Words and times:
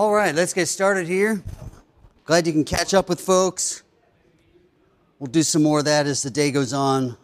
All 0.00 0.14
right, 0.14 0.34
let's 0.34 0.54
get 0.54 0.66
started 0.66 1.06
here. 1.06 1.42
Glad 2.24 2.46
you 2.46 2.54
can 2.54 2.64
catch 2.64 2.94
up 2.94 3.10
with 3.10 3.20
folks. 3.20 3.82
We'll 5.18 5.30
do 5.30 5.42
some 5.42 5.62
more 5.62 5.80
of 5.80 5.84
that 5.84 6.06
as 6.06 6.22
the 6.22 6.30
day 6.30 6.50
goes 6.50 6.72
on. 6.72 7.18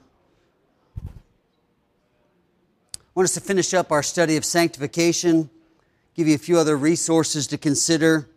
I 0.98 1.08
want 3.14 3.24
us 3.24 3.32
to 3.32 3.40
finish 3.40 3.72
up 3.72 3.90
our 3.90 4.02
study 4.02 4.36
of 4.36 4.44
sanctification, 4.44 5.48
give 6.14 6.28
you 6.28 6.34
a 6.34 6.38
few 6.38 6.58
other 6.58 6.76
resources 6.76 7.46
to 7.46 7.56
consider. 7.56 8.28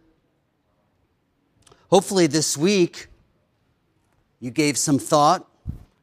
Hopefully, 1.89 2.25
this 2.25 2.55
week, 2.55 3.07
you 4.39 4.51
gave 4.51 4.77
some 4.77 4.99
thought 4.99 5.49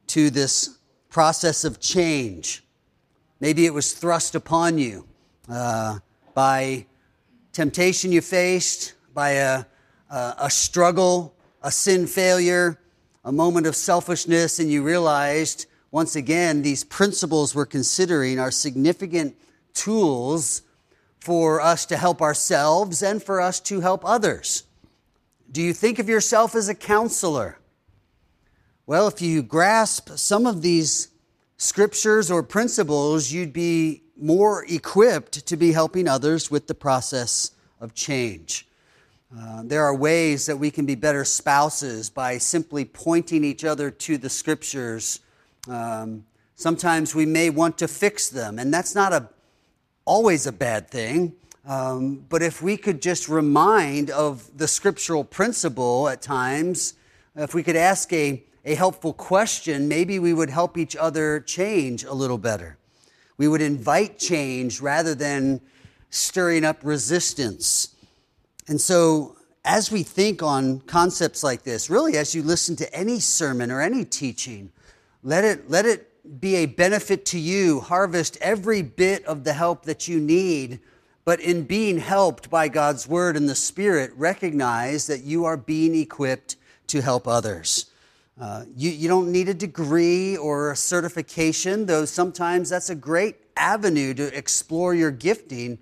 to 0.09 0.29
this 0.29 0.77
process 1.09 1.65
of 1.65 1.81
change. 1.81 2.63
Maybe 3.41 3.65
it 3.65 3.73
was 3.73 3.95
thrust 3.95 4.35
upon 4.35 4.77
you 4.77 5.09
uh, 5.49 6.01
by 6.35 6.85
temptation 7.57 8.13
you 8.13 8.21
faced, 8.21 8.93
by 9.15 9.31
a, 9.31 9.65
a, 10.11 10.35
a 10.41 10.51
struggle, 10.51 11.35
a 11.63 11.71
sin 11.71 12.07
failure, 12.07 12.79
a 13.25 13.33
moment 13.33 13.67
of 13.67 13.75
selfishness, 13.75 14.59
and 14.59 14.71
you 14.71 14.83
realized 14.83 15.65
once 15.91 16.17
again 16.17 16.61
these 16.61 16.85
principles 16.85 17.55
we're 17.55 17.65
considering 17.65 18.39
are 18.39 18.51
significant 18.51 19.35
tools 19.73 20.61
for 21.19 21.63
us 21.63 21.87
to 21.87 21.97
help 21.97 22.21
ourselves 22.21 23.03
and 23.03 23.23
for 23.23 23.41
us 23.41 23.59
to 23.59 23.81
help 23.81 24.05
others. 24.05 24.65
Do 25.51 25.63
you 25.63 25.73
think 25.73 25.99
of 25.99 26.11
yourself 26.11 26.55
as 26.55 26.69
a 26.69 26.75
counselor? 26.75 27.59
Well, 28.85 29.09
if 29.09 29.23
you 29.23 29.43
grasp 29.43 30.11
some 30.17 30.45
of 30.45 30.61
these 30.61 31.09
scriptures 31.57 32.31
or 32.31 32.43
principles, 32.43 33.33
you'd 33.33 33.55
be 33.55 34.03
more 34.21 34.65
equipped 34.69 35.47
to 35.47 35.57
be 35.57 35.73
helping 35.73 36.09
others 36.09 36.51
with 36.51 36.67
the 36.67 36.75
process 36.75 37.53
of 37.81 37.95
change. 37.95 38.67
Uh, 39.37 39.63
there 39.65 39.85
are 39.85 39.95
ways 39.95 40.47
that 40.47 40.57
we 40.57 40.71
can 40.71 40.87
be 40.87 40.95
better 40.95 41.25
spouses 41.25 42.09
by 42.09 42.39
simply 42.39 42.85
pointing 42.85 43.45
each 43.45 43.65
other 43.65 43.91
to 43.91 44.17
the 44.17 44.31
scriptures. 44.31 45.21
Um, 45.69 46.25
sometimes 46.55 47.15
we 47.15 47.27
may 47.27 47.51
want 47.51 47.77
to 47.79 47.89
fix 47.89 48.29
them, 48.29 48.59
and 48.59 48.73
that's 48.73 48.95
not 48.95 49.13
a, 49.13 49.29
always 50.05 50.47
a 50.47 50.53
bad 50.53 50.89
thing. 50.89 51.35
Um, 51.67 52.25
but 52.29 52.43
if 52.43 52.63
we 52.63 52.77
could 52.77 53.03
just 53.03 53.29
remind 53.29 54.11
of 54.11 54.57
the 54.57 54.69
scriptural 54.69 55.25
principle 55.25 56.09
at 56.09 56.23
times, 56.23 56.95
if 57.35 57.53
we 57.55 57.65
could 57.65 57.77
ask 57.77 58.13
a, 58.13 58.43
a 58.65 58.77
helpful 58.77 59.13
question, 59.13 59.89
maybe 59.89 60.21
we 60.21 60.33
would 60.33 60.51
help 60.51 60.79
each 60.79 60.95
other 60.95 61.41
change 61.41 62.05
a 62.05 62.15
little 62.15 62.39
better. 62.39 62.79
We 63.39 63.49
would 63.49 63.61
invite 63.61 64.19
change 64.19 64.81
rather 64.81 65.15
than 65.15 65.61
stirring 66.11 66.65
up 66.65 66.79
resistance. 66.83 67.95
And 68.69 68.81
so, 68.81 69.37
as 69.65 69.91
we 69.91 70.03
think 70.03 70.43
on 70.43 70.81
concepts 70.81 71.43
like 71.43 71.63
this, 71.63 71.91
really, 71.91 72.17
as 72.17 72.35
you 72.35 72.43
listen 72.43 72.77
to 72.77 72.95
any 72.95 73.21
sermon 73.21 73.71
or 73.71 73.81
any 73.81 74.05
teaching, 74.05 74.71
let 75.23 75.45
it, 75.45 75.69
let 75.69 75.87
it 75.87 76.41
be 76.41 76.57
a 76.57 76.67
benefit 76.67 77.27
to 77.27 77.39
you. 77.39 77.81
Harvest 77.81 78.39
every 78.41 78.83
bit 78.83 79.25
of 79.27 79.45
the 79.45 79.53
help 79.53 79.85
that 79.85 80.09
you 80.09 80.21
need. 80.21 80.81
But 81.25 81.41
in 81.41 81.65
being 81.65 81.99
helped 81.99 82.49
by 82.49 82.69
God's 82.69 83.09
word 83.09 83.37
and 83.37 83.49
the 83.49 83.57
Spirit, 83.57 84.13
recognize 84.15 85.09
that 85.09 85.25
you 85.25 85.45
are 85.45 85.57
being 85.57 85.95
equipped 85.97 86.57
to 86.87 87.03
help 87.03 87.27
others. 87.27 87.87
Uh, 88.39 88.65
you, 88.75 88.91
you 88.91 89.09
don't 89.09 89.33
need 89.33 89.49
a 89.49 89.55
degree 89.55 90.37
or 90.37 90.71
a 90.71 90.77
certification, 90.77 91.87
though 91.87 92.05
sometimes 92.05 92.69
that's 92.69 92.91
a 92.91 92.95
great 92.95 93.37
avenue 93.57 94.13
to 94.13 94.37
explore 94.37 94.95
your 94.95 95.11
gifting. 95.11 95.79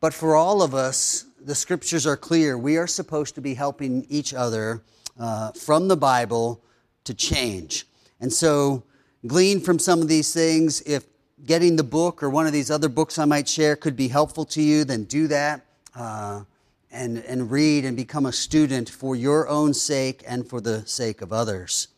But 0.00 0.12
for 0.12 0.34
all 0.34 0.62
of 0.62 0.74
us, 0.74 1.26
the 1.40 1.54
scriptures 1.54 2.06
are 2.06 2.16
clear. 2.16 2.58
We 2.58 2.76
are 2.76 2.88
supposed 2.88 3.36
to 3.36 3.40
be 3.40 3.54
helping 3.54 4.04
each 4.08 4.34
other 4.34 4.82
uh, 5.18 5.52
from 5.52 5.86
the 5.86 5.96
Bible 5.96 6.60
to 7.04 7.14
change. 7.14 7.86
And 8.20 8.32
so, 8.32 8.82
glean 9.26 9.60
from 9.60 9.78
some 9.78 10.02
of 10.02 10.08
these 10.08 10.34
things. 10.34 10.80
If 10.82 11.04
getting 11.44 11.76
the 11.76 11.84
book 11.84 12.22
or 12.22 12.30
one 12.30 12.46
of 12.46 12.52
these 12.52 12.70
other 12.70 12.88
books 12.88 13.18
I 13.18 13.26
might 13.26 13.48
share 13.48 13.76
could 13.76 13.96
be 13.96 14.08
helpful 14.08 14.44
to 14.46 14.62
you, 14.62 14.84
then 14.84 15.04
do 15.04 15.28
that. 15.28 15.64
Uh, 15.94 16.42
and, 16.96 17.18
and 17.18 17.50
read 17.50 17.84
and 17.84 17.96
become 17.96 18.26
a 18.26 18.32
student 18.32 18.88
for 18.88 19.14
your 19.14 19.48
own 19.48 19.74
sake 19.74 20.24
and 20.26 20.48
for 20.48 20.60
the 20.60 20.84
sake 20.86 21.20
of 21.20 21.32
others. 21.32 21.88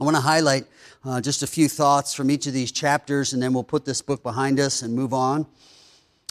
I 0.00 0.04
want 0.04 0.16
to 0.16 0.22
highlight 0.22 0.64
uh, 1.04 1.20
just 1.20 1.42
a 1.42 1.46
few 1.46 1.68
thoughts 1.68 2.14
from 2.14 2.30
each 2.30 2.46
of 2.46 2.54
these 2.54 2.72
chapters, 2.72 3.34
and 3.34 3.42
then 3.42 3.52
we'll 3.52 3.62
put 3.62 3.84
this 3.84 4.00
book 4.00 4.22
behind 4.22 4.58
us 4.58 4.80
and 4.80 4.94
move 4.94 5.12
on. 5.12 5.46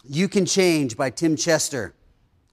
You 0.09 0.27
Can 0.27 0.47
Change 0.47 0.97
by 0.97 1.11
Tim 1.11 1.35
Chester. 1.35 1.93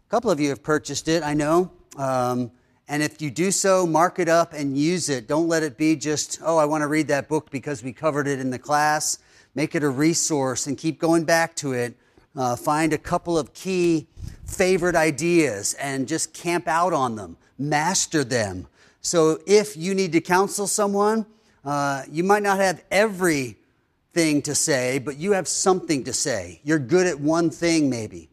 A 0.07 0.11
couple 0.11 0.31
of 0.31 0.39
you 0.39 0.51
have 0.51 0.63
purchased 0.63 1.09
it, 1.09 1.23
I 1.23 1.33
know. 1.33 1.73
Um, 1.97 2.51
and 2.87 3.03
if 3.03 3.23
you 3.23 3.31
do 3.31 3.51
so, 3.51 3.87
mark 3.87 4.19
it 4.19 4.29
up 4.29 4.53
and 4.53 4.77
use 4.77 5.09
it. 5.09 5.27
Don't 5.27 5.49
let 5.49 5.63
it 5.63 5.79
be 5.79 5.97
just, 5.97 6.39
oh, 6.45 6.59
I 6.59 6.67
want 6.67 6.83
to 6.83 6.89
read 6.89 7.09
that 7.09 7.29
book 7.29 7.51
because 7.51 7.83
we 7.83 7.93
covered 7.93 8.29
it 8.29 8.39
in 8.39 8.51
the 8.51 8.59
class. 8.59 9.19
Make 9.55 9.75
it 9.75 9.83
a 9.83 9.89
resource 9.89 10.67
and 10.67 10.77
keep 10.77 11.01
going 11.01 11.25
back 11.25 11.57
to 11.57 11.73
it. 11.73 11.97
Uh, 12.37 12.55
find 12.55 12.93
a 12.93 12.99
couple 12.99 13.39
of 13.39 13.55
key 13.55 14.07
favorite 14.45 14.95
ideas 14.95 15.75
and 15.75 16.07
just 16.07 16.35
camp 16.35 16.69
out 16.69 16.93
on 16.93 17.17
them, 17.17 17.37
master 17.59 18.23
them. 18.23 18.67
So 19.01 19.39
if 19.47 19.77
you 19.77 19.95
need 19.95 20.13
to 20.13 20.21
counsel 20.21 20.67
someone, 20.67 21.27
uh, 21.65 22.03
you 22.11 22.25
might 22.25 22.43
not 22.43 22.59
have 22.59 22.85
everything 22.91 24.43
to 24.43 24.55
say, 24.55 24.99
but 24.99 25.17
you 25.17 25.33
have 25.33 25.49
something 25.49 26.05
to 26.05 26.13
say. 26.13 26.61
You're 26.63 26.79
good 26.79 27.07
at 27.07 27.19
one 27.21 27.51
thing, 27.51 27.89
maybe. 27.89 28.29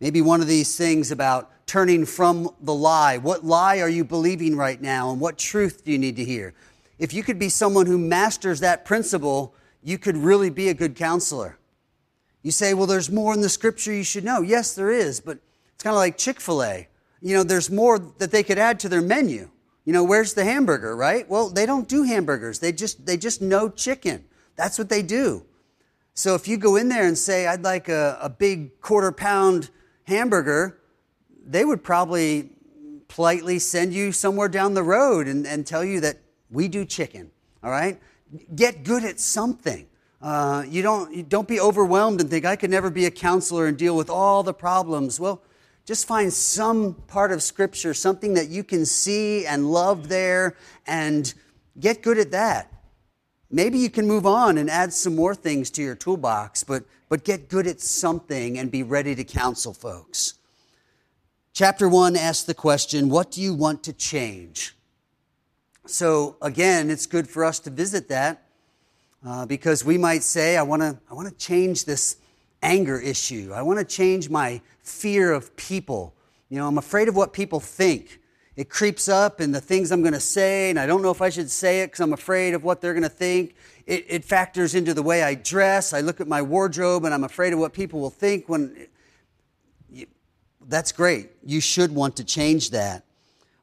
Maybe 0.00 0.20
one 0.20 0.40
of 0.40 0.46
these 0.46 0.76
things 0.76 1.10
about 1.10 1.50
turning 1.66 2.04
from 2.04 2.50
the 2.60 2.74
lie. 2.74 3.18
What 3.18 3.44
lie 3.44 3.80
are 3.80 3.88
you 3.88 4.04
believing 4.04 4.56
right 4.56 4.80
now, 4.80 5.10
and 5.10 5.20
what 5.20 5.38
truth 5.38 5.84
do 5.84 5.92
you 5.92 5.98
need 5.98 6.16
to 6.16 6.24
hear? 6.24 6.54
If 6.98 7.12
you 7.12 7.22
could 7.22 7.38
be 7.38 7.48
someone 7.48 7.86
who 7.86 7.98
masters 7.98 8.60
that 8.60 8.84
principle, 8.84 9.54
you 9.82 9.98
could 9.98 10.16
really 10.16 10.50
be 10.50 10.68
a 10.68 10.74
good 10.74 10.96
counselor. 10.96 11.58
You 12.46 12.52
say, 12.52 12.74
well, 12.74 12.86
there's 12.86 13.10
more 13.10 13.34
in 13.34 13.40
the 13.40 13.48
scripture 13.48 13.92
you 13.92 14.04
should 14.04 14.22
know. 14.22 14.40
Yes, 14.40 14.72
there 14.72 14.92
is, 14.92 15.18
but 15.18 15.38
it's 15.74 15.82
kind 15.82 15.94
of 15.94 15.98
like 15.98 16.16
Chick 16.16 16.40
fil 16.40 16.62
A. 16.62 16.86
You 17.20 17.34
know, 17.34 17.42
there's 17.42 17.72
more 17.72 17.98
that 17.98 18.30
they 18.30 18.44
could 18.44 18.56
add 18.56 18.78
to 18.78 18.88
their 18.88 19.02
menu. 19.02 19.50
You 19.84 19.92
know, 19.92 20.04
where's 20.04 20.34
the 20.34 20.44
hamburger, 20.44 20.94
right? 20.94 21.28
Well, 21.28 21.48
they 21.48 21.66
don't 21.66 21.88
do 21.88 22.04
hamburgers. 22.04 22.60
They 22.60 22.70
just, 22.70 23.04
they 23.04 23.16
just 23.16 23.42
know 23.42 23.68
chicken. 23.68 24.26
That's 24.54 24.78
what 24.78 24.88
they 24.88 25.02
do. 25.02 25.44
So 26.14 26.36
if 26.36 26.46
you 26.46 26.56
go 26.56 26.76
in 26.76 26.88
there 26.88 27.08
and 27.08 27.18
say, 27.18 27.48
I'd 27.48 27.64
like 27.64 27.88
a, 27.88 28.16
a 28.22 28.30
big 28.30 28.80
quarter 28.80 29.10
pound 29.10 29.70
hamburger, 30.04 30.78
they 31.44 31.64
would 31.64 31.82
probably 31.82 32.50
politely 33.08 33.58
send 33.58 33.92
you 33.92 34.12
somewhere 34.12 34.48
down 34.48 34.74
the 34.74 34.84
road 34.84 35.26
and, 35.26 35.48
and 35.48 35.66
tell 35.66 35.82
you 35.82 35.98
that 35.98 36.18
we 36.48 36.68
do 36.68 36.84
chicken, 36.84 37.32
all 37.64 37.72
right? 37.72 38.00
Get 38.54 38.84
good 38.84 39.04
at 39.04 39.18
something. 39.18 39.88
Uh, 40.26 40.64
you, 40.68 40.82
don't, 40.82 41.14
you 41.14 41.22
don't 41.22 41.46
be 41.46 41.60
overwhelmed 41.60 42.20
and 42.20 42.28
think, 42.28 42.44
I 42.44 42.56
could 42.56 42.68
never 42.68 42.90
be 42.90 43.04
a 43.04 43.12
counselor 43.12 43.66
and 43.66 43.78
deal 43.78 43.96
with 43.96 44.10
all 44.10 44.42
the 44.42 44.52
problems. 44.52 45.20
Well, 45.20 45.40
just 45.84 46.08
find 46.08 46.32
some 46.32 46.94
part 47.06 47.30
of 47.30 47.44
Scripture, 47.44 47.94
something 47.94 48.34
that 48.34 48.48
you 48.48 48.64
can 48.64 48.84
see 48.84 49.46
and 49.46 49.70
love 49.70 50.08
there, 50.08 50.56
and 50.84 51.32
get 51.78 52.02
good 52.02 52.18
at 52.18 52.32
that. 52.32 52.72
Maybe 53.52 53.78
you 53.78 53.88
can 53.88 54.08
move 54.08 54.26
on 54.26 54.58
and 54.58 54.68
add 54.68 54.92
some 54.92 55.14
more 55.14 55.32
things 55.32 55.70
to 55.70 55.82
your 55.82 55.94
toolbox, 55.94 56.64
but, 56.64 56.82
but 57.08 57.22
get 57.22 57.48
good 57.48 57.68
at 57.68 57.80
something 57.80 58.58
and 58.58 58.68
be 58.68 58.82
ready 58.82 59.14
to 59.14 59.22
counsel 59.22 59.72
folks. 59.72 60.34
Chapter 61.52 61.88
1 61.88 62.16
asks 62.16 62.42
the 62.42 62.52
question 62.52 63.10
What 63.10 63.30
do 63.30 63.40
you 63.40 63.54
want 63.54 63.84
to 63.84 63.92
change? 63.92 64.74
So, 65.86 66.36
again, 66.42 66.90
it's 66.90 67.06
good 67.06 67.28
for 67.28 67.44
us 67.44 67.60
to 67.60 67.70
visit 67.70 68.08
that 68.08 68.42
uh, 69.24 69.46
because 69.46 69.84
we 69.84 69.98
might 69.98 70.22
say, 70.22 70.56
I 70.56 70.62
want 70.62 70.82
to 70.82 70.98
I 71.10 71.14
wanna 71.14 71.30
change 71.32 71.84
this 71.84 72.16
anger 72.62 72.98
issue. 72.98 73.52
I 73.54 73.62
want 73.62 73.78
to 73.78 73.84
change 73.84 74.28
my 74.28 74.60
fear 74.82 75.32
of 75.32 75.56
people. 75.56 76.14
You 76.48 76.58
know, 76.58 76.66
I'm 76.66 76.78
afraid 76.78 77.08
of 77.08 77.16
what 77.16 77.32
people 77.32 77.60
think. 77.60 78.20
It 78.56 78.70
creeps 78.70 79.08
up 79.08 79.40
in 79.40 79.52
the 79.52 79.60
things 79.60 79.92
I'm 79.92 80.00
going 80.00 80.14
to 80.14 80.20
say, 80.20 80.70
and 80.70 80.78
I 80.78 80.86
don't 80.86 81.02
know 81.02 81.10
if 81.10 81.20
I 81.20 81.28
should 81.28 81.50
say 81.50 81.82
it 81.82 81.88
because 81.88 82.00
I'm 82.00 82.14
afraid 82.14 82.54
of 82.54 82.64
what 82.64 82.80
they're 82.80 82.94
going 82.94 83.02
to 83.02 83.08
think. 83.08 83.54
It, 83.86 84.06
it, 84.08 84.24
factors 84.24 84.74
into 84.74 84.94
the 84.94 85.02
way 85.02 85.22
I 85.22 85.34
dress. 85.34 85.92
I 85.92 86.00
look 86.00 86.20
at 86.20 86.26
my 86.26 86.40
wardrobe, 86.40 87.04
and 87.04 87.12
I'm 87.12 87.24
afraid 87.24 87.52
of 87.52 87.58
what 87.58 87.72
people 87.72 88.00
will 88.00 88.10
think 88.10 88.48
when. 88.48 88.88
that's 90.66 90.90
great. 90.90 91.30
You 91.44 91.60
should 91.60 91.94
want 91.94 92.16
to 92.16 92.24
change 92.24 92.70
that. 92.70 93.04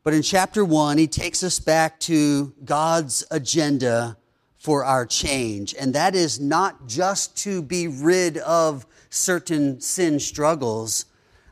But 0.03 0.13
in 0.13 0.21
chapter 0.21 0.63
one, 0.63 0.97
he 0.97 1.07
takes 1.07 1.43
us 1.43 1.59
back 1.59 1.99
to 2.01 2.53
God's 2.63 3.25
agenda 3.31 4.17
for 4.63 4.85
our 4.85 5.05
change. 5.05 5.75
And 5.77 5.93
that 5.93 6.15
is 6.15 6.39
not 6.39 6.87
just 6.87 7.35
to 7.39 7.61
be 7.61 7.85
rid 7.85 8.37
of 8.37 8.85
certain 9.09 9.81
sin 9.81 10.21
struggles, 10.21 11.03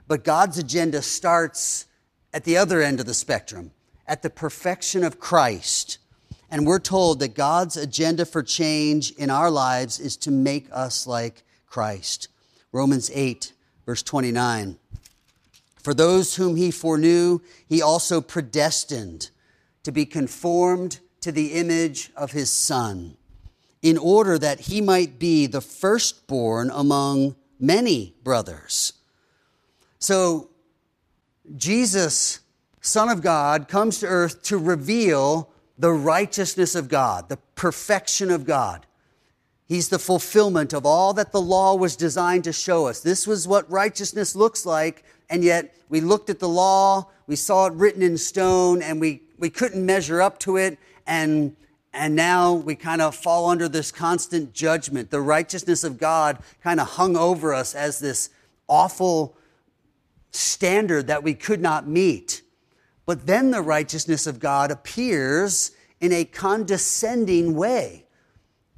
but 0.08 0.24
God's 0.24 0.58
agenda 0.58 1.02
starts 1.02 1.88
at 2.34 2.46
the 2.46 2.56
other 2.56 2.82
end 2.82 3.02
of 3.02 3.06
the 3.06 3.14
spectrum, 3.14 3.72
at 4.08 4.22
the 4.22 4.30
perfection 4.30 5.04
of 5.04 5.20
Christ. 5.20 5.98
And 6.50 6.66
we're 6.66 6.80
told 6.80 7.20
that 7.20 7.36
God's 7.36 7.76
agenda 7.76 8.26
for 8.26 8.44
change 8.44 9.12
in 9.12 9.30
our 9.30 9.52
lives 9.52 10.00
is 10.00 10.16
to 10.18 10.32
make 10.32 10.70
us 10.72 11.06
like 11.06 11.44
Christ. 11.66 12.30
Romans 12.72 13.12
8, 13.14 13.52
verse 13.86 14.04
29. 14.04 14.78
For 15.84 15.94
those 15.94 16.38
whom 16.38 16.56
he 16.56 16.72
foreknew, 16.72 17.40
he 17.68 17.82
also 17.82 18.22
predestined 18.22 19.32
to 19.84 19.92
be 19.92 20.06
conformed 20.06 21.02
to 21.22 21.32
the 21.32 21.54
image 21.54 22.12
of 22.16 22.32
his 22.32 22.52
Son, 22.52 23.16
in 23.82 23.98
order 23.98 24.38
that 24.38 24.62
he 24.62 24.82
might 24.82 25.18
be 25.18 25.48
the 25.48 25.62
firstborn 25.62 26.70
among 26.72 27.36
many 27.60 28.14
brothers. 28.24 28.94
So, 30.00 30.50
Jesus, 31.56 32.40
Son 32.82 33.10
of 33.10 33.22
God, 33.22 33.68
comes 33.68 34.00
to 34.00 34.08
earth 34.08 34.44
to 34.44 34.58
reveal 34.58 35.50
the 35.78 35.92
righteousness 35.92 36.76
of 36.76 36.90
God, 36.90 37.30
the 37.30 37.38
perfection 37.56 38.30
of 38.32 38.46
God. 38.46 38.86
He's 39.68 39.90
the 39.90 40.00
fulfillment 40.00 40.74
of 40.74 40.86
all 40.86 41.14
that 41.14 41.32
the 41.32 41.42
law 41.42 41.76
was 41.76 41.96
designed 41.96 42.44
to 42.44 42.54
show 42.54 42.88
us. 42.88 43.00
This 43.00 43.26
was 43.26 43.48
what 43.48 43.70
righteousness 43.72 44.36
looks 44.36 44.66
like, 44.66 45.04
and 45.30 45.44
yet 45.44 45.74
we 45.88 46.02
looked 46.02 46.30
at 46.30 46.40
the 46.40 46.50
law, 46.50 47.10
we 47.26 47.36
saw 47.36 47.68
it 47.68 47.74
written 47.74 48.02
in 48.02 48.18
stone, 48.18 48.82
and 48.82 49.00
we, 49.00 49.22
we 49.38 49.50
couldn't 49.50 49.86
measure 49.86 50.22
up 50.22 50.40
to 50.40 50.58
it, 50.58 50.78
and, 51.12 51.58
and 51.92 52.16
now 52.16 52.54
we 52.54 52.74
kind 52.74 53.02
of 53.02 53.14
fall 53.14 53.50
under 53.50 53.68
this 53.68 53.92
constant 53.92 54.54
judgment. 54.54 55.10
The 55.10 55.20
righteousness 55.20 55.84
of 55.84 55.98
God 55.98 56.40
kind 56.64 56.80
of 56.80 56.88
hung 56.88 57.18
over 57.18 57.54
us 57.54 57.76
as 57.76 58.00
this 58.00 58.30
awful 58.70 59.36
standard 60.32 61.08
that 61.08 61.22
we 61.22 61.34
could 61.34 61.60
not 61.60 61.86
meet. 61.86 62.44
But 63.06 63.28
then 63.28 63.52
the 63.52 63.62
righteousness 63.62 64.26
of 64.26 64.40
God 64.40 64.72
appears 64.72 65.72
in 66.00 66.14
a 66.14 66.24
condescending 66.24 67.56
way. 67.56 68.06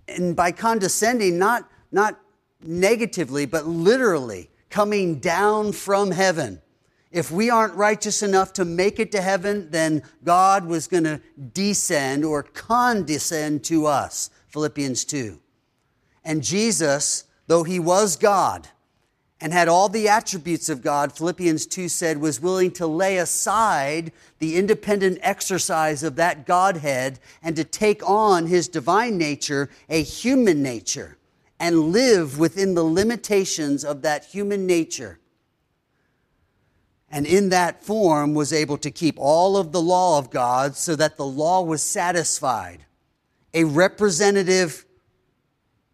And 0.07 0.35
by 0.35 0.51
condescending, 0.51 1.37
not, 1.37 1.69
not 1.91 2.19
negatively, 2.63 3.45
but 3.45 3.67
literally 3.67 4.49
coming 4.71 5.19
down 5.19 5.71
from 5.71 6.09
heaven. 6.09 6.62
If 7.13 7.29
we 7.29 7.51
aren't 7.51 7.75
righteous 7.75 8.23
enough 8.23 8.53
to 8.53 8.65
make 8.65 8.99
it 8.99 9.11
to 9.11 9.21
heaven, 9.21 9.69
then 9.69 10.01
God 10.23 10.65
was 10.65 10.87
going 10.87 11.03
to 11.03 11.21
descend 11.53 12.25
or 12.25 12.41
condescend 12.41 13.63
to 13.65 13.85
us. 13.85 14.31
Philippians 14.47 15.05
2. 15.05 15.39
And 16.25 16.41
Jesus, 16.43 17.25
though 17.45 17.63
he 17.63 17.79
was 17.79 18.15
God 18.15 18.67
and 19.39 19.53
had 19.53 19.67
all 19.67 19.89
the 19.89 20.09
attributes 20.09 20.69
of 20.69 20.81
God, 20.81 21.15
Philippians 21.15 21.67
2 21.67 21.87
said, 21.87 22.17
was 22.17 22.41
willing 22.41 22.71
to 22.71 22.87
lay 22.87 23.17
aside 23.17 24.11
the 24.39 24.55
independent 24.55 25.19
exercise 25.21 26.01
of 26.01 26.15
that 26.15 26.47
Godhead 26.47 27.19
and 27.43 27.55
to 27.55 27.63
take 27.63 28.01
on 28.09 28.47
his 28.47 28.67
divine 28.67 29.19
nature, 29.19 29.69
a 29.87 30.01
human 30.01 30.63
nature 30.63 31.17
and 31.59 31.91
live 31.91 32.39
within 32.39 32.73
the 32.73 32.83
limitations 32.83 33.85
of 33.85 34.01
that 34.01 34.25
human 34.25 34.65
nature. 34.65 35.19
And 37.13 37.27
in 37.27 37.49
that 37.49 37.83
form 37.83 38.33
was 38.33 38.51
able 38.51 38.77
to 38.79 38.89
keep 38.89 39.19
all 39.19 39.55
of 39.55 39.71
the 39.71 39.79
law 39.79 40.17
of 40.17 40.31
God 40.31 40.75
so 40.75 40.95
that 40.95 41.15
the 41.15 41.25
law 41.25 41.61
was 41.61 41.83
satisfied. 41.83 42.85
A 43.53 43.65
representative 43.65 44.83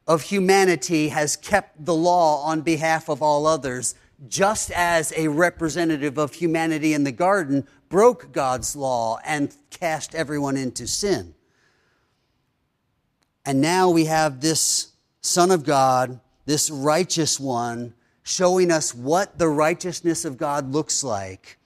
of 0.07 0.21
humanity 0.21 1.09
has 1.09 1.35
kept 1.35 1.83
the 1.83 1.93
law 1.93 2.41
on 2.45 2.61
behalf 2.61 3.09
of 3.09 3.21
all 3.21 3.45
others, 3.47 3.95
just 4.29 4.71
as 4.71 5.11
a 5.17 5.27
representative 5.27 6.17
of 6.17 6.35
humanity 6.35 6.93
in 6.93 7.03
the 7.03 7.11
garden 7.11 7.67
broke 7.89 8.31
God's 8.31 8.73
law 8.77 9.19
and 9.25 9.53
cast 9.71 10.15
everyone 10.15 10.55
into 10.55 10.87
sin. 10.87 11.35
And 13.45 13.59
now 13.59 13.89
we 13.89 14.05
have 14.05 14.39
this 14.39 14.93
Son 15.19 15.51
of 15.51 15.65
God, 15.65 16.21
this 16.45 16.69
righteous 16.69 17.41
one, 17.41 17.93
showing 18.29 18.71
us 18.71 18.93
what 18.93 19.39
the 19.39 19.49
righteousness 19.49 20.23
of 20.23 20.37
God 20.37 20.71
looks 20.71 21.03
like 21.03 21.57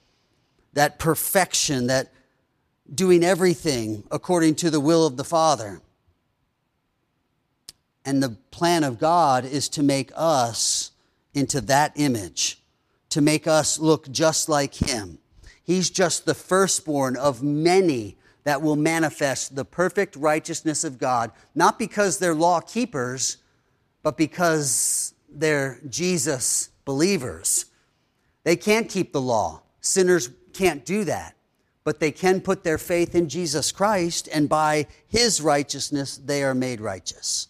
that 0.71 0.97
perfection, 0.97 1.87
that 1.87 2.11
doing 2.91 3.23
everything 3.23 4.03
according 4.09 4.55
to 4.55 4.69
the 4.69 4.79
will 4.79 5.05
of 5.05 5.17
the 5.17 5.23
Father. 5.23 5.81
And 8.05 8.23
the 8.23 8.37
plan 8.49 8.83
of 8.83 8.97
God 8.97 9.45
is 9.45 9.69
to 9.69 9.83
make 9.83 10.11
us 10.15 10.91
into 11.33 11.61
that 11.61 11.91
image, 11.95 12.61
to 13.09 13.21
make 13.21 13.45
us 13.45 13.77
look 13.77 14.09
just 14.09 14.49
like 14.49 14.73
Him. 14.73 15.19
He's 15.63 15.89
just 15.89 16.25
the 16.25 16.33
firstborn 16.33 17.15
of 17.17 17.43
many 17.43 18.17
that 18.45 18.61
will 18.61 18.75
manifest 18.75 19.55
the 19.55 19.65
perfect 19.65 20.15
righteousness 20.15 20.83
of 20.83 20.97
God, 20.97 21.31
not 21.53 21.77
because 21.77 22.17
they're 22.17 22.33
law 22.33 22.61
keepers, 22.61 23.37
but 24.01 24.17
because 24.17 25.12
they're 25.33 25.79
Jesus 25.89 26.69
believers. 26.85 27.65
They 28.43 28.55
can't 28.55 28.89
keep 28.89 29.13
the 29.13 29.21
law. 29.21 29.61
Sinners 29.81 30.29
can't 30.53 30.85
do 30.85 31.03
that. 31.05 31.35
But 31.83 31.99
they 31.99 32.11
can 32.11 32.41
put 32.41 32.63
their 32.63 32.77
faith 32.77 33.13
in 33.13 33.27
Jesus 33.27 33.71
Christ, 33.71 34.29
and 34.31 34.47
by 34.47 34.87
his 35.07 35.41
righteousness, 35.41 36.17
they 36.17 36.43
are 36.43 36.55
made 36.55 36.79
righteous. 36.79 37.49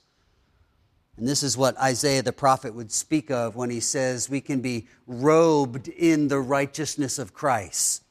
And 1.18 1.28
this 1.28 1.44
is 1.44 1.56
what 1.56 1.78
Isaiah 1.78 2.24
the 2.24 2.34
prophet 2.34 2.74
would 2.74 2.92
speak 2.92 3.30
of 3.30 3.56
when 3.56 3.70
he 3.70 3.80
says 3.80 4.30
we 4.30 4.42
can 4.42 4.62
be 4.62 4.88
robed 5.06 5.88
in 5.88 6.28
the 6.28 6.40
righteousness 6.40 7.20
of 7.20 7.34
Christ. 7.34 8.04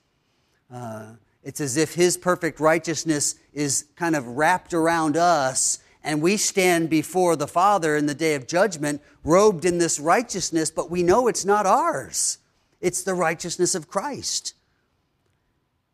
Uh, 0.72 1.14
it's 1.42 1.60
as 1.60 1.76
if 1.76 1.94
his 1.94 2.16
perfect 2.16 2.60
righteousness 2.60 3.34
is 3.52 3.86
kind 3.96 4.14
of 4.14 4.26
wrapped 4.28 4.72
around 4.72 5.16
us 5.16 5.80
and 6.04 6.22
we 6.22 6.36
stand 6.36 6.90
before 6.90 7.36
the 7.36 7.46
Father 7.46 7.96
in 7.96 8.06
the 8.06 8.14
day 8.14 8.34
of 8.34 8.46
judgment, 8.46 9.00
robed 9.24 9.64
in 9.64 9.78
this 9.78 10.00
righteousness, 10.00 10.70
but 10.70 10.90
we 10.90 11.02
know 11.02 11.28
it's 11.28 11.44
not 11.44 11.66
ours. 11.66 12.38
It's 12.80 13.02
the 13.02 13.14
righteousness 13.14 13.74
of 13.74 13.88
Christ. 13.88 14.54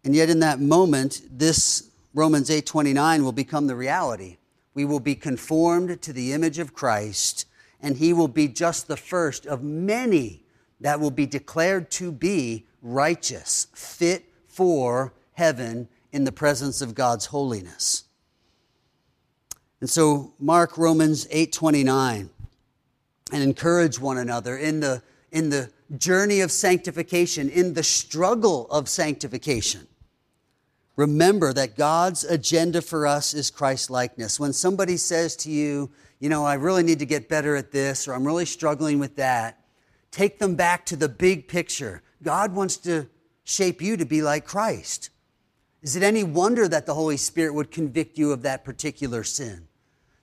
And 0.05 0.15
yet 0.17 0.31
in 0.31 0.41
that 0.41 0.61
moment, 0.61 1.23
this 1.31 1.91
Romans 2.15 2.51
8:29 2.51 3.23
will 3.23 3.33
become 3.33 3.67
the 3.67 3.77
reality. 3.77 4.39
We 4.75 4.85
will 4.85 5.01
be 5.01 5.15
conformed 5.15 6.01
to 6.03 6.13
the 6.13 6.33
image 6.33 6.59
of 6.59 6.73
Christ, 6.73 7.45
and 7.81 7.97
he 7.97 8.13
will 8.13 8.29
be 8.29 8.49
just 8.49 8.89
the 8.89 8.97
first 8.97 9.45
of 9.45 9.63
many 9.63 10.45
that 10.81 11.01
will 11.01 11.11
be 11.11 11.27
declared 11.27 11.91
to 11.91 12.11
be 12.11 12.67
righteous, 12.81 13.67
fit 13.75 14.25
for 14.47 15.13
heaven 15.33 15.89
in 16.13 16.25
the 16.25 16.33
presence 16.33 16.81
of 16.81 16.95
God's 16.95 17.27
holiness. 17.27 18.05
And 19.81 19.89
so 19.89 20.35
mark 20.39 20.77
Romans 20.77 21.27
8:29 21.31 22.31
and 23.33 23.43
encourage 23.43 23.99
one 24.01 24.19
another 24.19 24.57
in 24.57 24.81
the 24.81 25.03
in 25.31 25.51
the 25.51 25.71
journey 25.97 26.41
of 26.41 26.51
sanctification, 26.51 27.49
in 27.49 27.75
the 27.75 27.83
struggle 27.83 28.67
of 28.71 28.89
sanctification. 28.89 29.87
Remember 30.97 31.53
that 31.53 31.77
God's 31.77 32.25
agenda 32.25 32.83
for 32.83 33.07
us 33.07 33.33
is 33.33 33.51
Christ 33.51 33.89
likeness. 33.89 34.41
When 34.41 34.53
somebody 34.53 34.97
says 34.97 35.37
to 35.37 35.51
you, 35.51 35.91
you 36.19 36.29
know, 36.29 36.45
I 36.45 36.55
really 36.55 36.83
need 36.83 36.99
to 36.99 37.07
get 37.07 37.29
better 37.29 37.55
at 37.55 37.71
this 37.71 38.09
or 38.09 38.15
I'm 38.15 38.27
really 38.27 38.47
struggling 38.47 38.99
with 38.99 39.15
that, 39.17 39.61
take 40.11 40.41
them 40.41 40.57
back 40.57 40.85
to 40.87 40.97
the 40.97 41.09
big 41.09 41.47
picture. 41.47 42.03
God 42.23 42.53
wants 42.53 42.77
to 42.79 43.07
shape 43.45 43.81
you 43.81 43.97
to 43.97 44.05
be 44.05 44.23
like 44.23 44.45
Christ. 44.45 45.11
Is 45.83 45.95
it 45.95 46.03
any 46.03 46.25
wonder 46.25 46.67
that 46.67 46.87
the 46.87 46.95
Holy 46.95 47.17
Spirit 47.17 47.55
would 47.55 47.71
convict 47.71 48.19
you 48.19 48.33
of 48.33 48.43
that 48.43 48.65
particular 48.65 49.23
sin? 49.23 49.68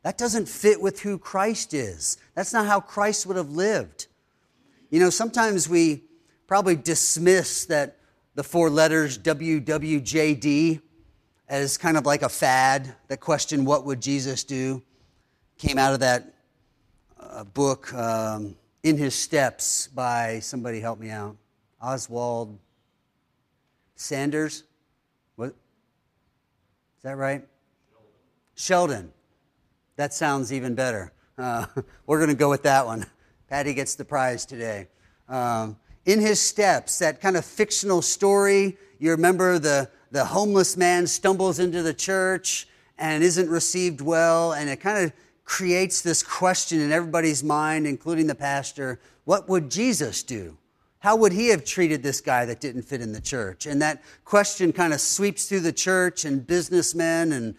That 0.06 0.20
doesn't 0.20 0.48
fit 0.48 0.80
with 0.80 1.00
who 1.00 1.18
Christ 1.18 1.74
is. 1.74 2.20
That's 2.36 2.54
not 2.54 2.68
how 2.68 2.80
Christ 2.80 3.26
would 3.26 3.38
have 3.38 3.50
lived. 3.50 4.06
You 4.92 5.00
know, 5.00 5.10
sometimes 5.10 5.68
we 5.68 6.04
probably 6.46 6.76
dismiss 6.76 7.66
that 7.66 7.98
the 8.36 8.44
four 8.44 8.70
letters 8.70 9.18
WWJD 9.18 10.80
as 11.50 11.80
kind 11.80 11.98
of 11.98 12.06
like 12.06 12.22
a 12.22 12.30
fad. 12.30 12.94
That 13.08 13.20
question, 13.20 13.66
what 13.66 13.84
would 13.86 14.00
Jesus 14.00 14.44
do, 14.44 14.84
came 15.58 15.80
out 15.80 15.96
of 15.96 16.02
that 16.02 16.36
uh, 17.20 17.44
book, 17.44 17.92
um, 17.96 18.56
In 18.84 18.98
His 18.98 19.16
Steps, 19.16 19.88
by 19.88 20.40
somebody 20.40 20.82
help 20.82 21.00
me 21.00 21.10
out. 21.10 21.36
Oswald 21.82 22.56
Sanders? 23.96 24.66
What? 25.36 25.48
Is 25.48 27.02
that 27.02 27.18
right? 27.18 27.44
Sheldon. 28.54 29.02
Sheldon. 29.02 29.12
That 29.96 30.14
sounds 30.14 30.52
even 30.52 30.76
better. 30.76 31.14
Uh, 31.38 31.66
we're 32.06 32.20
going 32.20 32.30
to 32.30 32.36
go 32.36 32.50
with 32.50 32.64
that 32.64 32.86
one. 32.86 33.06
Patty 33.50 33.74
gets 33.74 33.96
the 33.96 34.06
prize 34.06 34.46
today. 34.46 34.88
Um, 35.30 35.78
in 36.06 36.20
his 36.20 36.40
steps, 36.40 37.00
that 37.00 37.22
kind 37.22 37.38
of 37.38 37.46
fictional 37.46 38.02
story. 38.02 38.78
You 39.00 39.12
remember 39.12 39.60
the, 39.60 39.90
the 40.12 40.26
homeless 40.26 40.78
man 40.78 41.08
stumbles 41.08 41.60
into 41.60 41.82
the 41.82 41.94
church 41.94 42.68
and 42.98 43.24
isn't 43.24 43.50
received 43.50 44.02
well, 44.02 44.54
and 44.54 44.70
it 44.70 44.80
kind 44.80 45.04
of 45.04 45.14
creates 45.44 46.02
this 46.02 46.24
question 46.24 46.80
in 46.80 46.92
everybody's 46.92 47.44
mind, 47.44 47.88
including 47.88 48.28
the 48.28 48.36
pastor 48.36 49.00
what 49.26 49.50
would 49.50 49.70
Jesus 49.70 50.24
do? 50.24 50.58
How 51.00 51.16
would 51.18 51.34
he 51.34 51.50
have 51.50 51.66
treated 51.66 52.02
this 52.02 52.22
guy 52.22 52.46
that 52.46 52.62
didn't 52.62 52.84
fit 52.84 53.02
in 53.02 53.12
the 53.12 53.22
church? 53.22 53.66
And 53.66 53.82
that 53.82 54.04
question 54.24 54.72
kind 54.72 54.94
of 54.94 55.02
sweeps 55.02 55.48
through 55.48 55.60
the 55.60 55.74
church 55.74 56.26
and 56.26 56.46
businessmen 56.46 57.32
and 57.34 57.56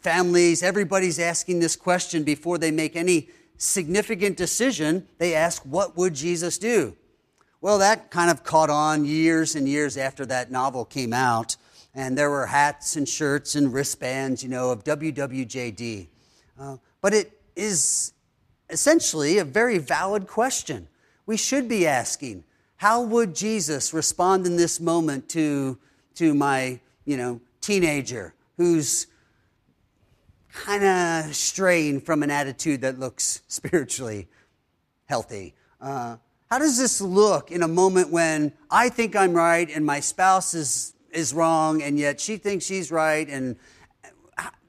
families, 0.00 0.62
everybody's 0.62 1.18
asking 1.18 1.60
this 1.60 1.76
question 1.76 2.24
before 2.24 2.58
they 2.58 2.70
make 2.70 2.96
any 2.96 3.28
significant 3.56 4.36
decision. 4.36 5.06
They 5.18 5.34
ask, 5.34 5.62
What 5.62 5.96
would 5.96 6.14
Jesus 6.14 6.58
do? 6.58 6.96
Well, 7.60 7.78
that 7.78 8.10
kind 8.10 8.30
of 8.30 8.44
caught 8.44 8.70
on 8.70 9.04
years 9.04 9.54
and 9.54 9.68
years 9.68 9.96
after 9.96 10.26
that 10.26 10.50
novel 10.50 10.84
came 10.84 11.12
out. 11.12 11.56
And 11.94 12.16
there 12.16 12.30
were 12.30 12.46
hats 12.46 12.96
and 12.96 13.08
shirts 13.08 13.54
and 13.54 13.72
wristbands, 13.72 14.42
you 14.42 14.50
know, 14.50 14.70
of 14.70 14.84
WWJD. 14.84 16.08
Uh, 16.60 16.76
but 17.00 17.14
it 17.14 17.40
is 17.56 18.12
essentially 18.68 19.38
a 19.38 19.44
very 19.44 19.78
valid 19.78 20.26
question. 20.26 20.88
We 21.24 21.36
should 21.38 21.68
be 21.68 21.86
asking, 21.86 22.44
how 22.76 23.02
would 23.02 23.34
Jesus 23.34 23.94
respond 23.94 24.46
in 24.46 24.56
this 24.56 24.78
moment 24.78 25.28
to, 25.30 25.78
to 26.16 26.34
my, 26.34 26.80
you 27.06 27.16
know, 27.16 27.40
teenager 27.60 28.34
who's 28.58 29.06
kind 30.56 30.84
of 30.84 31.36
straying 31.36 32.00
from 32.00 32.22
an 32.22 32.30
attitude 32.30 32.80
that 32.80 32.98
looks 32.98 33.42
spiritually 33.46 34.26
healthy? 35.04 35.54
Uh, 35.80 36.16
how 36.50 36.58
does 36.58 36.78
this 36.78 37.00
look 37.00 37.50
in 37.50 37.62
a 37.62 37.68
moment 37.68 38.10
when 38.10 38.52
I 38.70 38.88
think 38.88 39.14
I'm 39.14 39.34
right 39.34 39.68
and 39.68 39.84
my 39.84 40.00
spouse 40.00 40.54
is, 40.54 40.94
is 41.10 41.34
wrong 41.34 41.82
and 41.82 41.98
yet 41.98 42.20
she 42.20 42.36
thinks 42.36 42.64
she's 42.64 42.90
right? 42.90 43.28
And 43.28 43.56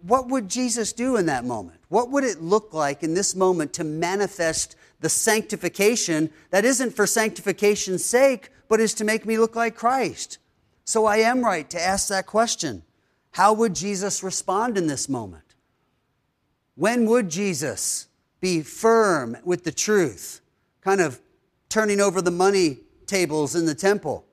what 0.02 0.28
would 0.28 0.50
Jesus 0.50 0.94
do 0.94 1.16
in 1.18 1.26
that 1.28 1.46
moment? 1.46 1.80
What 1.90 2.12
would 2.12 2.24
it 2.24 2.42
look 2.42 2.74
like 2.74 3.04
in 3.04 3.14
this 3.14 3.36
moment 3.36 3.74
to 3.74 3.84
manifest 3.84 4.76
the 5.00 5.10
sanctification 5.10 6.30
that 6.50 6.66
isn't 6.66 6.96
for 6.96 7.08
sanctification's 7.08 8.04
sake, 8.04 8.50
but 8.68 8.80
is 8.80 8.94
to 8.96 9.06
make 9.06 9.26
me 9.26 9.38
look 9.38 9.56
like 9.56 9.76
Christ? 9.76 10.38
So 10.84 11.06
I 11.06 11.18
am 11.18 11.44
right 11.44 11.70
to 11.70 11.82
ask 11.82 12.10
that 12.10 12.26
question. 12.26 12.84
How 13.32 13.54
would 13.54 13.76
Jesus 13.76 14.24
respond 14.24 14.78
in 14.78 14.88
this 14.88 15.08
moment? 15.08 15.47
When 16.78 17.08
would 17.08 17.30
Jesus 17.30 18.08
be 18.40 18.62
firm 18.62 19.36
with 19.44 19.64
the 19.64 19.72
truth, 19.72 20.42
kind 20.82 21.02
of 21.02 21.20
turning 21.70 22.00
over 22.00 22.22
the 22.22 22.30
money 22.30 22.78
tables 23.08 23.56
in 23.56 23.66
the 23.66 23.74
temple? 23.74 24.24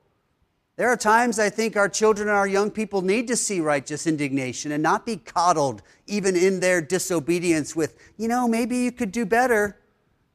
There 0.77 0.91
are 0.91 0.97
times 0.97 1.39
I 1.39 1.49
think 1.49 1.75
our 1.75 1.89
children 1.89 2.29
and 2.29 2.37
our 2.37 2.47
young 2.47 2.71
people 2.71 3.01
need 3.01 3.29
to 3.29 3.37
see 3.37 3.61
righteous 3.61 4.07
indignation 4.07 4.73
and 4.73 4.83
not 4.83 5.07
be 5.07 5.17
coddled 5.17 5.81
even 6.07 6.37
in 6.37 6.61
their 6.61 6.83
disobedience 6.83 7.75
with, 7.75 7.97
you 8.19 8.29
know, 8.29 8.47
maybe 8.47 8.77
you 8.77 8.93
could 8.93 9.11
do 9.11 9.25
better. 9.25 9.79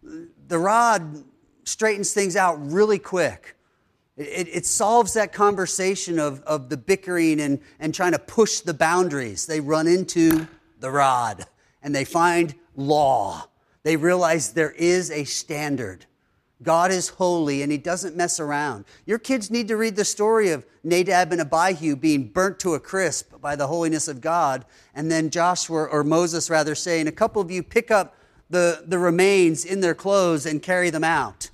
The 0.02 0.58
rod 0.58 1.24
straightens 1.64 2.12
things 2.12 2.36
out 2.36 2.56
really 2.72 2.98
quick. 2.98 3.56
It, 4.18 4.48
it, 4.48 4.66
solves 4.66 5.14
that 5.14 5.32
conversation 5.32 6.18
of, 6.18 6.42
of 6.42 6.70
the 6.70 6.76
bickering 6.76 7.40
and, 7.40 7.60
and 7.80 7.94
trying 7.94 8.14
to 8.14 8.20
push 8.20 8.62
the 8.62 8.74
boundaries. 8.74 9.46
They 9.46 9.60
run 9.60 9.86
into 9.86 10.48
the 10.80 10.90
rod 10.90 11.46
and 11.82 11.96
they 11.96 12.06
find 12.06 12.56
law. 12.76 13.48
They 13.84 13.96
realize 13.96 14.54
there 14.54 14.72
is 14.72 15.10
a 15.12 15.24
standard. 15.24 16.06
God 16.62 16.92
is 16.92 17.10
holy 17.10 17.62
and 17.62 17.72
he 17.72 17.78
doesn't 17.78 18.18
mess 18.18 18.40
around. 18.40 18.86
Your 19.06 19.20
kids 19.20 19.50
need 19.50 19.70
to 19.70 19.78
read 19.78 19.96
the 19.96 20.04
story 20.04 20.50
of 20.50 20.66
Nadab 20.84 21.32
and 21.32 21.42
Abihu 21.42 21.96
being 21.96 22.28
burnt 22.28 22.60
to 22.60 22.74
a 22.74 22.80
crisp 22.80 23.40
by 23.40 23.56
the 23.56 23.68
holiness 23.68 24.08
of 24.08 24.22
God, 24.22 24.66
and 24.94 25.10
then 25.10 25.30
Joshua, 25.30 25.86
or 25.86 26.04
Moses 26.04 26.50
rather, 26.50 26.76
saying, 26.76 27.08
A 27.08 27.14
couple 27.14 27.42
of 27.42 27.52
you 27.52 27.64
pick 27.64 27.92
up 27.92 28.16
the, 28.50 28.84
the 28.86 29.00
remains 29.00 29.64
in 29.64 29.80
their 29.80 29.96
clothes 29.96 30.46
and 30.46 30.62
carry 30.62 30.90
them 30.90 31.04
out. 31.04 31.50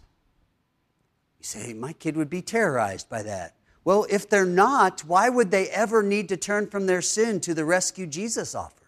You 1.37 1.43
say, 1.43 1.73
My 1.73 1.93
kid 1.93 2.17
would 2.17 2.29
be 2.29 2.41
terrorized 2.41 3.09
by 3.09 3.23
that. 3.23 3.55
Well, 3.83 4.07
if 4.09 4.27
they're 4.27 4.45
not, 4.45 5.01
why 5.01 5.29
would 5.29 5.51
they 5.51 5.69
ever 5.69 6.01
need 6.01 6.29
to 6.29 6.37
turn 6.37 6.67
from 6.67 6.87
their 6.87 7.03
sin 7.03 7.39
to 7.41 7.53
the 7.53 7.65
rescue 7.65 8.07
Jesus 8.07 8.55
offers? 8.55 8.79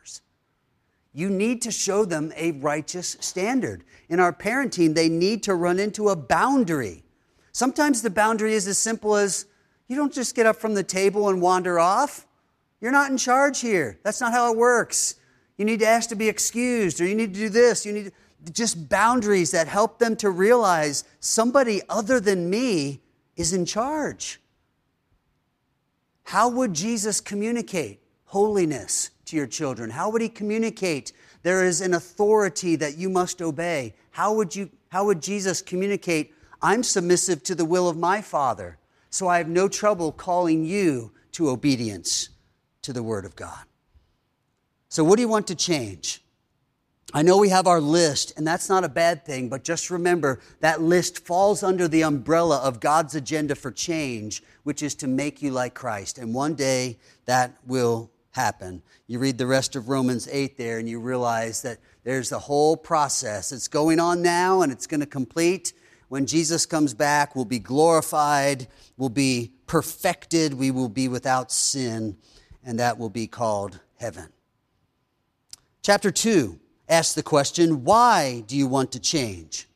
You 1.13 1.29
need 1.29 1.61
to 1.63 1.71
show 1.71 2.05
them 2.05 2.31
a 2.35 2.51
righteous 2.51 3.17
standard. 3.19 3.83
In 4.09 4.19
our 4.19 4.33
parenting, 4.33 4.93
they 4.93 5.09
need 5.09 5.43
to 5.43 5.55
run 5.55 5.79
into 5.79 6.09
a 6.09 6.15
boundary. 6.15 7.03
Sometimes 7.51 8.01
the 8.01 8.09
boundary 8.09 8.53
is 8.53 8.67
as 8.67 8.77
simple 8.77 9.15
as 9.15 9.45
you 9.87 9.95
don't 9.95 10.13
just 10.13 10.35
get 10.35 10.45
up 10.45 10.57
from 10.57 10.73
the 10.73 10.83
table 10.83 11.29
and 11.29 11.41
wander 11.41 11.79
off. 11.79 12.27
You're 12.79 12.91
not 12.91 13.09
in 13.09 13.17
charge 13.17 13.61
here. 13.61 13.99
That's 14.03 14.21
not 14.21 14.31
how 14.31 14.51
it 14.51 14.57
works. 14.57 15.15
You 15.57 15.65
need 15.65 15.79
to 15.79 15.87
ask 15.87 16.09
to 16.09 16.15
be 16.15 16.29
excused, 16.29 17.01
or 17.01 17.07
you 17.07 17.15
need 17.15 17.33
to 17.33 17.39
do 17.39 17.49
this. 17.49 17.85
You 17.85 17.93
need 17.93 18.11
just 18.51 18.87
boundaries 18.89 19.51
that 19.51 19.67
help 19.67 19.97
them 19.97 20.15
to 20.17 20.29
realize 20.29 21.03
somebody 21.19 21.81
other 21.89 22.19
than 22.19 22.49
me 22.49 23.01
is 23.35 23.53
in 23.53 23.65
charge. 23.65 24.39
How 26.23 26.49
would 26.49 26.73
Jesus 26.73 27.21
communicate 27.21 28.01
holiness 28.25 29.11
to 29.27 29.35
your 29.35 29.47
children? 29.47 29.89
How 29.89 30.09
would 30.09 30.21
he 30.21 30.29
communicate 30.29 31.13
there 31.43 31.63
is 31.63 31.81
an 31.81 31.93
authority 31.93 32.75
that 32.75 32.97
you 32.97 33.09
must 33.09 33.41
obey? 33.41 33.93
How 34.11 34.33
would, 34.33 34.55
you, 34.55 34.69
how 34.89 35.05
would 35.05 35.21
Jesus 35.21 35.61
communicate, 35.61 36.33
I'm 36.61 36.83
submissive 36.83 37.43
to 37.43 37.55
the 37.55 37.65
will 37.65 37.87
of 37.87 37.97
my 37.97 38.21
Father, 38.21 38.77
so 39.09 39.27
I 39.27 39.37
have 39.37 39.47
no 39.47 39.67
trouble 39.67 40.11
calling 40.11 40.65
you 40.65 41.11
to 41.33 41.49
obedience 41.49 42.29
to 42.81 42.91
the 42.93 43.03
Word 43.03 43.25
of 43.25 43.35
God? 43.35 43.65
So, 44.89 45.03
what 45.03 45.17
do 45.17 45.21
you 45.21 45.27
want 45.27 45.47
to 45.47 45.55
change? 45.55 46.23
I 47.13 47.21
know 47.21 47.37
we 47.37 47.49
have 47.49 47.67
our 47.67 47.79
list, 47.79 48.33
and 48.35 48.45
that's 48.45 48.67
not 48.67 48.83
a 48.83 48.89
bad 48.89 49.25
thing, 49.25 49.47
but 49.47 49.63
just 49.63 49.89
remember 49.89 50.41
that 50.59 50.81
list 50.81 51.25
falls 51.25 51.63
under 51.63 51.87
the 51.87 52.03
umbrella 52.03 52.57
of 52.57 52.81
God's 52.81 53.15
agenda 53.15 53.55
for 53.55 53.71
change, 53.71 54.43
which 54.63 54.83
is 54.83 54.93
to 54.95 55.07
make 55.07 55.41
you 55.41 55.51
like 55.51 55.73
Christ. 55.73 56.17
And 56.17 56.33
one 56.33 56.53
day 56.53 56.97
that 57.25 57.55
will 57.65 58.11
happen. 58.37 58.83
You 59.07 59.17
read 59.17 59.39
the 59.39 59.47
rest 59.47 59.75
of 59.75 59.89
Romans 59.89 60.29
8 60.31 60.57
there 60.57 60.77
and 60.77 60.87
you 60.87 60.99
realize 60.99 61.63
that 61.63 61.79
there's 62.03 62.31
a 62.31 62.37
whole 62.37 62.77
process. 62.77 63.51
It's 63.51 63.67
going 63.67 63.99
on 63.99 64.21
now 64.21 64.61
and 64.61 64.71
it's 64.71 64.85
going 64.85 64.99
to 64.99 65.07
complete. 65.07 65.73
When 66.09 66.27
Jesus 66.27 66.67
comes 66.67 66.93
back, 66.93 67.35
we'll 67.35 67.45
be 67.45 67.57
glorified, 67.57 68.67
we'll 68.95 69.09
be 69.09 69.53
perfected, 69.65 70.53
we 70.53 70.69
will 70.69 70.87
be 70.87 71.07
without 71.07 71.51
sin, 71.51 72.15
and 72.63 72.79
that 72.79 72.99
will 72.99 73.09
be 73.09 73.25
called 73.25 73.79
heaven. 73.95 74.29
Chapter 75.81 76.11
2 76.11 76.59
asks 76.87 77.15
the 77.15 77.23
question 77.23 77.83
why 77.83 78.43
do 78.45 78.55
you 78.55 78.67
want 78.67 78.91
to 78.91 78.99
change? 78.99 79.67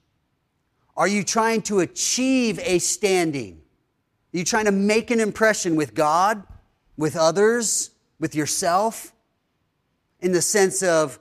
Are 0.95 1.07
you 1.07 1.23
trying 1.23 1.63
to 1.63 1.79
achieve 1.79 2.59
a 2.59 2.77
standing? 2.77 3.61
Are 4.33 4.37
you 4.37 4.45
trying 4.45 4.65
to 4.65 4.71
make 4.71 5.09
an 5.09 5.19
impression 5.19 5.75
with 5.75 5.95
God, 5.95 6.43
with 6.95 7.15
others, 7.15 7.90
with 8.21 8.35
yourself 8.35 9.13
in 10.21 10.31
the 10.31 10.41
sense 10.41 10.83
of, 10.83 11.19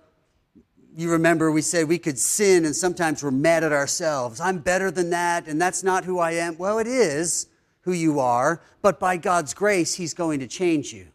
you 0.94 1.10
remember 1.10 1.50
we 1.50 1.62
said 1.62 1.88
we 1.88 1.98
could 1.98 2.18
sin 2.18 2.66
and 2.66 2.76
sometimes 2.76 3.24
we're 3.24 3.30
mad 3.30 3.64
at 3.64 3.72
ourselves. 3.72 4.38
I'm 4.38 4.58
better 4.58 4.90
than 4.90 5.08
that 5.10 5.48
and 5.48 5.60
that's 5.60 5.82
not 5.82 6.04
who 6.04 6.18
I 6.18 6.32
am. 6.32 6.58
Well, 6.58 6.78
it 6.78 6.86
is 6.86 7.46
who 7.80 7.92
you 7.92 8.20
are, 8.20 8.60
but 8.82 9.00
by 9.00 9.16
God's 9.16 9.54
grace, 9.54 9.94
He's 9.94 10.12
going 10.12 10.40
to 10.40 10.46
change 10.46 10.92
you. 10.92 11.06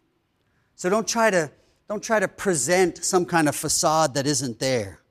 So 0.73 0.89
don't 0.89 1.07
try 1.07 1.29
to, 1.29 1.51
don't 1.87 2.01
try 2.01 2.19
to 2.19 2.27
present 2.27 3.05
some 3.05 3.23
kind 3.23 3.47
of 3.47 3.55
facade 3.55 4.15
that 4.15 4.25
isn't 4.25 4.59
there. 4.59 5.01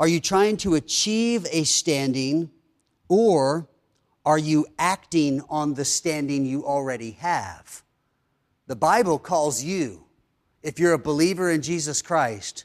Are 0.00 0.08
you 0.08 0.18
trying 0.18 0.56
to 0.58 0.74
achieve 0.74 1.46
a 1.52 1.62
standing 1.62 2.50
or 3.08 3.68
are 4.24 4.38
you 4.38 4.66
acting 4.76 5.40
on 5.48 5.74
the 5.74 5.84
standing 5.84 6.44
you 6.44 6.66
already 6.66 7.12
have? 7.12 7.84
The 8.66 8.76
Bible 8.76 9.18
calls 9.18 9.62
you, 9.62 10.04
if 10.62 10.80
you're 10.80 10.92
a 10.92 10.98
believer 10.98 11.50
in 11.50 11.62
Jesus 11.62 12.02
Christ, 12.02 12.64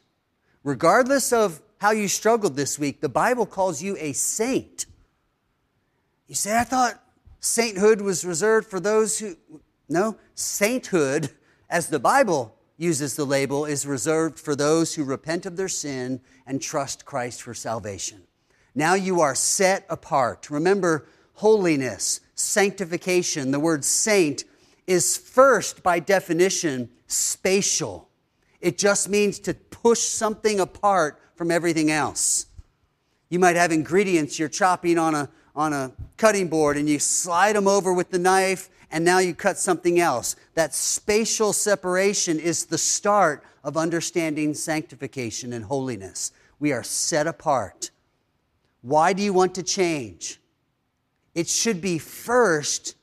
regardless 0.63 1.31
of 1.31 1.61
how 1.77 1.91
you 1.91 2.07
struggled 2.07 2.55
this 2.55 2.79
week, 2.79 3.01
the 3.01 3.09
Bible 3.09 3.45
calls 3.45 3.83
you 3.83 3.95
a 3.99 4.13
saint. 4.13 4.87
You 6.27 6.35
say, 6.35 6.57
I 6.57 6.63
thought 6.63 7.03
sainthood 7.39 8.01
was 8.01 8.25
reserved 8.25 8.67
for 8.67 8.79
those 8.79 9.19
who. 9.19 9.35
No, 9.89 10.15
sainthood, 10.35 11.31
as 11.69 11.89
the 11.89 11.99
Bible 11.99 12.55
uses 12.77 13.15
the 13.15 13.25
label, 13.25 13.65
is 13.65 13.85
reserved 13.85 14.39
for 14.39 14.55
those 14.55 14.95
who 14.95 15.03
repent 15.03 15.45
of 15.45 15.57
their 15.57 15.67
sin 15.67 16.21
and 16.47 16.61
trust 16.61 17.03
Christ 17.03 17.41
for 17.41 17.53
salvation. 17.53 18.21
Now 18.73 18.93
you 18.93 19.19
are 19.19 19.35
set 19.35 19.85
apart. 19.89 20.49
Remember, 20.49 21.07
holiness, 21.33 22.21
sanctification, 22.33 23.51
the 23.51 23.59
word 23.59 23.83
saint 23.83 24.45
is 24.87 25.17
first, 25.17 25.83
by 25.83 25.99
definition, 25.99 26.89
spatial. 27.07 28.09
It 28.59 28.77
just 28.77 29.09
means 29.09 29.39
to 29.39 29.53
push 29.53 29.99
something 29.99 30.59
apart 30.59 31.19
from 31.35 31.51
everything 31.51 31.91
else. 31.91 32.47
You 33.29 33.39
might 33.39 33.55
have 33.55 33.71
ingredients 33.71 34.37
you're 34.37 34.49
chopping 34.49 34.97
on 34.97 35.15
a, 35.15 35.29
on 35.55 35.73
a 35.73 35.93
cutting 36.17 36.47
board 36.47 36.77
and 36.77 36.87
you 36.87 36.99
slide 36.99 37.55
them 37.55 37.67
over 37.67 37.93
with 37.93 38.11
the 38.11 38.19
knife 38.19 38.69
and 38.91 39.05
now 39.05 39.19
you 39.19 39.33
cut 39.33 39.57
something 39.57 39.99
else. 39.99 40.35
That 40.53 40.75
spatial 40.75 41.53
separation 41.53 42.39
is 42.39 42.65
the 42.65 42.77
start 42.77 43.43
of 43.63 43.77
understanding 43.77 44.53
sanctification 44.53 45.53
and 45.53 45.65
holiness. 45.65 46.31
We 46.59 46.73
are 46.73 46.83
set 46.83 47.25
apart. 47.25 47.91
Why 48.81 49.13
do 49.13 49.23
you 49.23 49.33
want 49.33 49.55
to 49.55 49.63
change? 49.63 50.39
It 51.33 51.47
should 51.47 51.81
be 51.81 51.97
first 51.97 52.95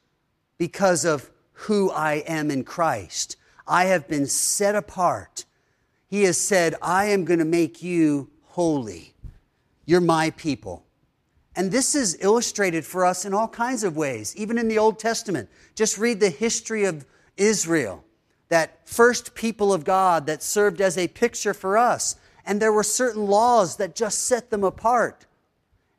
because 0.58 1.04
of 1.04 1.30
who 1.62 1.90
I 1.90 2.22
am 2.26 2.52
in 2.52 2.62
Christ. 2.62 3.36
I 3.66 3.86
have 3.86 4.06
been 4.06 4.26
set 4.26 4.76
apart. 4.76 5.44
He 6.06 6.22
has 6.22 6.38
said, 6.38 6.76
I 6.80 7.06
am 7.06 7.24
going 7.24 7.40
to 7.40 7.44
make 7.44 7.82
you 7.82 8.30
holy. 8.44 9.14
You're 9.84 10.00
my 10.00 10.30
people. 10.30 10.84
And 11.56 11.72
this 11.72 11.96
is 11.96 12.16
illustrated 12.20 12.86
for 12.86 13.04
us 13.04 13.24
in 13.24 13.34
all 13.34 13.48
kinds 13.48 13.82
of 13.82 13.96
ways, 13.96 14.36
even 14.36 14.56
in 14.56 14.68
the 14.68 14.78
Old 14.78 15.00
Testament. 15.00 15.48
Just 15.74 15.98
read 15.98 16.20
the 16.20 16.30
history 16.30 16.84
of 16.84 17.04
Israel, 17.36 18.04
that 18.50 18.88
first 18.88 19.34
people 19.34 19.72
of 19.72 19.82
God 19.82 20.26
that 20.26 20.44
served 20.44 20.80
as 20.80 20.96
a 20.96 21.08
picture 21.08 21.54
for 21.54 21.76
us. 21.76 22.14
And 22.46 22.62
there 22.62 22.72
were 22.72 22.84
certain 22.84 23.26
laws 23.26 23.76
that 23.78 23.96
just 23.96 24.26
set 24.26 24.50
them 24.50 24.62
apart. 24.62 25.26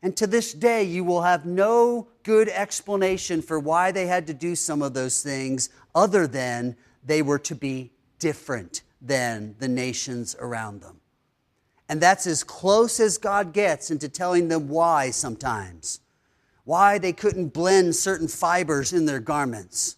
And 0.02 0.16
to 0.16 0.26
this 0.26 0.54
day, 0.54 0.84
you 0.84 1.04
will 1.04 1.24
have 1.24 1.46
no 1.46 2.08
good 2.30 2.50
explanation 2.50 3.42
for 3.42 3.58
why 3.58 3.92
they 3.92 4.06
had 4.06 4.28
to 4.28 4.36
do 4.36 4.56
some 4.56 4.84
of 4.84 4.94
those 4.94 5.24
things 5.24 5.68
other 5.96 6.28
than 6.28 6.76
they 7.04 7.24
were 7.24 7.40
to 7.40 7.56
be 7.56 7.90
different 8.20 8.84
than 9.02 9.56
the 9.58 9.68
nations 9.68 10.36
around 10.40 10.80
them. 10.80 10.98
And 11.90 12.00
that's 12.00 12.28
as 12.28 12.44
close 12.44 13.00
as 13.00 13.18
God 13.18 13.52
gets 13.52 13.90
into 13.90 14.08
telling 14.08 14.48
them 14.48 14.70
why 14.70 15.10
sometimes. 15.10 16.02
Why 16.66 17.00
they 17.00 17.14
couldn't 17.14 17.48
blend 17.48 17.96
certain 17.96 18.28
fibers 18.28 18.94
in 18.94 19.08
their 19.08 19.20
garments. 19.20 19.96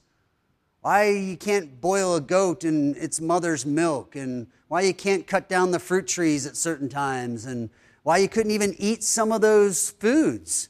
Why 0.79 1.09
you 1.09 1.35
can't 1.35 1.81
boil 1.81 2.15
a 2.15 2.21
goat 2.21 2.63
in 2.63 2.95
its 2.95 3.19
mother's 3.19 3.65
milk. 3.65 4.15
And 4.15 4.47
why 4.69 4.83
you 4.83 4.93
can't 4.93 5.27
cut 5.27 5.50
down 5.50 5.71
the 5.71 5.79
fruit 5.79 6.07
trees 6.07 6.45
at 6.45 6.55
certain 6.55 6.88
times. 6.88 7.43
And 7.43 7.69
why 8.03 8.19
you 8.19 8.29
couldn't 8.29 8.53
even 8.53 8.73
eat 8.79 9.03
some 9.03 9.33
of 9.33 9.41
those 9.41 9.89
foods. 9.89 10.69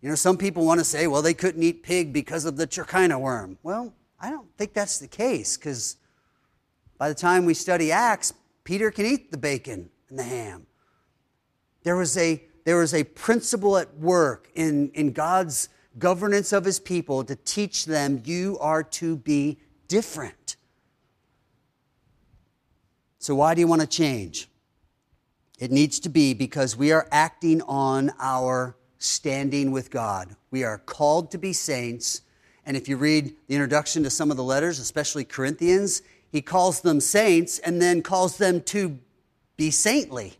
You 0.00 0.08
know, 0.08 0.14
some 0.14 0.38
people 0.38 0.64
want 0.64 0.80
to 0.80 0.84
say, 0.84 1.06
well, 1.06 1.22
they 1.22 1.34
couldn't 1.34 1.62
eat 1.62 1.82
pig 1.82 2.12
because 2.12 2.44
of 2.44 2.56
the 2.56 2.66
trichina 2.66 3.20
worm. 3.20 3.58
Well, 3.62 3.92
I 4.18 4.30
don't 4.30 4.48
think 4.56 4.72
that's 4.72 4.98
the 4.98 5.08
case 5.08 5.56
because 5.56 5.96
by 6.96 7.08
the 7.08 7.14
time 7.14 7.44
we 7.44 7.54
study 7.54 7.92
Acts, 7.92 8.32
Peter 8.64 8.90
can 8.90 9.04
eat 9.06 9.30
the 9.30 9.38
bacon 9.38 9.90
and 10.08 10.18
the 10.18 10.22
ham. 10.22 10.66
There 11.82 11.96
was 11.96 12.16
a, 12.16 12.42
there 12.64 12.76
was 12.76 12.94
a 12.94 13.04
principle 13.04 13.76
at 13.76 13.94
work 13.96 14.50
in, 14.54 14.90
in 14.90 15.12
God's 15.12 15.68
governance 15.98 16.52
of 16.52 16.64
his 16.64 16.78
people 16.78 17.24
to 17.24 17.36
teach 17.36 17.84
them 17.84 18.22
you 18.24 18.58
are 18.60 18.82
to 18.82 19.16
be 19.16 19.58
different. 19.88 20.56
So, 23.18 23.34
why 23.34 23.54
do 23.54 23.60
you 23.60 23.66
want 23.66 23.82
to 23.82 23.86
change? 23.86 24.48
It 25.58 25.70
needs 25.70 26.00
to 26.00 26.08
be 26.08 26.32
because 26.32 26.74
we 26.74 26.90
are 26.90 27.06
acting 27.10 27.60
on 27.62 28.12
our 28.18 28.76
standing 29.00 29.72
with 29.72 29.90
God. 29.90 30.36
We 30.52 30.62
are 30.62 30.78
called 30.78 31.32
to 31.32 31.38
be 31.38 31.52
saints. 31.52 32.20
And 32.64 32.76
if 32.76 32.88
you 32.88 32.96
read 32.96 33.34
the 33.48 33.54
introduction 33.54 34.04
to 34.04 34.10
some 34.10 34.30
of 34.30 34.36
the 34.36 34.44
letters, 34.44 34.78
especially 34.78 35.24
Corinthians, 35.24 36.02
he 36.30 36.42
calls 36.42 36.82
them 36.82 37.00
saints 37.00 37.58
and 37.58 37.82
then 37.82 38.02
calls 38.02 38.36
them 38.36 38.60
to 38.62 38.98
be 39.56 39.70
saintly. 39.70 40.34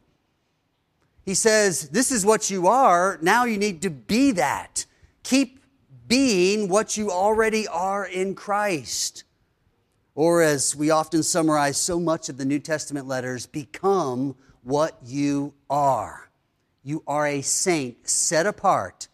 He 1.25 1.35
says, 1.35 1.89
This 1.89 2.13
is 2.13 2.25
what 2.25 2.51
you 2.51 2.69
are. 2.69 3.19
Now 3.23 3.45
you 3.45 3.59
need 3.59 3.83
to 3.83 3.91
be 3.91 4.33
that. 4.33 4.85
Keep 5.23 5.61
being 6.07 6.69
what 6.69 6.97
you 6.97 7.11
already 7.11 7.67
are 7.67 8.05
in 8.05 8.35
Christ. 8.35 9.25
Or, 10.15 10.43
as 10.43 10.77
we 10.77 10.91
often 10.91 11.23
summarize 11.23 11.79
so 11.79 11.99
much 11.99 12.29
of 12.29 12.37
the 12.37 12.45
New 12.45 12.59
Testament 12.59 13.07
letters, 13.07 13.47
become 13.47 14.37
what 14.63 14.99
you 15.05 15.55
are. 15.71 16.30
You 16.83 17.03
are 17.07 17.27
a 17.27 17.43
saint 17.43 18.09
set 18.09 18.47
apart. 18.47 19.09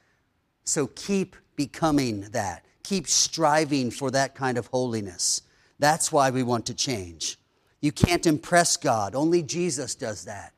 So 0.64 0.87
keep 0.87 1.37
becoming 1.56 2.23
that. 2.32 2.64
Keep 2.82 3.08
striving 3.08 3.90
for 3.90 4.11
that 4.12 4.35
kind 4.35 4.58
of 4.58 4.68
holiness. 4.68 5.42
That's 5.78 6.12
why 6.12 6.30
we 6.30 6.42
want 6.42 6.66
to 6.66 6.75
change. 6.75 7.38
You 7.80 7.92
can't 7.92 8.26
impress 8.26 8.76
God. 8.76 9.14
Only 9.14 9.42
Jesus 9.42 9.94
does 9.94 10.25
that. 10.25 10.52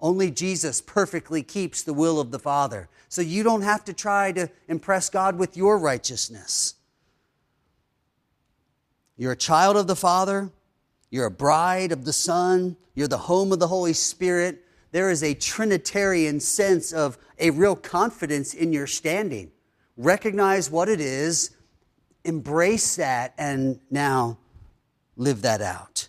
Only 0.00 0.30
Jesus 0.30 0.80
perfectly 0.80 1.42
keeps 1.42 1.82
the 1.82 1.94
will 1.94 2.20
of 2.20 2.30
the 2.30 2.38
Father. 2.38 2.88
So 3.08 3.22
you 3.22 3.42
don't 3.42 3.62
have 3.62 3.84
to 3.84 3.92
try 3.92 4.32
to 4.32 4.50
impress 4.68 5.08
God 5.08 5.38
with 5.38 5.56
your 5.56 5.78
righteousness. 5.78 6.74
You're 9.16 9.32
a 9.32 9.36
child 9.36 9.76
of 9.76 9.86
the 9.86 9.96
Father. 9.96 10.50
You're 11.10 11.26
a 11.26 11.30
bride 11.30 11.92
of 11.92 12.04
the 12.04 12.12
Son. 12.12 12.76
You're 12.94 13.08
the 13.08 13.16
home 13.16 13.52
of 13.52 13.58
the 13.58 13.68
Holy 13.68 13.94
Spirit. 13.94 14.65
There 14.96 15.10
is 15.10 15.22
a 15.22 15.34
Trinitarian 15.34 16.40
sense 16.40 16.90
of 16.90 17.18
a 17.38 17.50
real 17.50 17.76
confidence 17.76 18.54
in 18.54 18.72
your 18.72 18.86
standing. 18.86 19.52
Recognize 19.98 20.70
what 20.70 20.88
it 20.88 21.02
is, 21.02 21.50
embrace 22.24 22.96
that, 22.96 23.34
and 23.36 23.78
now 23.90 24.38
live 25.14 25.42
that 25.42 25.60
out. 25.60 26.08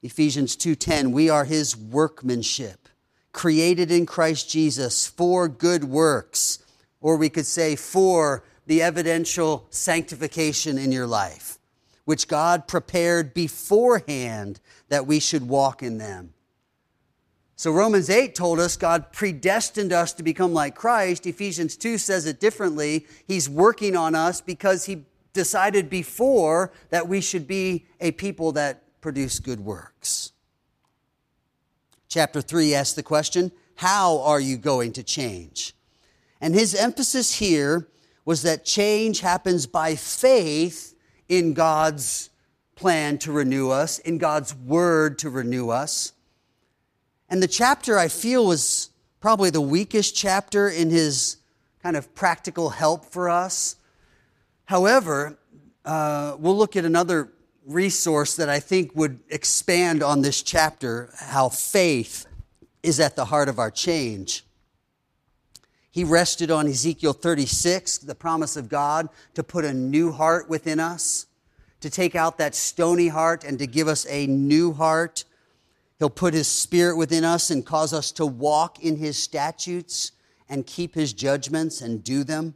Ephesians 0.00 0.54
2:10 0.54 1.10
we 1.10 1.28
are 1.28 1.44
his 1.44 1.76
workmanship 1.76 2.88
created 3.32 3.90
in 3.90 4.06
Christ 4.06 4.48
Jesus 4.48 5.08
for 5.08 5.48
good 5.48 5.82
works 5.82 6.60
or 7.00 7.16
we 7.16 7.28
could 7.28 7.46
say 7.46 7.74
for 7.74 8.44
the 8.66 8.80
evidential 8.80 9.66
sanctification 9.70 10.78
in 10.78 10.92
your 10.92 11.08
life 11.08 11.58
which 12.04 12.28
God 12.28 12.68
prepared 12.68 13.34
beforehand 13.34 14.60
that 14.88 15.04
we 15.04 15.18
should 15.18 15.48
walk 15.48 15.82
in 15.82 15.98
them. 15.98 16.32
So 17.58 17.72
Romans 17.72 18.08
8 18.08 18.36
told 18.36 18.60
us 18.60 18.76
God 18.76 19.12
predestined 19.12 19.92
us 19.92 20.12
to 20.12 20.22
become 20.22 20.52
like 20.52 20.76
Christ. 20.76 21.26
Ephesians 21.26 21.76
2 21.76 21.98
says 21.98 22.24
it 22.24 22.38
differently. 22.38 23.04
He's 23.26 23.48
working 23.48 23.96
on 23.96 24.14
us 24.14 24.40
because 24.40 24.84
he 24.84 25.04
decided 25.32 25.90
before 25.90 26.70
that 26.90 27.08
we 27.08 27.20
should 27.20 27.48
be 27.48 27.84
a 28.00 28.12
people 28.12 28.52
that 28.52 29.00
produce 29.00 29.40
good 29.40 29.58
works. 29.58 30.30
Chapter 32.06 32.40
3 32.40 32.76
asks 32.76 32.94
the 32.94 33.02
question 33.02 33.50
How 33.74 34.20
are 34.20 34.38
you 34.38 34.56
going 34.56 34.92
to 34.92 35.02
change? 35.02 35.74
And 36.40 36.54
his 36.54 36.76
emphasis 36.76 37.34
here 37.34 37.88
was 38.24 38.42
that 38.42 38.64
change 38.64 39.18
happens 39.18 39.66
by 39.66 39.96
faith 39.96 40.94
in 41.28 41.54
God's 41.54 42.30
plan 42.76 43.18
to 43.18 43.32
renew 43.32 43.70
us, 43.70 43.98
in 43.98 44.18
God's 44.18 44.54
word 44.54 45.18
to 45.18 45.28
renew 45.28 45.70
us. 45.70 46.12
And 47.28 47.42
the 47.42 47.48
chapter 47.48 47.98
I 47.98 48.08
feel 48.08 48.46
was 48.46 48.90
probably 49.20 49.50
the 49.50 49.60
weakest 49.60 50.14
chapter 50.14 50.68
in 50.68 50.90
his 50.90 51.36
kind 51.82 51.96
of 51.96 52.14
practical 52.14 52.70
help 52.70 53.04
for 53.04 53.28
us. 53.28 53.76
However, 54.64 55.38
uh, 55.84 56.36
we'll 56.38 56.56
look 56.56 56.76
at 56.76 56.84
another 56.84 57.30
resource 57.66 58.36
that 58.36 58.48
I 58.48 58.60
think 58.60 58.92
would 58.94 59.20
expand 59.28 60.02
on 60.02 60.22
this 60.22 60.42
chapter 60.42 61.10
how 61.16 61.48
faith 61.50 62.26
is 62.82 63.00
at 63.00 63.16
the 63.16 63.26
heart 63.26 63.48
of 63.48 63.58
our 63.58 63.70
change. 63.70 64.44
He 65.90 66.04
rested 66.04 66.50
on 66.50 66.66
Ezekiel 66.66 67.12
36, 67.12 67.98
the 67.98 68.14
promise 68.14 68.56
of 68.56 68.68
God 68.68 69.08
to 69.34 69.42
put 69.42 69.64
a 69.64 69.74
new 69.74 70.12
heart 70.12 70.48
within 70.48 70.80
us, 70.80 71.26
to 71.80 71.90
take 71.90 72.14
out 72.14 72.38
that 72.38 72.54
stony 72.54 73.08
heart 73.08 73.44
and 73.44 73.58
to 73.58 73.66
give 73.66 73.88
us 73.88 74.06
a 74.08 74.26
new 74.26 74.72
heart. 74.72 75.24
He'll 75.98 76.10
put 76.10 76.34
his 76.34 76.46
spirit 76.46 76.96
within 76.96 77.24
us 77.24 77.50
and 77.50 77.66
cause 77.66 77.92
us 77.92 78.12
to 78.12 78.26
walk 78.26 78.82
in 78.82 78.96
his 78.96 79.18
statutes 79.18 80.12
and 80.48 80.66
keep 80.66 80.94
his 80.94 81.12
judgments 81.12 81.80
and 81.80 82.04
do 82.04 82.24
them. 82.24 82.54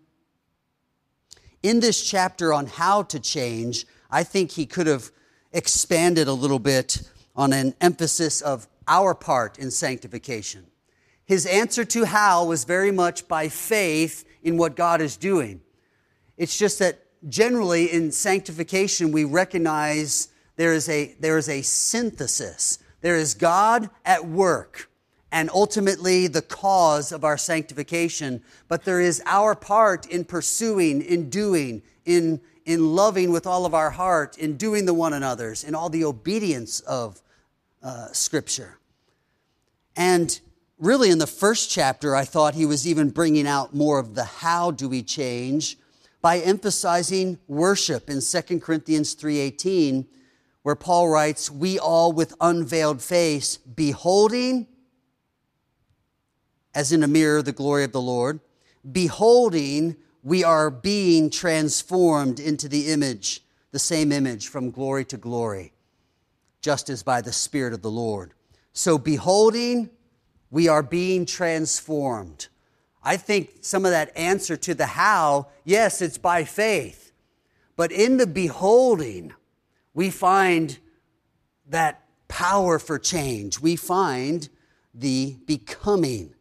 In 1.62 1.80
this 1.80 2.02
chapter 2.02 2.52
on 2.52 2.66
how 2.66 3.02
to 3.04 3.20
change, 3.20 3.86
I 4.10 4.24
think 4.24 4.52
he 4.52 4.66
could 4.66 4.86
have 4.86 5.10
expanded 5.52 6.28
a 6.28 6.32
little 6.32 6.58
bit 6.58 7.02
on 7.34 7.52
an 7.52 7.74
emphasis 7.80 8.40
of 8.40 8.68
our 8.88 9.14
part 9.14 9.58
in 9.58 9.70
sanctification. 9.70 10.66
His 11.24 11.46
answer 11.46 11.84
to 11.84 12.04
how 12.04 12.46
was 12.46 12.64
very 12.64 12.90
much 12.90 13.28
by 13.28 13.48
faith 13.48 14.24
in 14.42 14.56
what 14.56 14.76
God 14.76 15.00
is 15.00 15.16
doing. 15.16 15.60
It's 16.36 16.58
just 16.58 16.78
that 16.80 17.00
generally 17.28 17.92
in 17.92 18.10
sanctification, 18.10 19.12
we 19.12 19.24
recognize 19.24 20.28
there 20.56 20.72
is 20.72 20.88
a, 20.88 21.14
there 21.20 21.38
is 21.38 21.48
a 21.48 21.62
synthesis. 21.62 22.78
There 23.02 23.16
is 23.16 23.34
God 23.34 23.90
at 24.04 24.26
work 24.26 24.88
and 25.30 25.50
ultimately 25.50 26.26
the 26.26 26.42
cause 26.42 27.12
of 27.12 27.24
our 27.24 27.36
sanctification, 27.36 28.42
but 28.68 28.84
there 28.84 29.00
is 29.00 29.22
our 29.26 29.54
part 29.54 30.06
in 30.06 30.24
pursuing, 30.24 31.02
in 31.02 31.28
doing, 31.30 31.82
in 32.04 32.40
in 32.64 32.94
loving 32.94 33.32
with 33.32 33.46
all 33.46 33.66
of 33.66 33.74
our 33.74 33.90
heart, 33.90 34.38
in 34.38 34.56
doing 34.56 34.84
the 34.84 34.94
one 34.94 35.12
another's, 35.12 35.64
in 35.64 35.74
all 35.74 35.88
the 35.88 36.04
obedience 36.04 36.80
of 36.80 37.20
uh, 37.82 38.06
Scripture. 38.12 38.78
And 39.96 40.38
really, 40.78 41.10
in 41.10 41.18
the 41.18 41.26
first 41.26 41.70
chapter, 41.70 42.14
I 42.14 42.24
thought 42.24 42.54
he 42.54 42.66
was 42.66 42.86
even 42.86 43.10
bringing 43.10 43.46
out 43.46 43.74
more 43.74 43.98
of 43.98 44.14
the 44.14 44.24
how 44.24 44.70
do 44.70 44.88
we 44.88 45.02
change 45.02 45.76
by 46.20 46.38
emphasizing 46.38 47.38
worship 47.48 48.08
in 48.08 48.20
2 48.20 48.60
Corinthians 48.60 49.14
3:18 49.14 50.06
where 50.62 50.74
Paul 50.74 51.08
writes 51.08 51.50
we 51.50 51.78
all 51.78 52.12
with 52.12 52.34
unveiled 52.40 53.02
face 53.02 53.56
beholding 53.56 54.66
as 56.74 56.92
in 56.92 57.02
a 57.02 57.08
mirror 57.08 57.42
the 57.42 57.52
glory 57.52 57.84
of 57.84 57.92
the 57.92 58.00
Lord 58.00 58.40
beholding 58.90 59.96
we 60.22 60.44
are 60.44 60.70
being 60.70 61.30
transformed 61.30 62.38
into 62.38 62.68
the 62.68 62.88
image, 62.88 63.42
the 63.72 63.78
same 63.78 64.12
image 64.12 64.48
from 64.48 64.70
glory 64.70 65.04
to 65.06 65.16
glory, 65.16 65.72
just 66.60 66.88
as 66.88 67.02
by 67.02 67.20
the 67.20 67.32
Spirit 67.32 67.72
of 67.72 67.82
the 67.82 67.90
Lord. 67.90 68.32
So, 68.72 68.98
beholding, 68.98 69.90
we 70.50 70.68
are 70.68 70.82
being 70.82 71.26
transformed. 71.26 72.48
I 73.02 73.16
think 73.16 73.50
some 73.62 73.84
of 73.84 73.90
that 73.90 74.16
answer 74.16 74.56
to 74.58 74.74
the 74.74 74.86
how, 74.86 75.48
yes, 75.64 76.00
it's 76.00 76.18
by 76.18 76.44
faith. 76.44 77.12
But 77.74 77.90
in 77.90 78.16
the 78.16 78.26
beholding, 78.26 79.34
we 79.94 80.10
find 80.10 80.78
that 81.68 82.04
power 82.28 82.78
for 82.78 82.98
change. 82.98 83.60
We 83.60 83.76
find 83.76 84.48
the 84.94 85.36
becoming. 85.46 86.34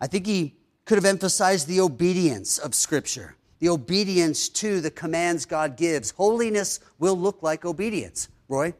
I 0.00 0.06
think 0.06 0.26
he 0.26 0.54
could 0.84 0.96
have 0.96 1.04
emphasized 1.04 1.66
the 1.66 1.80
obedience 1.80 2.58
of 2.58 2.74
Scripture, 2.74 3.36
the 3.58 3.68
obedience 3.68 4.48
to 4.50 4.80
the 4.80 4.90
commands 4.90 5.46
God 5.46 5.76
gives. 5.76 6.10
Holiness 6.10 6.80
will 6.98 7.16
look 7.18 7.42
like 7.42 7.64
obedience. 7.64 8.28
Roy? 8.48 8.74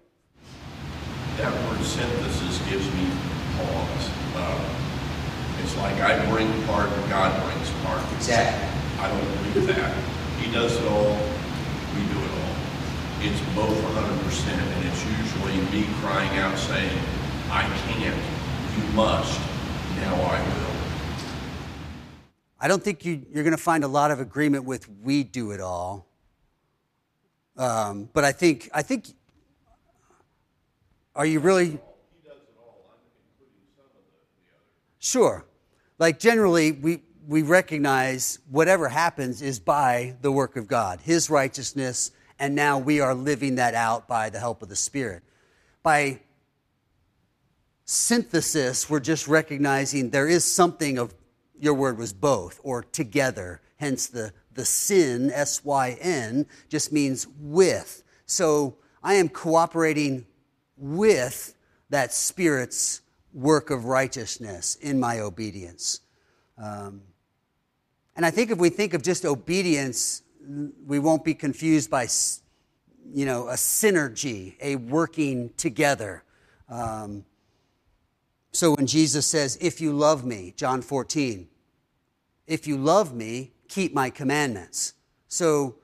That 1.39 1.53
word 1.53 1.85
synthesis 1.85 2.59
gives 2.71 2.87
me 2.95 3.11
pause. 3.57 4.11
Uh, 4.37 4.75
it's 5.63 5.77
like 5.77 5.97
I 6.01 6.25
bring 6.31 6.51
part, 6.65 6.91
God 7.09 7.33
brings 7.45 7.71
part. 7.85 8.03
Exactly. 8.17 8.69
I 9.01 9.09
don't 9.09 9.53
believe 9.53 9.67
that. 9.69 9.95
He 10.41 10.53
does 10.53 10.77
it 10.77 10.87
all, 10.87 11.17
It's 13.27 13.41
both 13.55 13.75
100%, 13.75 14.49
and 14.53 14.87
it's 14.87 15.03
usually 15.03 15.57
me 15.73 15.89
crying 16.03 16.39
out 16.41 16.59
saying, 16.59 16.99
I 17.49 17.63
can't, 17.63 18.15
you 18.77 18.93
must, 18.93 19.41
now 19.97 20.15
I 20.15 20.43
will. 20.43 20.77
I 22.61 22.69
don't 22.69 22.83
think 22.83 23.07
you, 23.07 23.25
are 23.35 23.43
going 23.43 23.53
to 23.53 23.57
find 23.57 23.83
a 23.83 23.89
lot 23.89 24.11
of 24.11 24.21
agreement 24.21 24.67
with 24.67 24.91
we 25.03 25.25
do 25.25 25.53
it 25.53 25.63
all. 25.63 26.07
Um, 27.57 28.11
but 28.13 28.25
I 28.25 28.33
think, 28.33 28.69
I 28.75 28.83
think, 28.83 29.07
are 31.17 31.25
you 31.25 31.41
really? 31.41 31.79
Sure. 34.99 35.47
Like 35.99 36.19
generally, 36.19 36.73
we, 36.73 37.01
we 37.27 37.41
recognize 37.41 38.39
whatever 38.51 38.87
happens 38.91 39.41
is 39.41 39.59
by 39.61 40.15
the 40.21 40.31
work 40.31 40.57
of 40.57 40.69
God, 40.69 41.01
His 41.01 41.31
righteousness, 41.31 42.11
and 42.45 42.55
now 42.55 42.79
we 42.79 43.01
are 43.01 43.15
living 43.15 43.55
that 43.55 43.75
out 43.75 44.07
by 44.07 44.29
the 44.29 44.39
help 44.39 44.61
of 44.61 44.69
the 44.69 44.77
Spirit. 44.77 45.23
By 45.83 46.21
synthesis, 47.87 48.91
we're 48.91 49.01
just 49.01 49.27
recognizing 49.27 50.11
there 50.11 50.29
is 50.29 50.45
something 50.45 50.99
of 50.99 51.15
your 51.59 51.73
word 51.73 51.97
was 51.97 52.13
both 52.13 52.61
or 52.63 52.83
together. 52.83 53.63
Hence 53.77 54.09
the, 54.09 54.35
the 54.53 54.67
sin, 54.67 55.31
S 55.31 55.65
Y 55.65 55.97
N, 56.03 56.45
just 56.69 56.93
means 56.93 57.27
with. 57.41 58.03
So 58.27 58.77
I 59.03 59.15
am 59.15 59.31
cooperating 59.31 60.27
with 60.77 61.55
that 61.89 62.13
Spirit's 62.13 63.01
work 63.33 63.71
of 63.71 63.87
righteousness 63.87 64.75
in 64.83 65.01
my 65.01 65.21
obedience. 65.21 66.01
Um, 66.59 67.01
and 68.15 68.27
I 68.27 68.31
think 68.31 68.51
if 68.51 68.59
we 68.59 68.69
think 68.69 68.93
of 68.93 69.03
just 69.03 69.25
obedience, 69.25 70.21
we 70.87 70.99
won't 70.99 71.25
be 71.25 71.35
confused 71.35 71.91
by, 71.91 72.09
you 73.13 73.27
know, 73.27 73.49
a 73.49 73.55
synergy, 73.55 74.55
a 74.61 74.77
working 74.77 75.51
together. 75.57 76.23
Um, 76.69 77.25
so 78.53 78.75
when 78.75 78.87
Jesus 78.87 79.27
says, 79.27 79.59
If 79.61 79.81
you 79.81 79.93
love 79.93 80.25
me, 80.25 80.55
John 80.57 80.83
14, 80.83 81.49
if 82.47 82.67
you 82.67 82.77
love 82.77 83.15
me, 83.15 83.53
keep 83.69 83.95
my 83.95 84.11
commandments. 84.11 84.95
So 85.29 85.77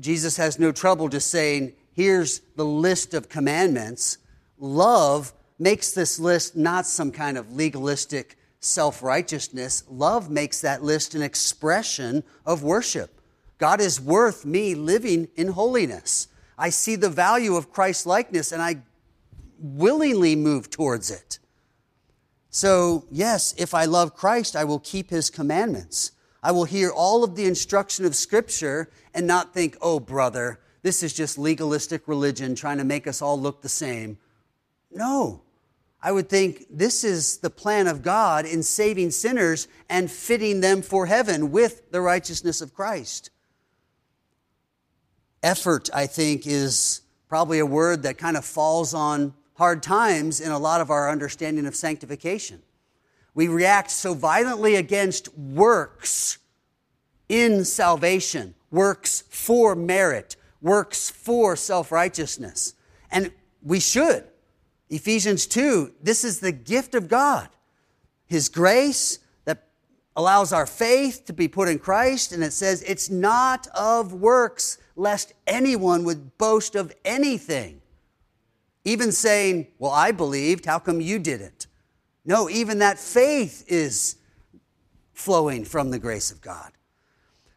Jesus 0.00 0.36
has 0.36 0.58
no 0.58 0.72
trouble 0.72 1.08
just 1.08 1.30
saying, 1.30 1.74
Here's 1.92 2.40
the 2.56 2.64
list 2.64 3.14
of 3.14 3.28
commandments. 3.28 4.18
Love 4.58 5.32
makes 5.58 5.92
this 5.92 6.18
list 6.18 6.56
not 6.56 6.86
some 6.86 7.10
kind 7.10 7.36
of 7.36 7.54
legalistic 7.54 8.38
self 8.60 9.02
righteousness. 9.02 9.84
Love 9.88 10.30
makes 10.30 10.60
that 10.60 10.82
list 10.82 11.14
an 11.14 11.22
expression 11.22 12.24
of 12.44 12.62
worship. 12.62 13.17
God 13.58 13.80
is 13.80 14.00
worth 14.00 14.44
me 14.44 14.74
living 14.74 15.28
in 15.36 15.48
holiness. 15.48 16.28
I 16.56 16.70
see 16.70 16.96
the 16.96 17.10
value 17.10 17.56
of 17.56 17.72
Christ 17.72 18.06
likeness 18.06 18.52
and 18.52 18.62
I 18.62 18.78
willingly 19.58 20.36
move 20.36 20.70
towards 20.70 21.10
it. 21.10 21.38
So, 22.50 23.04
yes, 23.10 23.54
if 23.58 23.74
I 23.74 23.84
love 23.84 24.16
Christ, 24.16 24.56
I 24.56 24.64
will 24.64 24.78
keep 24.78 25.10
his 25.10 25.28
commandments. 25.28 26.12
I 26.42 26.52
will 26.52 26.64
hear 26.64 26.90
all 26.90 27.24
of 27.24 27.36
the 27.36 27.44
instruction 27.44 28.04
of 28.04 28.14
Scripture 28.14 28.90
and 29.12 29.26
not 29.26 29.52
think, 29.52 29.76
oh, 29.82 30.00
brother, 30.00 30.60
this 30.82 31.02
is 31.02 31.12
just 31.12 31.36
legalistic 31.36 32.06
religion 32.06 32.54
trying 32.54 32.78
to 32.78 32.84
make 32.84 33.06
us 33.06 33.20
all 33.20 33.38
look 33.38 33.60
the 33.60 33.68
same. 33.68 34.18
No. 34.90 35.42
I 36.00 36.12
would 36.12 36.28
think 36.28 36.64
this 36.70 37.02
is 37.02 37.38
the 37.38 37.50
plan 37.50 37.88
of 37.88 38.02
God 38.02 38.46
in 38.46 38.62
saving 38.62 39.10
sinners 39.10 39.66
and 39.90 40.08
fitting 40.08 40.60
them 40.60 40.80
for 40.80 41.06
heaven 41.06 41.50
with 41.50 41.90
the 41.90 42.00
righteousness 42.00 42.60
of 42.60 42.72
Christ. 42.72 43.30
Effort, 45.42 45.88
I 45.94 46.06
think, 46.06 46.46
is 46.46 47.02
probably 47.28 47.58
a 47.58 47.66
word 47.66 48.02
that 48.02 48.18
kind 48.18 48.36
of 48.36 48.44
falls 48.44 48.94
on 48.94 49.34
hard 49.54 49.82
times 49.82 50.40
in 50.40 50.50
a 50.50 50.58
lot 50.58 50.80
of 50.80 50.90
our 50.90 51.10
understanding 51.10 51.66
of 51.66 51.74
sanctification. 51.74 52.62
We 53.34 53.48
react 53.48 53.90
so 53.90 54.14
violently 54.14 54.76
against 54.76 55.36
works 55.36 56.38
in 57.28 57.64
salvation, 57.64 58.54
works 58.70 59.22
for 59.28 59.74
merit, 59.74 60.36
works 60.60 61.10
for 61.10 61.56
self 61.56 61.92
righteousness. 61.92 62.74
And 63.10 63.32
we 63.62 63.80
should. 63.80 64.24
Ephesians 64.90 65.46
2, 65.46 65.92
this 66.02 66.24
is 66.24 66.40
the 66.40 66.52
gift 66.52 66.94
of 66.94 67.08
God. 67.08 67.48
His 68.26 68.48
grace 68.48 69.18
that 69.44 69.68
allows 70.16 70.52
our 70.52 70.66
faith 70.66 71.24
to 71.26 71.32
be 71.32 71.48
put 71.48 71.68
in 71.68 71.78
Christ. 71.78 72.32
And 72.32 72.42
it 72.42 72.52
says, 72.52 72.82
it's 72.82 73.10
not 73.10 73.66
of 73.68 74.12
works, 74.12 74.78
lest 74.98 75.32
anyone 75.46 76.04
would 76.04 76.36
boast 76.38 76.74
of 76.74 76.92
anything. 77.04 77.80
Even 78.84 79.12
saying, 79.12 79.68
Well, 79.78 79.92
I 79.92 80.10
believed, 80.10 80.66
how 80.66 80.78
come 80.78 81.00
you 81.00 81.18
didn't? 81.18 81.66
No, 82.24 82.50
even 82.50 82.80
that 82.80 82.98
faith 82.98 83.64
is 83.68 84.16
flowing 85.12 85.64
from 85.64 85.90
the 85.90 85.98
grace 85.98 86.30
of 86.30 86.40
God. 86.40 86.72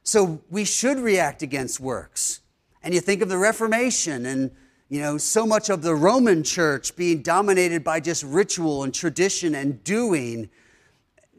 So 0.03 0.41
we 0.49 0.65
should 0.65 0.99
react 0.99 1.41
against 1.41 1.79
works. 1.79 2.41
And 2.83 2.93
you 2.93 3.01
think 3.01 3.21
of 3.21 3.29
the 3.29 3.37
Reformation 3.37 4.25
and 4.25 4.51
you 4.89 4.99
know, 4.99 5.17
so 5.17 5.45
much 5.45 5.69
of 5.69 5.83
the 5.83 5.95
Roman 5.95 6.43
church 6.43 6.97
being 6.97 7.21
dominated 7.21 7.81
by 7.81 8.01
just 8.01 8.25
ritual 8.25 8.83
and 8.83 8.93
tradition 8.93 9.55
and 9.55 9.81
doing. 9.85 10.49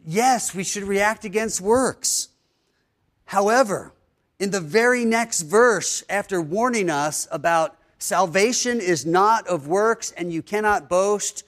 Yes, 0.07 0.55
we 0.55 0.65
should 0.65 0.85
react 0.85 1.27
against 1.27 1.61
works. 1.61 2.29
However, 3.27 3.93
in 4.43 4.51
the 4.51 4.61
very 4.61 5.05
next 5.05 5.43
verse, 5.43 6.03
after 6.11 6.43
warning 6.43 6.91
us 6.91 7.29
about 7.31 7.79
salvation 7.99 8.81
is 8.81 9.07
not 9.07 9.47
of 9.47 9.69
works 9.69 10.11
and 10.17 10.33
you 10.33 10.43
cannot 10.43 10.89
boast 10.89 11.45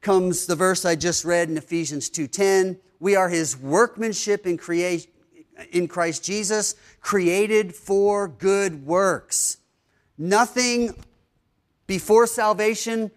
comes 0.00 0.46
the 0.46 0.54
verse 0.54 0.84
I 0.84 0.94
just 0.94 1.24
read 1.24 1.50
in 1.50 1.56
Ephesians 1.56 2.08
2:10 2.08 2.78
we 3.00 3.16
are 3.16 3.30
his 3.30 3.56
workmanship 3.56 4.46
in 4.46 4.56
create 4.58 5.12
in 5.72 5.88
Christ 5.88 6.22
Jesus 6.22 6.76
created 7.00 7.74
for 7.74 8.28
good 8.28 8.86
works. 8.86 9.56
Nothing 10.16 10.94
before 11.88 12.28
salvation 12.28 13.10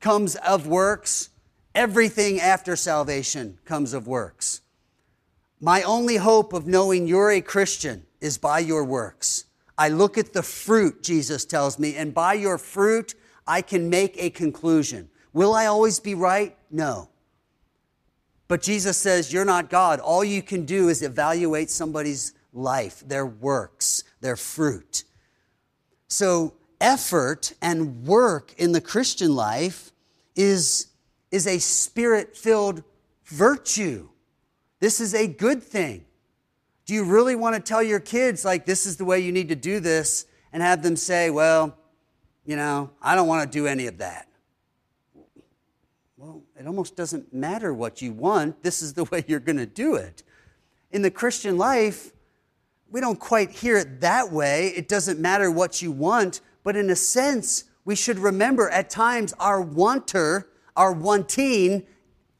comes 0.00 0.34
of 0.36 0.66
works. 0.66 1.28
Everything 1.74 2.40
after 2.40 2.74
salvation 2.74 3.58
comes 3.66 3.92
of 3.92 4.06
works. 4.06 4.62
My 5.60 5.82
only 5.82 6.16
hope 6.16 6.54
of 6.54 6.66
knowing 6.66 7.06
you're 7.06 7.30
a 7.30 7.42
Christian 7.42 8.06
is 8.20 8.38
by 8.38 8.58
your 8.58 8.84
works 8.84 9.46
I 9.78 9.88
look 9.88 10.16
at 10.16 10.32
the 10.32 10.42
fruit, 10.42 11.02
Jesus 11.02 11.44
tells 11.44 11.78
me, 11.78 11.96
and 11.96 12.14
by 12.14 12.34
your 12.34 12.58
fruit, 12.58 13.14
I 13.46 13.60
can 13.62 13.90
make 13.90 14.16
a 14.16 14.30
conclusion. 14.30 15.10
Will 15.32 15.54
I 15.54 15.66
always 15.66 16.00
be 16.00 16.14
right? 16.14 16.56
No. 16.70 17.10
But 18.48 18.62
Jesus 18.62 18.96
says, 18.96 19.32
You're 19.32 19.44
not 19.44 19.68
God. 19.68 20.00
All 20.00 20.24
you 20.24 20.40
can 20.40 20.64
do 20.64 20.88
is 20.88 21.02
evaluate 21.02 21.68
somebody's 21.68 22.32
life, 22.52 23.02
their 23.06 23.26
works, 23.26 24.02
their 24.20 24.36
fruit. 24.36 25.04
So, 26.08 26.54
effort 26.80 27.52
and 27.60 28.06
work 28.06 28.54
in 28.56 28.72
the 28.72 28.80
Christian 28.80 29.34
life 29.34 29.92
is, 30.34 30.86
is 31.30 31.46
a 31.46 31.58
spirit 31.58 32.36
filled 32.36 32.82
virtue. 33.24 34.08
This 34.80 35.00
is 35.00 35.14
a 35.14 35.26
good 35.26 35.62
thing. 35.62 36.06
Do 36.86 36.94
you 36.94 37.02
really 37.02 37.34
want 37.34 37.56
to 37.56 37.60
tell 37.60 37.82
your 37.82 37.98
kids, 37.98 38.44
like, 38.44 38.64
this 38.64 38.86
is 38.86 38.96
the 38.96 39.04
way 39.04 39.18
you 39.18 39.32
need 39.32 39.48
to 39.48 39.56
do 39.56 39.80
this, 39.80 40.26
and 40.52 40.62
have 40.62 40.84
them 40.84 40.94
say, 40.94 41.30
well, 41.30 41.76
you 42.44 42.54
know, 42.54 42.90
I 43.02 43.16
don't 43.16 43.26
want 43.26 43.50
to 43.50 43.58
do 43.58 43.66
any 43.66 43.88
of 43.88 43.98
that? 43.98 44.28
Well, 46.16 46.44
it 46.58 46.64
almost 46.64 46.94
doesn't 46.94 47.34
matter 47.34 47.74
what 47.74 48.00
you 48.00 48.12
want. 48.12 48.62
This 48.62 48.82
is 48.82 48.94
the 48.94 49.02
way 49.10 49.24
you're 49.26 49.40
going 49.40 49.56
to 49.56 49.66
do 49.66 49.96
it. 49.96 50.22
In 50.92 51.02
the 51.02 51.10
Christian 51.10 51.58
life, 51.58 52.12
we 52.88 53.00
don't 53.00 53.18
quite 53.18 53.50
hear 53.50 53.76
it 53.76 54.00
that 54.00 54.30
way. 54.30 54.68
It 54.68 54.86
doesn't 54.88 55.18
matter 55.18 55.50
what 55.50 55.82
you 55.82 55.90
want, 55.90 56.40
but 56.62 56.76
in 56.76 56.88
a 56.88 56.96
sense, 56.96 57.64
we 57.84 57.96
should 57.96 58.20
remember 58.20 58.70
at 58.70 58.90
times 58.90 59.34
our 59.40 59.60
wanter, 59.60 60.48
our 60.76 60.92
wanting, 60.92 61.84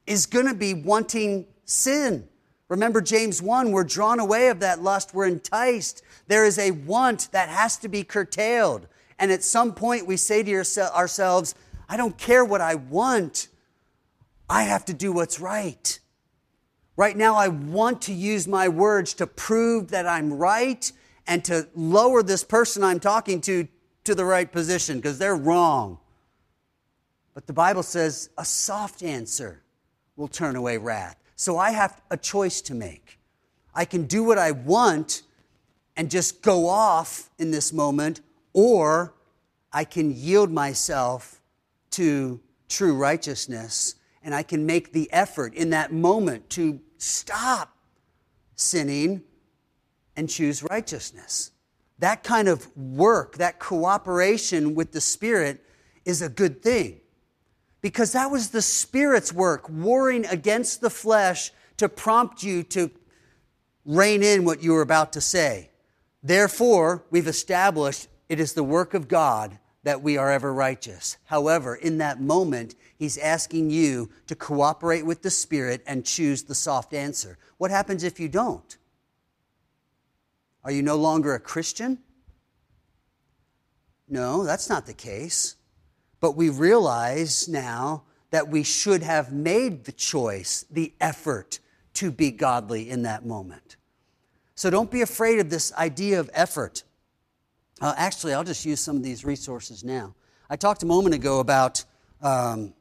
is 0.06 0.26
going 0.26 0.46
to 0.46 0.54
be 0.54 0.72
wanting 0.72 1.46
sin 1.64 2.28
Remember 2.68 3.00
James 3.00 3.40
1, 3.40 3.70
we're 3.70 3.84
drawn 3.84 4.18
away 4.18 4.48
of 4.48 4.60
that 4.60 4.82
lust, 4.82 5.14
we're 5.14 5.26
enticed. 5.26 6.02
There 6.26 6.44
is 6.44 6.58
a 6.58 6.72
want 6.72 7.30
that 7.32 7.48
has 7.48 7.76
to 7.78 7.88
be 7.88 8.02
curtailed. 8.02 8.88
And 9.18 9.30
at 9.30 9.44
some 9.44 9.72
point, 9.72 10.06
we 10.06 10.16
say 10.16 10.42
to 10.42 10.52
ourselves, 10.94 11.54
I 11.88 11.96
don't 11.96 12.18
care 12.18 12.44
what 12.44 12.60
I 12.60 12.74
want, 12.74 13.48
I 14.50 14.64
have 14.64 14.84
to 14.86 14.94
do 14.94 15.12
what's 15.12 15.40
right. 15.40 15.98
Right 16.96 17.16
now, 17.16 17.36
I 17.36 17.48
want 17.48 18.02
to 18.02 18.12
use 18.12 18.48
my 18.48 18.68
words 18.68 19.14
to 19.14 19.26
prove 19.26 19.88
that 19.88 20.06
I'm 20.06 20.32
right 20.32 20.90
and 21.26 21.44
to 21.44 21.68
lower 21.74 22.22
this 22.22 22.42
person 22.42 22.82
I'm 22.82 23.00
talking 23.00 23.40
to 23.42 23.68
to 24.06 24.14
the 24.14 24.24
right 24.24 24.50
position 24.50 24.98
because 24.98 25.18
they're 25.18 25.36
wrong. 25.36 25.98
But 27.34 27.46
the 27.46 27.52
Bible 27.52 27.82
says 27.82 28.30
a 28.38 28.44
soft 28.44 29.02
answer 29.02 29.62
will 30.16 30.28
turn 30.28 30.56
away 30.56 30.78
wrath. 30.78 31.16
So 31.36 31.58
I 31.58 31.70
have 31.70 32.00
a 32.10 32.16
choice 32.16 32.62
to 32.62 32.74
make. 32.74 33.18
I 33.74 33.84
can 33.84 34.06
do 34.06 34.24
what 34.24 34.38
I 34.38 34.52
want 34.52 35.22
and 35.96 36.10
just 36.10 36.42
go 36.42 36.66
off 36.66 37.30
in 37.38 37.50
this 37.50 37.72
moment, 37.72 38.22
or 38.54 39.14
I 39.72 39.84
can 39.84 40.10
yield 40.10 40.50
myself 40.50 41.40
to 41.92 42.40
true 42.68 42.94
righteousness 42.94 43.94
and 44.22 44.34
I 44.34 44.42
can 44.42 44.66
make 44.66 44.92
the 44.92 45.12
effort 45.12 45.54
in 45.54 45.70
that 45.70 45.92
moment 45.92 46.50
to 46.50 46.80
stop 46.98 47.76
sinning 48.56 49.22
and 50.16 50.28
choose 50.28 50.62
righteousness. 50.62 51.52
That 51.98 52.24
kind 52.24 52.48
of 52.48 52.74
work, 52.76 53.36
that 53.36 53.58
cooperation 53.58 54.74
with 54.74 54.92
the 54.92 55.00
Spirit 55.00 55.64
is 56.04 56.22
a 56.22 56.28
good 56.28 56.62
thing 56.62 57.00
because 57.80 58.12
that 58.12 58.30
was 58.30 58.50
the 58.50 58.62
Spirit's 58.62 59.32
work, 59.32 59.68
warring 59.68 60.26
against 60.26 60.80
the 60.80 60.90
flesh 60.90 61.52
to 61.76 61.88
prompt 61.88 62.42
you 62.42 62.62
to 62.62 62.90
rein 63.84 64.22
in 64.22 64.44
what 64.44 64.62
you 64.62 64.72
were 64.72 64.82
about 64.82 65.12
to 65.12 65.20
say. 65.20 65.70
Therefore, 66.22 67.04
we've 67.10 67.28
established 67.28 68.08
it 68.28 68.40
is 68.40 68.54
the 68.54 68.64
work 68.64 68.94
of 68.94 69.08
God 69.08 69.58
that 69.84 70.02
we 70.02 70.16
are 70.16 70.32
ever 70.32 70.52
righteous. 70.52 71.16
However, 71.26 71.76
in 71.76 71.98
that 71.98 72.20
moment, 72.20 72.74
He's 72.98 73.18
asking 73.18 73.70
you 73.70 74.10
to 74.26 74.34
cooperate 74.34 75.06
with 75.06 75.22
the 75.22 75.30
Spirit 75.30 75.82
and 75.86 76.04
choose 76.04 76.42
the 76.42 76.54
soft 76.54 76.92
answer. 76.94 77.38
What 77.58 77.70
happens 77.70 78.02
if 78.02 78.18
you 78.18 78.28
don't? 78.28 78.76
Are 80.64 80.72
you 80.72 80.82
no 80.82 80.96
longer 80.96 81.34
a 81.34 81.38
Christian? 81.38 81.98
No, 84.08 84.44
that's 84.44 84.68
not 84.68 84.86
the 84.86 84.94
case. 84.94 85.54
But 86.20 86.32
we 86.32 86.48
realize 86.48 87.48
now 87.48 88.04
that 88.30 88.48
we 88.48 88.62
should 88.62 89.02
have 89.02 89.32
made 89.32 89.84
the 89.84 89.92
choice, 89.92 90.64
the 90.70 90.92
effort 91.00 91.60
to 91.94 92.10
be 92.10 92.30
godly 92.30 92.90
in 92.90 93.02
that 93.02 93.24
moment. 93.24 93.76
So 94.54 94.70
don't 94.70 94.90
be 94.90 95.02
afraid 95.02 95.38
of 95.38 95.50
this 95.50 95.72
idea 95.74 96.18
of 96.18 96.30
effort. 96.32 96.82
Uh, 97.80 97.94
actually, 97.96 98.32
I'll 98.32 98.44
just 98.44 98.64
use 98.64 98.80
some 98.80 98.96
of 98.96 99.02
these 99.02 99.24
resources 99.24 99.84
now. 99.84 100.14
I 100.48 100.56
talked 100.56 100.82
a 100.82 100.86
moment 100.86 101.14
ago 101.14 101.40
about 101.40 101.84
um, 102.22 102.72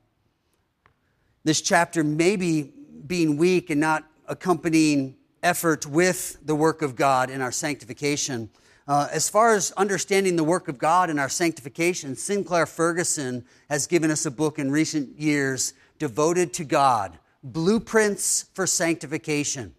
this 1.43 1.62
chapter 1.62 2.04
maybe 2.04 2.71
being 3.08 3.38
weak 3.38 3.69
and 3.69 3.80
not 3.80 4.06
accompanying 4.28 5.15
effort 5.43 5.86
with 5.86 6.38
the 6.45 6.56
work 6.56 6.82
of 6.82 6.95
God 6.95 7.30
in 7.30 7.41
our 7.41 7.52
sanctification. 7.52 8.50
Uh, 8.88 9.08
as 9.12 9.30
far 9.30 9.56
as 9.56 9.71
understanding 9.71 10.36
the 10.36 10.43
work 10.43 10.67
of 10.67 10.78
God 10.78 11.10
in 11.10 11.17
our 11.17 11.30
sanctification, 11.30 12.15
Sinclair 12.15 12.67
Ferguson 12.67 13.43
has 13.67 13.88
given 13.88 14.12
us 14.12 14.28
a 14.28 14.32
book 14.32 14.60
in 14.60 14.69
recent 14.69 15.19
years 15.19 15.74
devoted 15.98 16.54
to 16.54 16.63
God 16.63 17.17
Blueprints 17.43 18.45
for 18.54 18.67
Sanctification. 18.67 19.74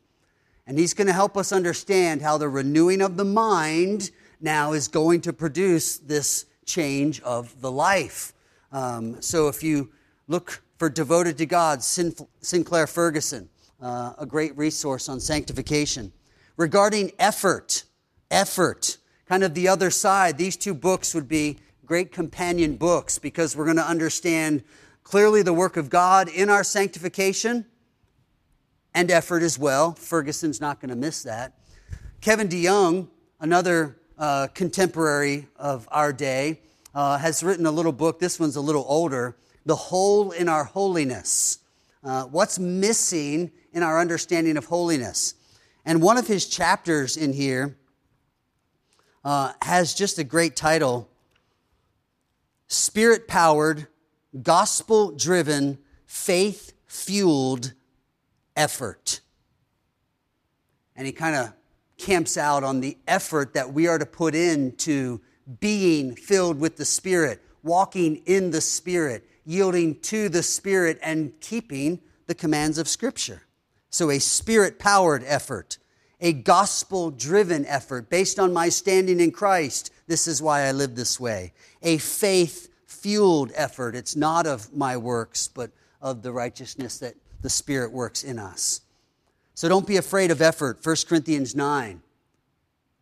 And 0.67 0.79
he's 0.79 0.95
going 0.95 1.07
to 1.07 1.13
help 1.13 1.37
us 1.37 1.53
understand 1.53 2.23
how 2.23 2.39
the 2.39 2.49
renewing 2.49 3.01
of 3.01 3.17
the 3.17 3.25
mind 3.25 4.11
now 4.41 4.73
is 4.73 4.89
going 4.89 5.21
to 5.23 5.33
produce 5.33 5.99
this 5.99 6.47
change 6.65 7.21
of 7.23 7.61
the 7.61 7.71
life. 7.71 8.33
Um, 8.73 9.21
so 9.23 9.49
if 9.49 9.63
you 9.63 9.91
look 10.27 10.63
for 10.79 10.89
Devoted 10.89 11.39
to 11.39 11.47
God, 11.47 11.83
Sinclair 11.83 12.87
Ferguson, 12.87 13.49
uh, 13.81 14.15
a 14.19 14.27
great 14.27 14.57
resource 14.57 15.09
on 15.09 15.21
sanctification. 15.21 16.13
Regarding 16.57 17.13
effort, 17.19 17.85
effort, 18.31 18.99
kind 19.27 19.43
of 19.43 19.55
the 19.55 19.69
other 19.69 19.91
side, 19.91 20.39
these 20.39 20.57
two 20.57 20.75
books 20.75 21.15
would 21.15 21.29
be 21.29 21.59
great 21.85 22.13
companion 22.13 22.77
books 22.77 23.19
because 23.19 23.57
we're 23.57 23.65
going 23.65 23.77
to 23.77 23.87
understand 23.87 24.63
clearly 25.05 25.43
the 25.43 25.53
work 25.53 25.77
of 25.77 25.89
God 25.89 26.29
in 26.29 26.51
our 26.51 26.65
sanctification 26.65 27.65
and 28.93 29.11
effort 29.11 29.43
as 29.43 29.59
well. 29.59 29.93
Ferguson's 29.93 30.61
not 30.61 30.81
going 30.81 30.89
to 30.91 30.97
miss 30.97 31.23
that. 31.23 31.53
Kevin 32.21 32.49
DeYoung, 32.49 33.09
another 33.39 33.99
uh, 34.19 34.49
contemporary 34.49 35.47
of 35.57 35.87
our 35.93 36.13
day, 36.13 36.61
uh, 36.95 37.19
has 37.19 37.43
written 37.43 37.67
a 37.67 37.71
little 37.71 37.93
book. 37.93 38.19
This 38.19 38.41
one's 38.41 38.57
a 38.57 38.61
little 38.61 38.85
older 38.89 39.37
The 39.65 39.77
Hole 39.77 40.33
in 40.33 40.49
Our 40.49 40.65
Holiness. 40.65 41.59
Uh, 42.03 42.25
what's 42.25 42.59
missing 42.59 43.53
in 43.73 43.83
our 43.83 44.01
understanding 44.01 44.57
of 44.57 44.65
holiness? 44.65 45.35
And 45.85 46.03
one 46.03 46.17
of 46.17 46.27
his 46.27 46.49
chapters 46.49 47.17
in 47.17 47.33
here 47.33 47.77
uh, 49.27 49.53
has 49.61 49.93
just 49.93 50.21
a 50.21 50.25
great 50.25 50.55
title 50.55 51.11
Spirit 52.69 53.29
powered, 53.29 53.87
gospel 54.43 55.13
driven, 55.13 55.79
faith 56.07 56.73
fueled 56.87 57.73
effort. 58.57 59.21
And 60.97 61.07
he 61.07 61.13
kind 61.13 61.37
of 61.37 61.53
camps 61.97 62.37
out 62.37 62.65
on 62.65 62.81
the 62.81 62.99
effort 63.07 63.55
that 63.55 63.73
we 63.73 63.87
are 63.87 63.99
to 63.99 64.07
put 64.07 64.35
into 64.35 65.21
being 65.61 66.15
filled 66.17 66.59
with 66.59 66.77
the 66.77 66.85
Spirit, 66.85 67.43
walking 67.63 68.23
in 68.27 68.51
the 68.51 68.61
Spirit, 68.61 69.29
yielding 69.45 70.01
to 70.01 70.29
the 70.29 70.43
Spirit, 70.43 70.99
and 71.03 71.33
keeping 71.41 72.01
the 72.27 72.35
commands 72.35 72.79
of 72.79 72.89
Scripture. 72.89 73.43
So, 73.91 74.11
a 74.11 74.19
spirit 74.19 74.79
powered 74.79 75.23
effort, 75.25 75.79
a 76.21 76.33
gospel 76.33 77.11
driven 77.11 77.67
effort 77.67 78.09
based 78.09 78.39
on 78.39 78.53
my 78.53 78.69
standing 78.69 79.21
in 79.21 79.31
Christ. 79.31 79.93
This 80.07 80.27
is 80.27 80.41
why 80.41 80.63
I 80.63 80.73
live 80.73 80.95
this 80.95 81.21
way. 81.21 81.53
A 81.83 81.99
faith 81.99 82.69
fueled 82.87 83.53
effort. 83.55 83.95
It's 83.95 84.17
not 84.17 84.47
of 84.47 84.75
my 84.75 84.97
works, 84.97 85.49
but 85.49 85.71
of 86.01 86.23
the 86.23 86.33
righteousness 86.33 86.99
that 86.99 87.15
the 87.43 87.51
Spirit 87.51 87.93
works 87.93 88.25
in 88.25 88.39
us. 88.39 88.81
So 89.55 89.69
don't 89.69 89.87
be 89.87 89.97
afraid 89.97 90.31
of 90.31 90.43
effort. 90.43 90.85
1 90.85 90.97
Corinthians 91.09 91.55
9. 91.55 92.03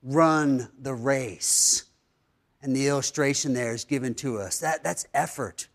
Run 0.02 0.68
the 0.78 0.94
race. 0.94 1.84
And 2.62 2.74
the 2.74 2.88
illustration 2.88 3.54
there 3.54 3.74
is 3.74 3.84
given 3.84 4.14
to 4.16 4.38
us. 4.38 4.58
That, 4.58 4.82
that's 4.82 5.06
effort. 5.14 5.68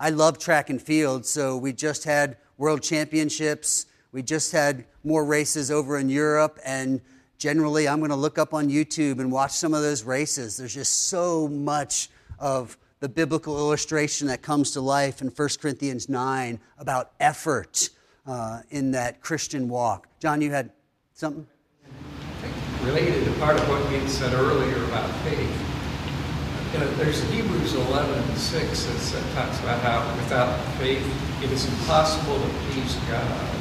I 0.00 0.10
love 0.10 0.38
track 0.38 0.70
and 0.70 0.82
field, 0.82 1.24
so 1.24 1.56
we 1.56 1.72
just 1.72 2.04
had 2.04 2.36
world 2.58 2.82
championships. 2.82 3.86
We 4.14 4.22
just 4.22 4.52
had 4.52 4.84
more 5.02 5.24
races 5.24 5.72
over 5.72 5.98
in 5.98 6.08
Europe, 6.08 6.60
and 6.64 7.00
generally, 7.36 7.88
I'm 7.88 7.98
going 7.98 8.12
to 8.12 8.16
look 8.16 8.38
up 8.38 8.54
on 8.54 8.68
YouTube 8.68 9.18
and 9.18 9.32
watch 9.32 9.50
some 9.50 9.74
of 9.74 9.82
those 9.82 10.04
races. 10.04 10.56
There's 10.56 10.74
just 10.74 11.08
so 11.08 11.48
much 11.48 12.10
of 12.38 12.78
the 13.00 13.08
biblical 13.08 13.58
illustration 13.58 14.28
that 14.28 14.40
comes 14.40 14.70
to 14.70 14.80
life 14.80 15.20
in 15.20 15.30
1 15.30 15.48
Corinthians 15.60 16.08
9 16.08 16.60
about 16.78 17.10
effort 17.18 17.90
uh, 18.24 18.60
in 18.70 18.92
that 18.92 19.20
Christian 19.20 19.68
walk. 19.68 20.06
John, 20.20 20.40
you 20.40 20.52
had 20.52 20.70
something? 21.12 21.44
Related 22.84 23.24
to 23.24 23.32
part 23.40 23.58
of 23.58 23.68
what 23.68 23.82
we 23.90 24.06
said 24.06 24.32
earlier 24.32 24.76
about 24.84 25.10
faith. 25.24 25.40
You 26.72 26.78
know, 26.78 26.94
there's 26.98 27.20
Hebrews 27.32 27.74
11 27.74 28.14
and 28.14 28.38
6 28.38 28.84
that 28.84 29.34
talks 29.34 29.58
about 29.58 29.80
how 29.80 30.14
without 30.22 30.56
faith 30.78 31.04
it 31.42 31.50
is 31.50 31.66
impossible 31.66 32.40
to 32.40 32.48
please 32.70 32.94
God. 33.10 33.53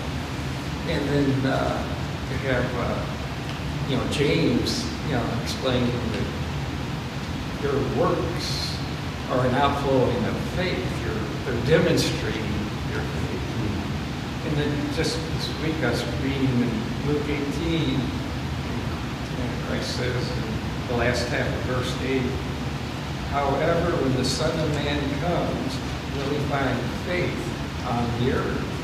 And 0.87 1.07
then 1.07 1.45
uh, 1.45 1.95
you 2.29 2.37
have, 2.49 2.75
uh, 2.75 3.89
you 3.89 3.95
know, 3.95 4.05
James, 4.11 4.83
you 5.07 5.13
know, 5.13 5.25
explaining 5.41 5.89
that 6.11 7.63
your 7.63 7.79
works 7.97 8.77
are 9.29 9.47
an 9.47 9.55
outflowing 9.55 10.25
of 10.25 10.35
faith. 10.55 10.83
You're, 11.05 11.15
they're 11.45 11.65
demonstrating 11.65 12.43
your 12.91 12.99
faith. 12.99 14.47
and 14.47 14.57
then 14.57 14.93
just 14.93 15.17
this 15.35 15.47
week 15.61 15.75
I 15.83 15.93
reading 16.21 16.61
in 16.61 17.07
Luke 17.07 17.29
18, 17.29 17.99
and 19.39 19.65
Christ 19.67 19.95
says 19.95 20.31
in 20.31 20.87
the 20.89 20.97
last 20.97 21.27
half 21.29 21.47
of 21.47 21.77
verse 21.77 21.95
8, 22.03 22.21
However, 23.31 23.95
when 24.03 24.15
the 24.17 24.25
Son 24.25 24.51
of 24.59 24.69
Man 24.75 24.99
comes, 25.21 25.77
will 26.15 26.29
he 26.29 26.37
find 26.49 26.77
faith 27.07 27.87
on 27.87 28.19
the 28.19 28.33
earth? 28.33 28.82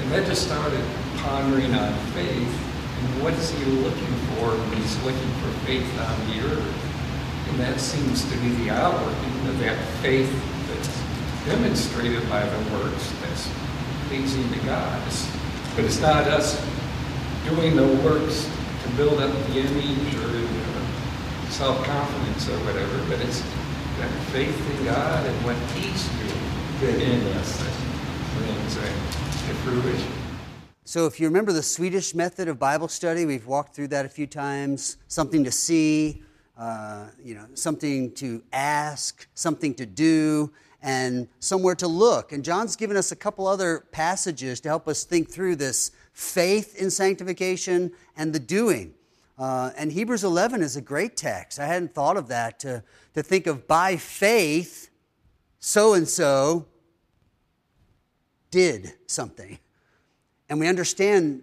And 0.00 0.12
that 0.12 0.26
just 0.26 0.46
started 0.46 0.84
pondering 1.16 1.74
on 1.74 1.92
faith. 2.12 2.52
And 3.00 3.22
what 3.22 3.34
is 3.34 3.50
he 3.50 3.64
looking 3.64 4.14
for 4.34 4.50
when 4.50 4.72
he's 4.80 4.96
looking 5.02 5.30
for 5.42 5.50
faith 5.66 5.88
on 6.00 6.16
the 6.30 6.40
earth? 6.50 7.48
And 7.50 7.60
that 7.60 7.80
seems 7.80 8.24
to 8.30 8.36
be 8.38 8.50
the 8.64 8.70
outworking 8.70 9.48
of 9.48 9.58
that 9.60 9.78
faith 10.02 10.30
that's 10.68 11.46
demonstrated 11.46 12.28
by 12.28 12.44
the 12.44 12.58
works 12.76 13.12
that's 13.22 13.48
pleasing 14.08 14.48
to 14.52 14.58
God. 14.66 15.02
But 15.74 15.84
it's 15.84 16.00
not 16.00 16.24
us 16.24 16.60
doing 17.48 17.76
the 17.76 17.86
works 18.04 18.48
to 18.82 18.90
build 18.96 19.20
up 19.20 19.32
the 19.48 19.60
image 19.60 20.14
or 20.16 20.28
self 21.50 21.82
confidence 21.84 22.48
or 22.48 22.58
whatever, 22.64 22.98
but 23.08 23.20
it's 23.20 23.40
that 23.98 24.10
faith 24.30 24.78
in 24.78 24.84
God 24.84 25.26
and 25.26 25.44
what 25.44 25.56
He's 25.74 26.06
doing 26.80 27.00
in 27.00 27.36
us 27.38 27.58
that 27.58 27.74
brings 28.36 28.76
to 29.48 29.54
fruition. 29.54 30.12
So, 30.84 31.06
if 31.06 31.18
you 31.18 31.26
remember 31.26 31.52
the 31.52 31.62
Swedish 31.62 32.14
method 32.14 32.48
of 32.48 32.58
Bible 32.58 32.88
study, 32.88 33.24
we've 33.24 33.46
walked 33.46 33.74
through 33.74 33.88
that 33.88 34.04
a 34.04 34.08
few 34.08 34.26
times. 34.26 34.98
Something 35.08 35.42
to 35.44 35.50
see, 35.50 36.22
uh, 36.58 37.06
you 37.22 37.34
know, 37.34 37.46
something 37.54 38.12
to 38.16 38.42
ask, 38.52 39.26
something 39.32 39.74
to 39.76 39.86
do, 39.86 40.52
and 40.82 41.28
somewhere 41.40 41.74
to 41.76 41.88
look. 41.88 42.32
And 42.32 42.44
John's 42.44 42.76
given 42.76 42.94
us 42.94 43.10
a 43.10 43.16
couple 43.16 43.46
other 43.46 43.86
passages 43.90 44.60
to 44.60 44.68
help 44.68 44.86
us 44.86 45.04
think 45.04 45.30
through 45.30 45.56
this 45.56 45.92
faith 46.12 46.76
in 46.76 46.90
sanctification 46.90 47.92
and 48.18 48.34
the 48.34 48.40
doing. 48.40 48.92
Uh, 49.38 49.70
and 49.78 49.90
Hebrews 49.92 50.24
11 50.24 50.60
is 50.60 50.76
a 50.76 50.82
great 50.82 51.16
text. 51.16 51.58
I 51.58 51.66
hadn't 51.66 51.94
thought 51.94 52.18
of 52.18 52.28
that 52.28 52.58
to, 52.60 52.82
to 53.14 53.22
think 53.22 53.46
of 53.46 53.66
by 53.66 53.96
faith, 53.96 54.90
so 55.58 55.94
and 55.94 56.06
so 56.06 56.66
did 58.50 58.94
something. 59.06 59.58
And 60.48 60.60
we 60.60 60.66
understand 60.68 61.42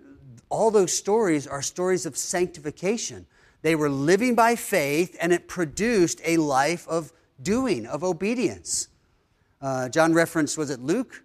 all 0.49 0.71
those 0.71 0.93
stories 0.93 1.47
are 1.47 1.61
stories 1.61 2.05
of 2.05 2.17
sanctification. 2.17 3.25
They 3.61 3.75
were 3.75 3.89
living 3.89 4.35
by 4.35 4.55
faith, 4.55 5.17
and 5.19 5.33
it 5.33 5.47
produced 5.47 6.21
a 6.23 6.37
life 6.37 6.87
of 6.87 7.11
doing, 7.41 7.85
of 7.85 8.03
obedience. 8.03 8.87
Uh, 9.61 9.89
John 9.89 10.13
referenced, 10.13 10.57
was 10.57 10.69
it 10.69 10.79
Luke? 10.79 11.23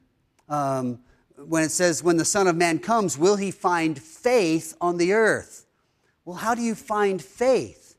Um, 0.48 1.00
when 1.36 1.62
it 1.62 1.70
says, 1.70 2.02
When 2.02 2.16
the 2.16 2.24
Son 2.24 2.46
of 2.46 2.56
Man 2.56 2.78
comes, 2.78 3.16
will 3.16 3.36
he 3.36 3.50
find 3.50 4.00
faith 4.00 4.76
on 4.80 4.98
the 4.98 5.12
earth? 5.12 5.66
Well, 6.24 6.36
how 6.36 6.54
do 6.54 6.62
you 6.62 6.74
find 6.74 7.22
faith? 7.22 7.96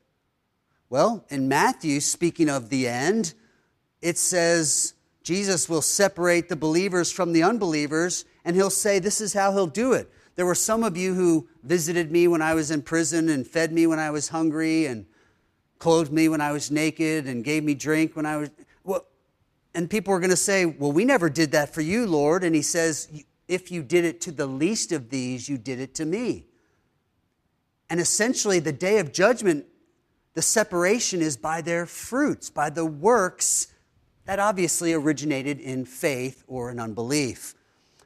Well, 0.88 1.24
in 1.28 1.48
Matthew, 1.48 2.00
speaking 2.00 2.48
of 2.48 2.68
the 2.68 2.86
end, 2.86 3.34
it 4.00 4.18
says 4.18 4.94
Jesus 5.22 5.68
will 5.68 5.82
separate 5.82 6.48
the 6.48 6.56
believers 6.56 7.12
from 7.12 7.32
the 7.32 7.42
unbelievers 7.42 8.24
and 8.44 8.56
he'll 8.56 8.70
say, 8.70 8.98
This 8.98 9.20
is 9.20 9.32
how 9.32 9.52
he'll 9.52 9.66
do 9.66 9.92
it. 9.92 10.10
There 10.34 10.46
were 10.46 10.54
some 10.54 10.82
of 10.82 10.96
you 10.96 11.14
who 11.14 11.48
visited 11.62 12.10
me 12.10 12.26
when 12.26 12.42
I 12.42 12.54
was 12.54 12.70
in 12.70 12.82
prison 12.82 13.28
and 13.28 13.46
fed 13.46 13.72
me 13.72 13.86
when 13.86 13.98
I 13.98 14.10
was 14.10 14.28
hungry 14.28 14.86
and 14.86 15.06
clothed 15.78 16.12
me 16.12 16.28
when 16.28 16.40
I 16.40 16.52
was 16.52 16.70
naked 16.70 17.26
and 17.26 17.44
gave 17.44 17.64
me 17.64 17.74
drink 17.74 18.16
when 18.16 18.26
I 18.26 18.36
was. 18.38 18.50
Well, 18.84 19.06
and 19.74 19.88
people 19.88 20.12
were 20.12 20.20
going 20.20 20.30
to 20.30 20.36
say, 20.36 20.64
Well, 20.64 20.92
we 20.92 21.04
never 21.04 21.28
did 21.30 21.52
that 21.52 21.72
for 21.72 21.82
you, 21.82 22.06
Lord. 22.06 22.44
And 22.44 22.54
he 22.54 22.62
says, 22.62 23.08
If 23.46 23.70
you 23.70 23.82
did 23.82 24.04
it 24.04 24.20
to 24.22 24.32
the 24.32 24.46
least 24.46 24.92
of 24.92 25.10
these, 25.10 25.48
you 25.48 25.58
did 25.58 25.80
it 25.80 25.94
to 25.96 26.04
me. 26.04 26.46
And 27.90 28.00
essentially, 28.00 28.58
the 28.58 28.72
day 28.72 28.98
of 28.98 29.12
judgment, 29.12 29.66
the 30.34 30.42
separation 30.42 31.20
is 31.20 31.36
by 31.36 31.60
their 31.60 31.84
fruits, 31.84 32.48
by 32.48 32.70
the 32.70 32.86
works 32.86 33.66
that 34.24 34.38
obviously 34.38 34.92
originated 34.92 35.60
in 35.60 35.84
faith 35.84 36.44
or 36.46 36.70
in 36.70 36.78
unbelief. 36.78 37.54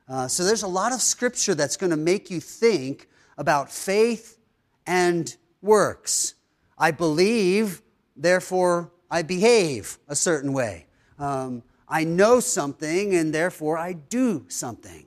Uh, 0.08 0.28
so 0.28 0.44
there's 0.44 0.62
a 0.62 0.68
lot 0.68 0.92
of 0.92 1.00
scripture 1.00 1.54
that's 1.54 1.76
going 1.76 1.90
to 1.90 1.96
make 1.96 2.30
you 2.30 2.40
think 2.40 3.08
about 3.36 3.70
faith 3.70 4.38
and 4.86 5.36
works. 5.62 6.34
I 6.78 6.90
believe, 6.90 7.82
therefore 8.16 8.92
I 9.10 9.22
behave 9.22 9.98
a 10.08 10.16
certain 10.16 10.52
way. 10.52 10.86
Um, 11.18 11.62
I 11.88 12.04
know 12.04 12.40
something, 12.40 13.14
and 13.14 13.34
therefore 13.34 13.78
I 13.78 13.92
do 13.92 14.44
something. 14.48 15.06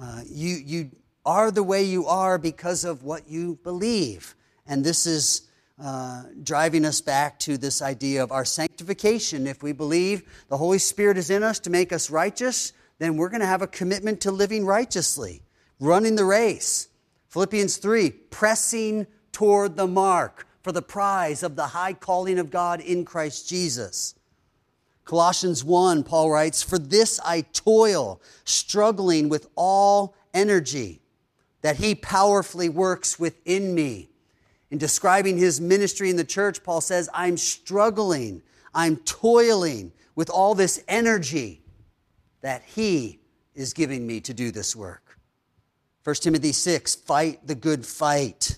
Uh, 0.00 0.22
you, 0.26 0.56
you 0.56 0.90
are 1.24 1.50
the 1.50 1.62
way 1.62 1.82
you 1.82 2.06
are 2.06 2.38
because 2.38 2.84
of 2.84 3.02
what 3.02 3.28
you 3.28 3.58
believe. 3.62 4.34
And 4.66 4.84
this 4.84 5.06
is 5.06 5.48
uh, 5.80 6.24
driving 6.42 6.84
us 6.84 7.00
back 7.00 7.38
to 7.40 7.56
this 7.56 7.82
idea 7.82 8.22
of 8.22 8.32
our 8.32 8.44
sanctification. 8.44 9.46
If 9.46 9.62
we 9.62 9.72
believe 9.72 10.44
the 10.48 10.56
Holy 10.56 10.78
Spirit 10.78 11.16
is 11.16 11.30
in 11.30 11.42
us 11.42 11.58
to 11.60 11.70
make 11.70 11.92
us 11.92 12.10
righteous, 12.10 12.72
then 12.98 13.16
we're 13.16 13.28
going 13.28 13.40
to 13.40 13.46
have 13.46 13.62
a 13.62 13.66
commitment 13.66 14.20
to 14.20 14.30
living 14.30 14.64
righteously, 14.64 15.42
running 15.80 16.16
the 16.16 16.24
race. 16.24 16.88
Philippians 17.28 17.78
3, 17.78 18.10
pressing 18.10 19.06
toward 19.32 19.76
the 19.76 19.86
mark 19.86 20.46
for 20.62 20.72
the 20.72 20.82
prize 20.82 21.42
of 21.42 21.56
the 21.56 21.68
high 21.68 21.94
calling 21.94 22.38
of 22.38 22.50
God 22.50 22.80
in 22.80 23.04
Christ 23.04 23.48
Jesus. 23.48 24.14
Colossians 25.04 25.64
1, 25.64 26.04
Paul 26.04 26.30
writes, 26.30 26.62
For 26.62 26.78
this 26.78 27.18
I 27.24 27.40
toil, 27.40 28.20
struggling 28.44 29.28
with 29.28 29.48
all 29.56 30.14
energy, 30.32 31.00
that 31.62 31.76
he 31.76 31.94
powerfully 31.94 32.68
works 32.68 33.18
within 33.18 33.74
me. 33.74 34.11
In 34.72 34.78
describing 34.78 35.36
his 35.36 35.60
ministry 35.60 36.08
in 36.08 36.16
the 36.16 36.24
church, 36.24 36.64
Paul 36.64 36.80
says, 36.80 37.10
I'm 37.12 37.36
struggling, 37.36 38.40
I'm 38.74 38.96
toiling 38.96 39.92
with 40.14 40.30
all 40.30 40.54
this 40.54 40.82
energy 40.88 41.60
that 42.40 42.62
He 42.62 43.20
is 43.54 43.74
giving 43.74 44.06
me 44.06 44.22
to 44.22 44.32
do 44.32 44.50
this 44.50 44.74
work. 44.74 45.18
1 46.04 46.16
Timothy 46.16 46.52
6, 46.52 46.94
fight 46.94 47.46
the 47.46 47.54
good 47.54 47.84
fight. 47.84 48.56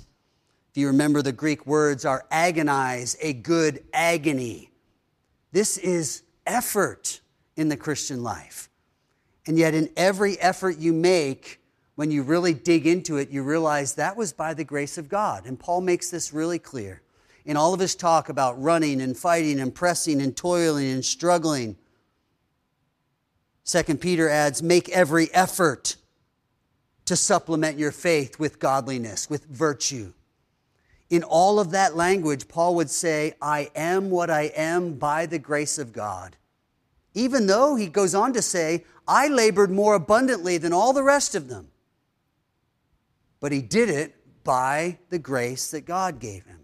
If 0.70 0.76
you 0.76 0.86
remember, 0.86 1.20
the 1.20 1.32
Greek 1.32 1.66
words 1.66 2.04
are 2.04 2.24
agonize, 2.30 3.16
a 3.20 3.32
good 3.32 3.82
agony. 3.92 4.70
This 5.50 5.78
is 5.78 6.22
effort 6.46 7.20
in 7.56 7.68
the 7.68 7.76
Christian 7.76 8.22
life. 8.22 8.70
And 9.48 9.58
yet, 9.58 9.74
in 9.74 9.90
every 9.96 10.40
effort 10.40 10.78
you 10.78 10.92
make, 10.92 11.60
when 11.96 12.10
you 12.10 12.22
really 12.22 12.54
dig 12.54 12.86
into 12.86 13.16
it, 13.16 13.30
you 13.30 13.42
realize 13.42 13.94
that 13.94 14.16
was 14.16 14.32
by 14.32 14.54
the 14.54 14.64
grace 14.64 14.98
of 14.98 15.08
God. 15.08 15.46
And 15.46 15.58
Paul 15.58 15.80
makes 15.80 16.10
this 16.10 16.32
really 16.32 16.58
clear. 16.58 17.02
In 17.44 17.56
all 17.56 17.74
of 17.74 17.80
his 17.80 17.94
talk 17.94 18.28
about 18.28 18.60
running 18.60 19.00
and 19.00 19.16
fighting 19.16 19.60
and 19.60 19.74
pressing 19.74 20.20
and 20.20 20.36
toiling 20.36 20.90
and 20.90 21.04
struggling, 21.04 21.76
Second 23.64 24.00
Peter 24.00 24.28
adds, 24.28 24.62
make 24.62 24.90
every 24.90 25.32
effort 25.32 25.96
to 27.06 27.16
supplement 27.16 27.78
your 27.78 27.92
faith 27.92 28.38
with 28.38 28.58
godliness, 28.58 29.30
with 29.30 29.46
virtue. 29.46 30.12
In 31.10 31.22
all 31.22 31.58
of 31.58 31.70
that 31.70 31.96
language, 31.96 32.48
Paul 32.48 32.74
would 32.76 32.90
say, 32.90 33.34
I 33.40 33.70
am 33.74 34.10
what 34.10 34.30
I 34.30 34.52
am 34.54 34.94
by 34.94 35.26
the 35.26 35.38
grace 35.38 35.78
of 35.78 35.92
God. 35.92 36.36
Even 37.14 37.46
though 37.46 37.76
he 37.76 37.86
goes 37.86 38.14
on 38.14 38.32
to 38.32 38.42
say, 38.42 38.84
I 39.06 39.28
labored 39.28 39.70
more 39.70 39.94
abundantly 39.94 40.58
than 40.58 40.72
all 40.72 40.92
the 40.92 41.02
rest 41.02 41.34
of 41.34 41.48
them. 41.48 41.68
But 43.44 43.52
he 43.52 43.60
did 43.60 43.90
it 43.90 44.16
by 44.42 44.96
the 45.10 45.18
grace 45.18 45.70
that 45.72 45.84
God 45.84 46.18
gave 46.18 46.46
him. 46.46 46.60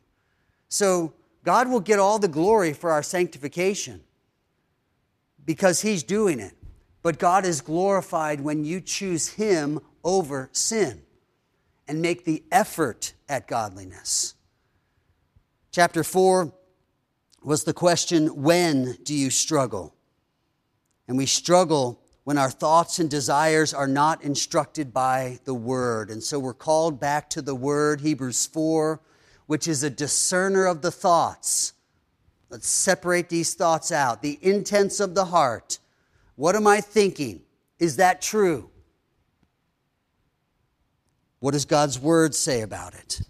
So 0.71 1.13
God 1.45 1.69
will 1.69 1.81
get 1.81 1.99
all 1.99 2.19
the 2.19 2.27
glory 2.27 2.73
for 2.73 2.91
our 2.91 3.03
sanctification 3.03 4.01
because 5.45 5.83
he's 5.83 6.03
doing 6.03 6.41
it. 6.41 6.55
But 7.03 7.19
God 7.19 7.45
is 7.45 7.61
glorified 7.61 8.41
when 8.41 8.65
you 8.65 8.81
choose 8.81 9.29
Him 9.29 9.81
over 10.03 10.49
sin 10.53 11.03
and 11.87 12.01
make 12.01 12.25
the 12.25 12.43
effort 12.51 13.13
at 13.29 13.47
godliness. 13.47 14.33
Chapter 15.73 16.03
4 16.03 16.51
was 17.43 17.65
the 17.65 17.75
question 17.75 18.43
when 18.43 18.97
do 19.03 19.13
you 19.13 19.29
struggle? 19.29 19.95
And 21.07 21.19
we 21.19 21.27
struggle 21.27 22.01
when 22.31 22.39
our 22.39 22.49
thoughts 22.49 23.01
and 23.01 23.11
desires 23.11 23.75
are 23.75 23.89
not 23.89 24.23
instructed 24.23 24.95
by 24.95 25.37
the 25.47 25.53
Word. 25.53 26.11
And 26.11 26.23
so 26.23 26.39
we're 26.39 26.55
called 26.55 27.01
back 27.01 27.29
to 27.31 27.43
the 27.43 27.57
Word, 27.57 28.03
Hebrews 28.03 28.47
4, 28.47 29.01
which 29.47 29.67
is 29.67 29.83
a 29.83 29.91
discerner 29.91 30.65
of 30.65 30.81
the 30.81 30.93
thoughts. 30.93 31.73
Let's 32.49 32.69
separate 32.69 33.31
these 33.31 33.55
thoughts 33.55 33.91
out. 33.91 34.23
The 34.23 34.39
intents 34.43 35.01
of 35.01 35.17
the 35.17 35.25
heart 35.25 35.81
what 36.37 36.55
am 36.55 36.69
I 36.69 36.81
thinking? 36.81 37.43
Is 37.81 37.97
that 37.97 38.23
true? 38.23 38.71
What 41.41 41.51
does 41.51 41.65
God's 41.65 41.99
word 41.99 42.33
say 42.37 42.61
about 42.61 42.95
it? 42.95 43.23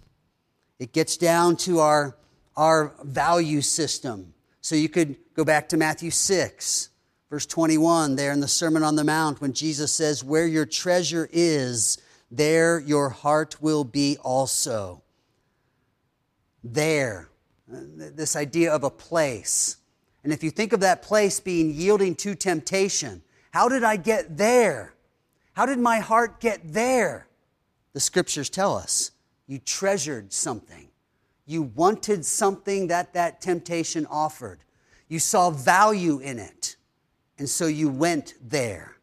It 0.78 0.92
gets 0.92 1.16
down 1.16 1.56
to 1.56 1.78
our, 1.78 2.18
our 2.54 2.92
value 3.02 3.62
system. 3.62 4.34
So 4.60 4.74
you 4.74 4.90
could 4.90 5.16
go 5.32 5.42
back 5.42 5.70
to 5.70 5.78
Matthew 5.78 6.10
6, 6.10 6.90
verse 7.30 7.46
21, 7.46 8.16
there 8.16 8.32
in 8.32 8.40
the 8.40 8.48
Sermon 8.48 8.82
on 8.82 8.96
the 8.96 9.04
Mount, 9.04 9.40
when 9.40 9.52
Jesus 9.52 9.92
says, 9.92 10.22
Where 10.22 10.46
your 10.46 10.66
treasure 10.66 11.28
is, 11.32 11.96
there 12.30 12.78
your 12.78 13.08
heart 13.08 13.62
will 13.62 13.84
be 13.84 14.18
also. 14.20 15.02
There. 16.62 17.28
This 17.66 18.36
idea 18.36 18.72
of 18.72 18.82
a 18.82 18.90
place. 18.90 19.76
And 20.24 20.32
if 20.32 20.42
you 20.42 20.50
think 20.50 20.72
of 20.72 20.80
that 20.80 21.02
place 21.02 21.40
being 21.40 21.72
yielding 21.72 22.14
to 22.16 22.34
temptation, 22.34 23.22
how 23.52 23.68
did 23.68 23.84
I 23.84 23.96
get 23.96 24.36
there? 24.36 24.94
How 25.52 25.66
did 25.66 25.78
my 25.78 26.00
heart 26.00 26.40
get 26.40 26.60
there? 26.72 27.26
The 27.92 28.00
scriptures 28.00 28.50
tell 28.50 28.76
us 28.76 29.12
you 29.46 29.58
treasured 29.58 30.32
something. 30.32 30.88
You 31.46 31.62
wanted 31.62 32.24
something 32.24 32.88
that 32.88 33.14
that 33.14 33.40
temptation 33.40 34.06
offered. 34.06 34.60
You 35.08 35.18
saw 35.18 35.50
value 35.50 36.20
in 36.20 36.38
it. 36.38 36.69
And 37.40 37.48
so 37.48 37.66
you 37.66 37.88
went 37.88 38.34
there. 38.42 38.98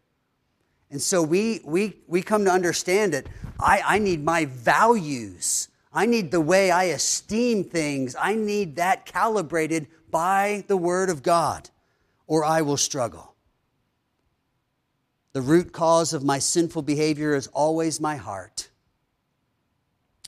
And 0.92 1.02
so 1.02 1.24
we, 1.24 1.60
we, 1.66 1.96
we 2.06 2.22
come 2.22 2.46
to 2.46 2.52
understand 2.52 3.16
it. 3.16 3.28
I, 3.60 3.82
I 3.84 3.98
need 3.98 4.24
my 4.24 4.46
values. 4.46 5.70
I 5.92 6.06
need 6.06 6.30
the 6.30 6.40
way 6.40 6.70
I 6.70 6.84
esteem 6.84 7.64
things. 7.64 8.16
I 8.18 8.36
need 8.36 8.76
that 8.76 9.08
calibrated 9.08 9.88
by 10.12 10.64
the 10.68 10.78
Word 10.78 11.10
of 11.10 11.24
God, 11.24 11.72
or 12.28 12.46
I 12.46 12.62
will 12.62 12.78
struggle. 12.78 13.34
The 15.34 15.42
root 15.42 15.74
cause 15.74 16.14
of 16.14 16.24
my 16.24 16.38
sinful 16.38 16.84
behavior 16.84 17.34
is 17.34 17.48
always 17.48 18.00
my 18.00 18.18
heart. 18.18 18.70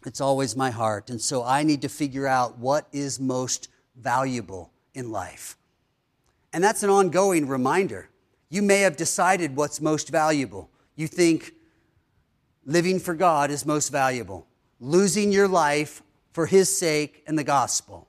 It's 0.04 0.20
always 0.20 0.56
my 0.56 0.72
heart. 0.72 1.12
And 1.12 1.22
so 1.22 1.44
I 1.44 1.62
need 1.62 1.84
to 1.84 1.90
figure 1.90 2.26
out 2.26 2.58
what 2.58 2.88
is 2.92 3.20
most 3.20 3.70
valuable 3.96 4.72
in 4.96 5.12
life. 5.12 5.59
And 6.54 6.64
that's 6.64 6.84
an 6.84 6.90
ongoing 6.90 7.48
reminder. 7.48 8.10
You 8.50 8.62
may 8.62 8.80
have 8.80 8.98
decided 8.98 9.56
what's 9.56 9.80
most 9.80 10.10
valuable. 10.10 10.70
You 10.96 11.08
think 11.08 11.54
living 12.66 13.00
for 13.00 13.14
God 13.14 13.52
is 13.52 13.66
most 13.66 13.90
valuable, 13.90 14.48
losing 14.80 15.32
your 15.32 15.48
life 15.48 16.02
for 16.34 16.46
His 16.46 16.76
sake 16.76 17.24
and 17.28 17.38
the 17.38 17.44
gospel. 17.44 18.08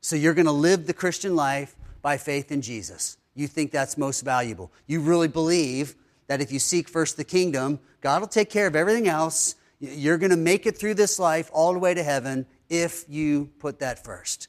So 0.00 0.16
you're 0.16 0.34
going 0.34 0.46
to 0.46 0.52
live 0.52 0.86
the 0.86 0.94
Christian 0.94 1.36
life 1.36 1.76
by 2.02 2.16
faith 2.16 2.50
in 2.50 2.62
Jesus. 2.62 3.16
You 3.34 3.46
think 3.46 3.70
that's 3.70 3.98
most 3.98 4.22
valuable. 4.22 4.72
You 4.86 5.00
really 5.00 5.28
believe 5.28 5.94
that 6.26 6.40
if 6.40 6.52
you 6.52 6.58
seek 6.58 6.88
first 6.88 7.16
the 7.16 7.24
kingdom, 7.24 7.80
God 8.00 8.20
will 8.20 8.28
take 8.28 8.50
care 8.50 8.66
of 8.66 8.76
everything 8.76 9.08
else. 9.08 9.56
You're 9.80 10.18
going 10.18 10.30
to 10.30 10.36
make 10.36 10.66
it 10.66 10.78
through 10.78 10.94
this 10.94 11.18
life 11.18 11.50
all 11.52 11.72
the 11.72 11.78
way 11.78 11.94
to 11.94 12.02
heaven 12.02 12.46
if 12.68 13.04
you 13.08 13.50
put 13.58 13.80
that 13.80 14.04
first. 14.04 14.48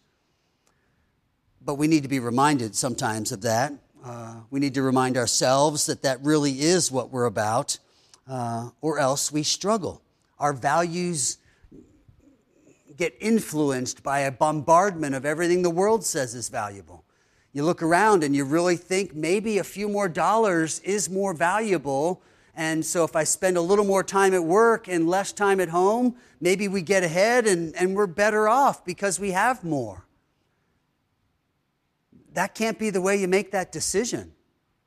But 1.64 1.76
we 1.76 1.88
need 1.88 2.03
to 2.03 2.09
be 2.09 2.20
reminded 2.20 2.76
sometimes 2.76 3.32
of 3.32 3.41
that. 3.41 3.74
Uh, 4.03 4.36
we 4.49 4.59
need 4.59 4.74
to 4.74 4.82
remind 4.82 5.16
ourselves 5.16 5.86
that 5.86 6.01
that 6.01 6.24
really 6.24 6.59
is 6.62 6.91
what 6.91 7.12
we're 7.12 7.26
about, 7.26 7.78
uh, 8.28 8.70
or 8.82 8.97
else 8.97 9.32
we 9.32 9.43
struggle. 9.43 10.01
Our 10.39 10.53
values 10.53 11.38
get 12.97 13.16
influenced 13.20 14.01
by 14.01 14.22
a 14.22 14.32
bombardment 14.32 15.14
of 15.14 15.26
everything 15.26 15.62
the 15.62 15.70
world 15.70 16.03
says 16.03 16.34
is 16.34 16.49
valuable. 16.49 17.03
You 17.53 17.64
look 17.64 17.84
around 17.84 18.24
and 18.24 18.36
you 18.36 18.43
really 18.43 18.76
think 18.76 19.14
maybe 19.14 19.59
a 19.59 19.64
few 19.64 19.88
more 19.88 20.09
dollars 20.09 20.80
is 20.80 21.09
more 21.09 21.34
valuable. 21.34 22.24
And 22.55 22.84
so 22.84 23.03
if 23.03 23.16
I 23.16 23.24
spend 23.24 23.57
a 23.57 23.62
little 23.62 23.86
more 23.86 24.03
time 24.03 24.34
at 24.34 24.43
work 24.43 24.88
and 24.88 25.07
less 25.07 25.32
time 25.32 25.59
at 25.59 25.70
home, 25.70 26.16
maybe 26.39 26.68
we 26.68 26.82
get 26.82 27.03
ahead 27.03 27.45
and, 27.45 27.76
and 27.76 27.95
we're 27.95 28.07
better 28.07 28.49
off 28.49 28.84
because 28.84 29.20
we 29.20 29.32
have 29.32 29.64
more 29.64 30.05
that 32.34 32.56
can't 32.56 32.80
be 32.80 32.90
the 32.90 33.02
way 33.02 33.18
you 33.18 33.28
make 33.28 33.52
that 33.52 33.72
decision. 33.72 34.34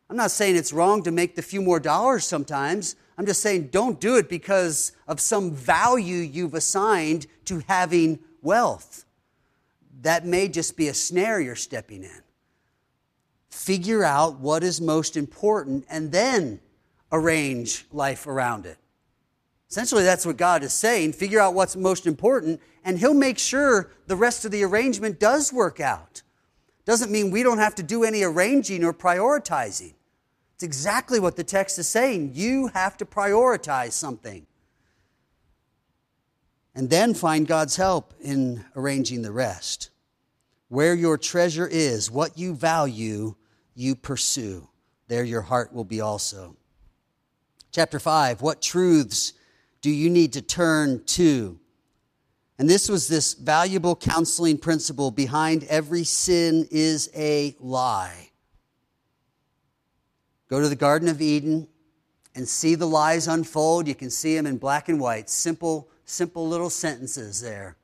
I'm 0.09 0.17
not 0.17 0.31
saying 0.31 0.57
it's 0.57 0.73
wrong 0.73 1.03
to 1.05 1.11
make 1.11 1.35
the 1.35 1.43
few 1.43 1.63
more 1.63 1.81
dollars 1.81 2.25
sometimes. 2.25 2.97
I'm 3.17 3.27
just 3.27 3.43
saying 3.43 3.69
don't 3.69 4.01
do 4.01 4.17
it 4.17 4.29
because 4.29 4.93
of 5.07 5.21
some 5.21 5.53
value 5.53 6.17
you've 6.17 6.55
assigned 6.55 7.27
to 7.47 7.63
having 7.69 8.19
wealth. 8.43 9.05
That 10.03 10.27
may 10.27 10.49
just 10.49 10.77
be 10.77 10.89
a 10.89 10.95
snare 10.95 11.41
you're 11.41 11.55
stepping 11.55 12.03
in. 12.03 12.21
Figure 13.51 14.05
out 14.05 14.41
what 14.41 14.65
is 14.65 14.81
most 14.81 15.17
important 15.17 15.87
and 15.89 16.11
then 16.11 16.61
arrange 17.13 17.87
life 17.93 18.27
around 18.27 18.67
it. 18.67 18.77
Essentially, 19.71 20.05
that's 20.05 20.27
what 20.27 20.37
God 20.37 20.63
is 20.63 20.73
saying. 20.73 21.13
Figure 21.13 21.41
out 21.41 21.55
what's 21.55 21.75
most 21.77 22.07
important, 22.07 22.61
and 22.85 22.99
He'll 22.99 23.15
make 23.15 23.39
sure 23.39 23.91
the 24.07 24.17
rest 24.17 24.45
of 24.45 24.51
the 24.51 24.63
arrangement 24.63 25.19
does 25.19 25.53
work 25.53 25.81
out. 25.81 26.23
Doesn't 26.85 27.11
mean 27.11 27.31
we 27.31 27.43
don't 27.43 27.59
have 27.59 27.75
to 27.77 27.83
do 27.83 28.05
any 28.05 28.23
arranging 28.23 28.85
or 28.85 28.93
prioritizing. 28.93 29.95
It's 30.55 30.63
exactly 30.63 31.19
what 31.19 31.37
the 31.37 31.45
text 31.45 31.79
is 31.79 31.89
saying. 31.89 32.33
You 32.35 32.69
have 32.69 32.97
to 32.99 33.05
prioritize 33.05 33.93
something. 33.93 34.47
And 36.75 36.91
then 36.91 37.15
find 37.15 37.47
God's 37.47 37.77
help 37.77 38.15
in 38.21 38.65
arranging 38.77 39.23
the 39.23 39.33
rest. 39.33 39.91
Where 40.69 40.95
your 40.95 41.17
treasure 41.17 41.67
is, 41.67 42.11
what 42.11 42.37
you 42.37 42.55
value, 42.55 43.37
you 43.75 43.95
pursue. 43.95 44.69
There 45.09 45.25
your 45.25 45.43
heart 45.43 45.73
will 45.73 45.85
be 45.85 46.01
also. 46.01 46.57
Chapter 47.71 47.99
5 47.99 48.43
What 48.43 48.63
truths 48.63 49.33
do 49.81 49.91
you 49.91 50.11
need 50.11 50.33
to 50.35 50.43
turn 50.43 51.05
to? 51.05 51.59
And 52.59 52.71
this 52.71 52.89
was 52.89 53.09
this 53.09 53.35
valuable 53.35 53.97
counseling 53.97 54.59
principle 54.59 55.11
behind 55.11 55.65
every 55.65 56.05
sin 56.05 56.69
is 56.71 57.11
a 57.15 57.57
lie. 57.59 58.31
Go 60.49 60.61
to 60.61 60.69
the 60.69 60.77
Garden 60.77 61.09
of 61.09 61.21
Eden 61.21 61.67
and 62.35 62.49
see 62.49 62.77
the 62.77 62.87
lies 62.87 63.27
unfold. 63.27 63.89
You 63.89 63.95
can 63.95 64.11
see 64.11 64.37
them 64.37 64.47
in 64.47 64.59
black 64.59 64.89
and 64.89 65.01
white. 65.01 65.29
Simple, 65.29 65.89
simple 66.05 66.47
little 66.49 66.71
sentences 66.71 67.41
there. 67.41 67.77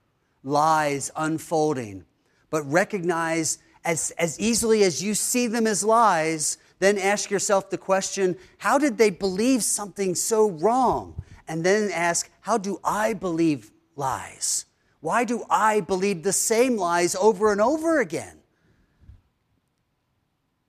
Lies 0.44 1.10
unfolding. 1.16 2.04
But 2.48 2.70
recognize 2.70 3.58
as, 3.84 4.12
as 4.12 4.38
easily 4.38 4.84
as 4.84 5.02
you 5.02 5.14
see 5.14 5.48
them 5.48 5.66
as 5.66 5.82
lies, 5.82 6.58
then 6.78 6.96
ask 6.96 7.30
yourself 7.30 7.70
the 7.70 7.78
question 7.78 8.36
how 8.58 8.78
did 8.78 8.98
they 8.98 9.10
believe 9.10 9.64
something 9.64 10.14
so 10.14 10.50
wrong? 10.50 11.20
And 11.48 11.64
then 11.64 11.90
ask, 11.90 12.30
how 12.42 12.58
do 12.58 12.78
I 12.84 13.14
believe 13.14 13.72
lies? 14.00 14.64
Why 14.98 15.24
do 15.24 15.44
I 15.48 15.80
believe 15.80 16.24
the 16.24 16.32
same 16.32 16.76
lies 16.76 17.14
over 17.14 17.52
and 17.52 17.60
over 17.60 18.00
again? 18.00 18.38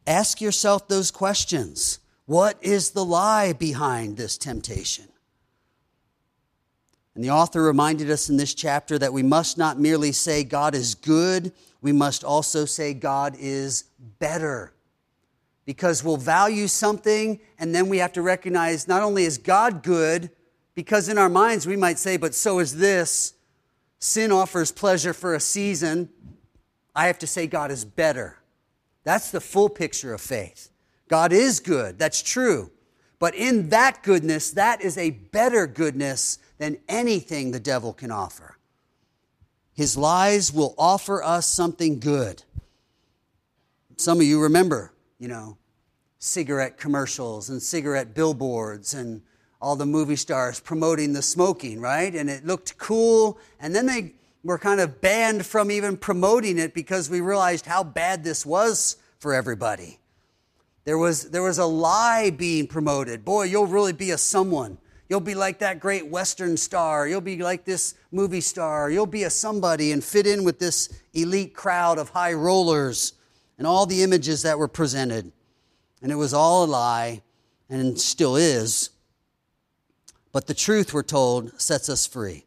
Ask 0.06 0.40
yourself 0.40 0.88
those 0.88 1.10
questions. 1.10 2.00
What 2.26 2.58
is 2.62 2.92
the 2.92 3.04
lie 3.04 3.54
behind 3.54 4.18
this 4.18 4.38
temptation? 4.38 5.08
And 7.14 7.24
the 7.24 7.32
author 7.32 7.64
reminded 7.64 8.10
us 8.10 8.30
in 8.30 8.38
this 8.38 8.54
chapter 8.54 8.98
that 9.00 9.12
we 9.12 9.24
must 9.24 9.58
not 9.58 9.80
merely 9.80 10.12
say 10.12 10.44
God 10.44 10.76
is 10.76 10.96
good, 10.96 11.52
we 11.82 11.92
must 11.92 12.24
also 12.24 12.66
say 12.66 12.94
God 12.94 13.36
is 13.38 13.86
better. 14.20 14.74
Because 15.66 16.04
we'll 16.04 16.18
value 16.18 16.68
something 16.68 17.40
and 17.60 17.76
then 17.76 17.90
we 17.90 17.98
have 17.98 18.14
to 18.14 18.22
recognize 18.22 18.88
not 18.88 19.04
only 19.04 19.26
is 19.26 19.38
God 19.38 19.84
good, 19.84 20.32
because 20.82 21.10
in 21.10 21.20
our 21.20 21.30
minds 21.30 21.68
we 21.68 21.78
might 21.78 22.00
say, 22.00 22.18
but 22.18 22.34
so 22.34 22.58
is 22.58 22.78
this. 22.78 23.36
Sin 24.00 24.32
offers 24.32 24.72
pleasure 24.72 25.14
for 25.14 25.36
a 25.36 25.40
season. 25.40 26.10
I 26.96 27.06
have 27.06 27.20
to 27.20 27.28
say 27.28 27.46
God 27.46 27.70
is 27.70 27.86
better. 27.86 28.40
That's 29.04 29.30
the 29.30 29.42
full 29.42 29.70
picture 29.70 30.12
of 30.12 30.22
faith. 30.22 30.72
God 31.08 31.34
is 31.34 31.60
good. 31.60 32.00
That's 32.00 32.24
true. 32.24 32.72
But 33.20 33.36
in 33.36 33.70
that 33.70 34.02
goodness, 34.02 34.50
that 34.54 34.82
is 34.82 34.98
a 34.98 35.12
better 35.12 35.68
goodness 35.68 36.40
than 36.58 36.78
anything 36.90 37.52
the 37.52 37.60
devil 37.60 37.94
can 37.94 38.10
offer. 38.10 38.58
His 39.76 39.96
lies 39.96 40.52
will 40.52 40.74
offer 40.80 41.24
us 41.24 41.46
something 41.46 42.00
good. 42.00 42.42
Some 43.98 44.20
of 44.20 44.26
you 44.26 44.42
remember, 44.42 44.94
you 45.20 45.28
know, 45.28 45.60
cigarette 46.18 46.80
commercials 46.80 47.52
and 47.52 47.62
cigarette 47.62 48.16
billboards 48.16 48.96
and 48.96 49.22
all 49.62 49.76
the 49.76 49.86
movie 49.86 50.16
stars 50.16 50.59
promoting 50.59 51.14
the 51.14 51.22
smoking, 51.22 51.80
right? 51.80 52.14
And 52.16 52.30
it 52.30 52.45
looked 52.45 52.78
cool. 52.78 53.38
And 53.59 53.76
then 53.76 53.86
they 53.86 54.14
were 54.43 54.57
kind 54.57 54.82
of 54.82 55.01
banned 55.01 55.45
from 55.45 55.70
even 55.70 55.97
promoting 55.97 56.57
it 56.57 56.74
because 56.74 57.09
we 57.09 57.22
realized 57.22 57.68
how 57.68 57.84
bad 57.84 58.24
this 58.24 58.45
was 58.45 58.97
for 59.20 59.34
everybody. 59.34 59.99
There 60.84 60.97
was, 60.97 61.30
there 61.30 61.43
was 61.43 61.59
a 61.59 61.66
lie 61.66 62.32
being 62.32 62.66
promoted. 62.66 63.24
Boy, 63.24 63.43
you'll 63.43 63.68
really 63.68 63.93
be 63.93 64.09
a 64.12 64.18
someone. 64.18 64.80
You'll 65.09 65.20
be 65.20 65.36
like 65.36 65.59
that 65.59 65.80
great 65.80 66.07
Western 66.07 66.57
star. 66.57 67.07
You'll 67.07 67.22
be 67.22 67.38
like 67.38 67.66
this 67.66 67.93
movie 68.12 68.41
star. 68.41 68.89
You'll 68.89 69.05
be 69.05 69.24
a 69.24 69.30
somebody 69.30 69.91
and 69.91 70.03
fit 70.03 70.26
in 70.26 70.43
with 70.43 70.57
this 70.57 70.89
elite 71.14 71.53
crowd 71.53 71.99
of 71.99 72.09
high 72.09 72.34
rollers 72.34 73.14
and 73.59 73.68
all 73.68 73.86
the 73.86 74.01
images 74.01 74.41
that 74.41 74.57
were 74.57 74.70
presented. 74.70 75.32
And 76.01 76.12
it 76.12 76.16
was 76.16 76.34
all 76.34 76.64
a 76.64 76.66
lie 76.66 77.22
and 77.70 77.99
still 77.99 78.36
is. 78.36 78.89
But 80.32 80.48
the 80.48 80.54
truth, 80.54 80.94
we're 80.94 81.04
told, 81.04 81.60
sets 81.60 81.90
us 81.90 82.08
free. 82.08 82.46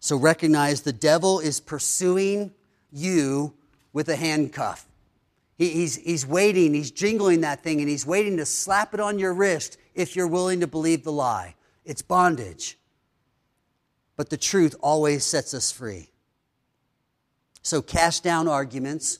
So 0.00 0.16
recognize 0.16 0.82
the 0.82 0.92
devil 0.92 1.40
is 1.40 1.60
pursuing 1.60 2.52
you 2.90 3.54
with 3.92 4.08
a 4.08 4.16
handcuff. 4.16 4.86
He, 5.56 5.70
he's, 5.70 5.96
he's 5.96 6.26
waiting, 6.26 6.72
he's 6.72 6.90
jingling 6.90 7.40
that 7.40 7.62
thing, 7.62 7.80
and 7.80 7.88
he's 7.88 8.06
waiting 8.06 8.36
to 8.36 8.46
slap 8.46 8.94
it 8.94 9.00
on 9.00 9.18
your 9.18 9.34
wrist 9.34 9.76
if 9.94 10.14
you're 10.14 10.28
willing 10.28 10.60
to 10.60 10.66
believe 10.66 11.04
the 11.04 11.12
lie. 11.12 11.56
It's 11.84 12.02
bondage. 12.02 12.78
But 14.16 14.30
the 14.30 14.36
truth 14.36 14.74
always 14.80 15.24
sets 15.24 15.54
us 15.54 15.72
free. 15.72 16.10
So 17.62 17.82
cast 17.82 18.22
down 18.22 18.48
arguments 18.48 19.18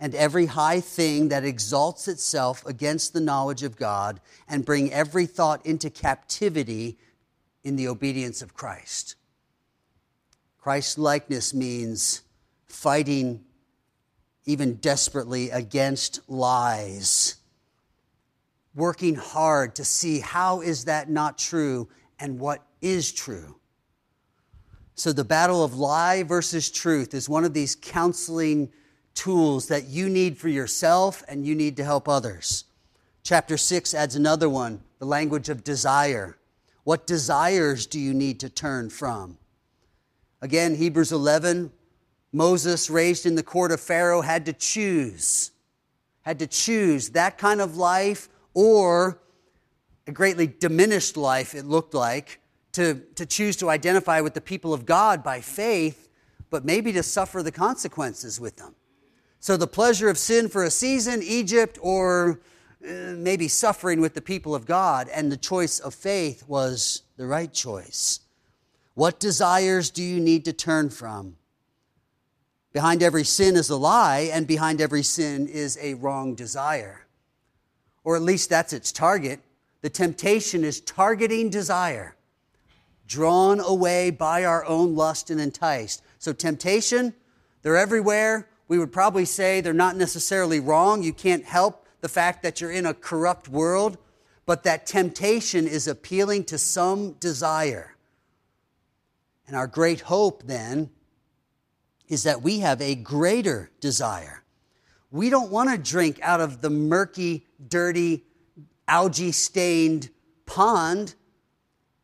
and 0.00 0.14
every 0.14 0.46
high 0.46 0.80
thing 0.80 1.28
that 1.28 1.44
exalts 1.44 2.08
itself 2.08 2.64
against 2.66 3.12
the 3.12 3.20
knowledge 3.20 3.62
of 3.62 3.76
God, 3.76 4.20
and 4.48 4.64
bring 4.64 4.92
every 4.92 5.26
thought 5.26 5.64
into 5.66 5.90
captivity 5.90 6.98
in 7.64 7.76
the 7.76 7.88
obedience 7.88 8.40
of 8.42 8.54
Christ. 8.54 9.16
Christ 10.58 10.98
likeness 10.98 11.52
means 11.52 12.22
fighting 12.66 13.44
even 14.44 14.74
desperately 14.76 15.50
against 15.50 16.20
lies 16.28 17.38
working 18.78 19.16
hard 19.16 19.74
to 19.74 19.84
see 19.84 20.20
how 20.20 20.60
is 20.60 20.84
that 20.84 21.10
not 21.10 21.36
true 21.36 21.88
and 22.18 22.38
what 22.38 22.62
is 22.80 23.12
true. 23.12 23.56
So, 24.94 25.12
the 25.12 25.24
battle 25.24 25.62
of 25.62 25.76
lie 25.76 26.22
versus 26.22 26.70
truth 26.70 27.12
is 27.12 27.28
one 27.28 27.44
of 27.44 27.54
these 27.54 27.76
counseling 27.76 28.70
tools 29.14 29.68
that 29.68 29.86
you 29.86 30.08
need 30.08 30.38
for 30.38 30.48
yourself 30.48 31.22
and 31.28 31.46
you 31.46 31.54
need 31.54 31.76
to 31.76 31.84
help 31.84 32.08
others. 32.08 32.64
Chapter 33.22 33.56
6 33.56 33.94
adds 33.94 34.16
another 34.16 34.48
one 34.48 34.80
the 34.98 35.04
language 35.04 35.48
of 35.48 35.62
desire. 35.62 36.36
What 36.84 37.06
desires 37.06 37.86
do 37.86 38.00
you 38.00 38.14
need 38.14 38.40
to 38.40 38.48
turn 38.48 38.90
from? 38.90 39.38
Again, 40.40 40.76
Hebrews 40.76 41.12
11, 41.12 41.70
Moses, 42.32 42.88
raised 42.88 43.26
in 43.26 43.34
the 43.34 43.42
court 43.42 43.72
of 43.72 43.80
Pharaoh, 43.80 44.22
had 44.22 44.46
to 44.46 44.52
choose, 44.52 45.50
had 46.22 46.38
to 46.38 46.46
choose 46.46 47.10
that 47.10 47.38
kind 47.38 47.60
of 47.60 47.76
life 47.76 48.28
or 48.54 49.20
a 50.06 50.12
greatly 50.12 50.46
diminished 50.46 51.16
life, 51.16 51.54
it 51.54 51.64
looked 51.64 51.94
like, 51.94 52.40
to, 52.72 52.94
to 53.16 53.26
choose 53.26 53.56
to 53.56 53.68
identify 53.68 54.20
with 54.20 54.34
the 54.34 54.40
people 54.40 54.72
of 54.72 54.86
God 54.86 55.22
by 55.22 55.40
faith, 55.40 56.08
but 56.50 56.64
maybe 56.64 56.92
to 56.92 57.02
suffer 57.02 57.42
the 57.42 57.52
consequences 57.52 58.40
with 58.40 58.56
them. 58.56 58.74
So 59.40 59.56
the 59.56 59.66
pleasure 59.66 60.08
of 60.08 60.18
sin 60.18 60.48
for 60.48 60.64
a 60.64 60.70
season, 60.70 61.22
Egypt, 61.22 61.78
or 61.80 62.40
uh, 62.84 63.14
maybe 63.16 63.48
suffering 63.48 64.00
with 64.00 64.14
the 64.14 64.20
people 64.20 64.54
of 64.54 64.66
God, 64.66 65.08
and 65.08 65.30
the 65.30 65.36
choice 65.36 65.78
of 65.78 65.94
faith 65.94 66.44
was 66.48 67.02
the 67.16 67.26
right 67.26 67.52
choice. 67.52 68.20
What 68.94 69.20
desires 69.20 69.90
do 69.90 70.02
you 70.02 70.18
need 70.18 70.44
to 70.46 70.52
turn 70.52 70.90
from? 70.90 71.36
Behind 72.72 73.02
every 73.02 73.24
sin 73.24 73.56
is 73.56 73.70
a 73.70 73.76
lie, 73.76 74.28
and 74.32 74.46
behind 74.46 74.80
every 74.80 75.04
sin 75.04 75.46
is 75.46 75.78
a 75.80 75.94
wrong 75.94 76.34
desire. 76.34 77.06
Or 78.02 78.16
at 78.16 78.22
least 78.22 78.50
that's 78.50 78.72
its 78.72 78.90
target. 78.90 79.40
The 79.82 79.90
temptation 79.90 80.64
is 80.64 80.80
targeting 80.80 81.48
desire, 81.48 82.16
drawn 83.06 83.60
away 83.60 84.10
by 84.10 84.44
our 84.44 84.64
own 84.64 84.96
lust 84.96 85.30
and 85.30 85.40
enticed. 85.40 86.02
So, 86.18 86.32
temptation, 86.32 87.14
they're 87.62 87.76
everywhere. 87.76 88.48
We 88.68 88.78
would 88.78 88.92
probably 88.92 89.24
say 89.24 89.60
they're 89.60 89.72
not 89.72 89.96
necessarily 89.96 90.60
wrong. 90.60 91.02
You 91.02 91.12
can't 91.12 91.44
help 91.44 91.86
the 92.00 92.08
fact 92.08 92.42
that 92.42 92.60
you're 92.60 92.70
in 92.70 92.86
a 92.86 92.94
corrupt 92.94 93.48
world, 93.48 93.96
but 94.46 94.62
that 94.64 94.86
temptation 94.86 95.66
is 95.66 95.88
appealing 95.88 96.44
to 96.44 96.58
some 96.58 97.12
desire. 97.14 97.96
And 99.46 99.56
our 99.56 99.66
great 99.66 100.00
hope 100.02 100.44
then 100.44 100.90
is 102.08 102.22
that 102.24 102.42
we 102.42 102.60
have 102.60 102.80
a 102.80 102.94
greater 102.94 103.70
desire. 103.80 104.42
We 105.10 105.30
don't 105.30 105.50
want 105.50 105.70
to 105.70 105.78
drink 105.78 106.20
out 106.22 106.40
of 106.40 106.60
the 106.60 106.70
murky, 106.70 107.46
dirty, 107.66 108.24
algae 108.86 109.32
stained 109.32 110.10
pond 110.44 111.14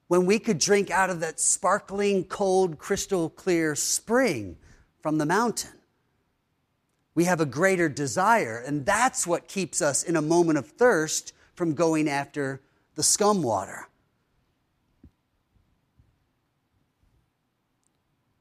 when 0.09 0.27
we 0.27 0.39
could 0.39 0.59
drink 0.59 0.91
out 0.91 1.11
of 1.11 1.21
that 1.21 1.41
sparkling, 1.41 2.25
cold, 2.25 2.79
crystal 2.79 3.29
clear 3.29 3.75
spring 3.75 4.57
from 5.01 5.19
the 5.19 5.27
mountain. 5.27 5.73
We 7.15 7.25
have 7.25 7.41
a 7.41 7.47
greater 7.47 7.89
desire, 7.89 8.63
and 8.67 8.85
that's 8.85 9.27
what 9.27 9.47
keeps 9.47 9.81
us 9.81 10.03
in 10.03 10.17
a 10.17 10.23
moment 10.23 10.59
of 10.59 10.67
thirst 10.67 11.33
from 11.55 11.75
going 11.75 12.09
after 12.09 12.61
the 12.97 13.03
scum 13.03 13.43
water. 13.43 13.87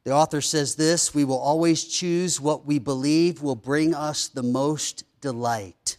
The 0.03 0.11
author 0.11 0.41
says 0.41 0.75
this 0.75 1.13
we 1.13 1.23
will 1.23 1.37
always 1.37 1.85
choose 1.85 2.41
what 2.41 2.65
we 2.65 2.79
believe 2.79 3.41
will 3.41 3.55
bring 3.55 3.93
us 3.93 4.27
the 4.27 4.43
most 4.43 5.05
delight. 5.21 5.97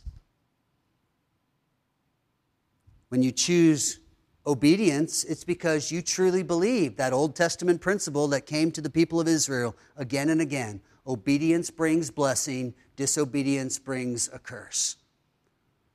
When 3.08 3.22
you 3.22 3.30
choose 3.30 4.00
obedience, 4.46 5.24
it's 5.24 5.44
because 5.44 5.90
you 5.90 6.02
truly 6.02 6.42
believe 6.42 6.96
that 6.96 7.12
Old 7.12 7.34
Testament 7.34 7.80
principle 7.80 8.28
that 8.28 8.44
came 8.44 8.70
to 8.72 8.80
the 8.80 8.90
people 8.90 9.20
of 9.20 9.28
Israel 9.28 9.74
again 9.96 10.28
and 10.28 10.40
again. 10.40 10.82
Obedience 11.06 11.70
brings 11.70 12.10
blessing, 12.10 12.74
disobedience 12.96 13.78
brings 13.78 14.28
a 14.32 14.38
curse. 14.38 14.96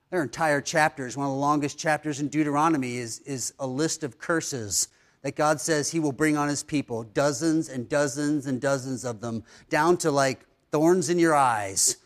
There 0.10 0.20
are 0.20 0.24
entire 0.24 0.62
chapters. 0.62 1.16
One 1.16 1.28
of 1.28 1.34
the 1.34 1.40
longest 1.40 1.78
chapters 1.78 2.20
in 2.20 2.30
Deuteronomy 2.30 2.98
is, 2.98 3.20
is 3.20 3.54
a 3.60 3.68
list 3.68 4.04
of 4.04 4.18
curses 4.18 4.90
that 5.22 5.36
God 5.36 5.60
says 5.60 5.92
He 5.92 6.00
will 6.00 6.12
bring 6.12 6.38
on 6.38 6.48
His 6.48 6.64
people, 6.64 7.04
dozens 7.04 7.70
and 7.70 7.88
dozens 7.90 8.48
and 8.48 8.62
dozens 8.62 9.04
of 9.04 9.20
them, 9.22 9.44
down 9.70 9.98
to 9.98 10.12
like 10.12 10.46
thorns 10.72 11.10
in 11.10 11.20
your 11.20 11.36
eyes. 11.36 11.98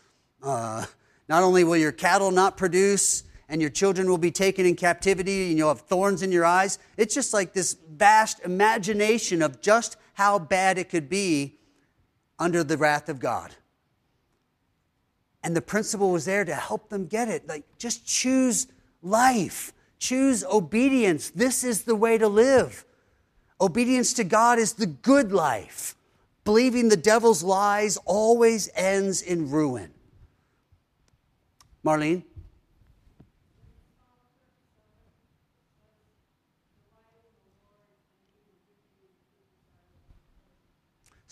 Uh, 0.42 0.84
not 1.28 1.42
only 1.42 1.64
will 1.64 1.76
your 1.76 1.92
cattle 1.92 2.30
not 2.30 2.56
produce, 2.56 3.24
and 3.48 3.60
your 3.60 3.70
children 3.70 4.08
will 4.08 4.18
be 4.18 4.30
taken 4.30 4.66
in 4.66 4.74
captivity, 4.74 5.48
and 5.48 5.58
you'll 5.58 5.68
have 5.68 5.82
thorns 5.82 6.22
in 6.22 6.32
your 6.32 6.44
eyes. 6.44 6.78
It's 6.96 7.14
just 7.14 7.32
like 7.32 7.52
this 7.52 7.76
vast 7.90 8.40
imagination 8.40 9.42
of 9.42 9.60
just 9.60 9.96
how 10.14 10.38
bad 10.38 10.78
it 10.78 10.88
could 10.88 11.08
be 11.08 11.58
under 12.38 12.64
the 12.64 12.76
wrath 12.76 13.08
of 13.08 13.20
God. 13.20 13.54
And 15.42 15.54
the 15.54 15.62
principle 15.62 16.10
was 16.10 16.24
there 16.24 16.44
to 16.44 16.54
help 16.54 16.88
them 16.88 17.06
get 17.06 17.28
it. 17.28 17.46
Like, 17.46 17.64
just 17.78 18.06
choose 18.06 18.66
life, 19.02 19.72
choose 19.98 20.42
obedience. 20.44 21.30
This 21.30 21.64
is 21.64 21.82
the 21.82 21.94
way 21.94 22.16
to 22.18 22.28
live. 22.28 22.84
Obedience 23.60 24.14
to 24.14 24.24
God 24.24 24.58
is 24.58 24.72
the 24.72 24.86
good 24.86 25.32
life. 25.32 25.94
Believing 26.44 26.88
the 26.88 26.96
devil's 26.96 27.42
lies 27.42 27.96
always 28.04 28.68
ends 28.74 29.22
in 29.22 29.50
ruin. 29.50 29.90
Marlene? 31.84 32.24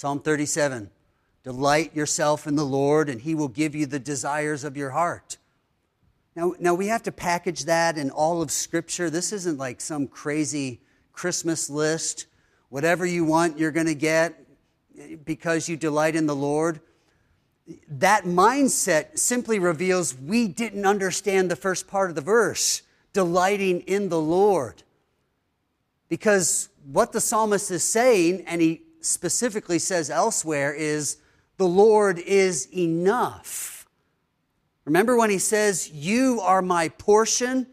Psalm 0.03 0.19
37 0.19 0.91
Delight 1.45 1.95
yourself 1.95 2.49
in 2.49 2.57
the 2.57 2.65
Lord, 2.65 3.09
and 3.09 3.21
he 3.21 3.37
will 3.37 3.47
give 3.47 3.77
you 3.77 3.87
the 3.87 4.01
desires 4.01 4.65
of 4.65 4.77
your 4.77 4.91
heart. 4.91 5.37
Now, 6.35 6.55
now, 6.59 6.75
we 6.75 6.89
have 6.89 7.05
to 7.05 7.13
package 7.13 7.67
that 7.67 7.97
in 7.97 8.11
all 8.11 8.43
of 8.43 8.51
Scripture. 8.51 9.11
This 9.11 9.33
isn't 9.33 9.59
like 9.59 9.81
some 9.81 10.09
crazy 10.09 10.81
Christmas 11.13 11.71
list. 11.71 12.27
Whatever 12.69 13.07
you 13.07 13.25
want, 13.25 13.61
you're 13.61 13.71
going 13.71 13.87
to 13.87 13.95
get 13.95 14.45
because 15.25 15.69
you 15.69 15.77
delight 15.77 16.17
in 16.17 16.27
the 16.27 16.35
Lord. 16.35 16.81
That 17.89 18.25
mindset 18.25 19.21
simply 19.21 19.61
reveals 19.61 20.19
we 20.19 20.49
didn't 20.49 20.85
understand 20.85 21.49
the 21.49 21.55
first 21.55 21.87
part 21.87 22.11
of 22.11 22.17
the 22.17 22.23
verse 22.23 22.83
delighting 23.13 23.83
in 23.83 24.09
the 24.09 24.21
Lord. 24.21 24.83
Because 26.09 26.71
what 26.91 27.13
the 27.13 27.21
psalmist 27.21 27.71
is 27.71 27.85
saying, 27.85 28.43
and 28.49 28.61
he 28.61 28.82
specifically 29.03 29.79
says 29.79 30.11
elsewhere, 30.11 30.73
is 30.73 31.19
the 31.57 31.67
Lord 31.67 32.19
is 32.19 32.69
enough. 32.75 33.87
Remember 34.85 35.17
when 35.17 35.31
he 35.31 35.39
says, 35.39 35.91
You 35.93 36.41
are 36.41 36.63
my 36.63 36.89
portion? 36.89 37.67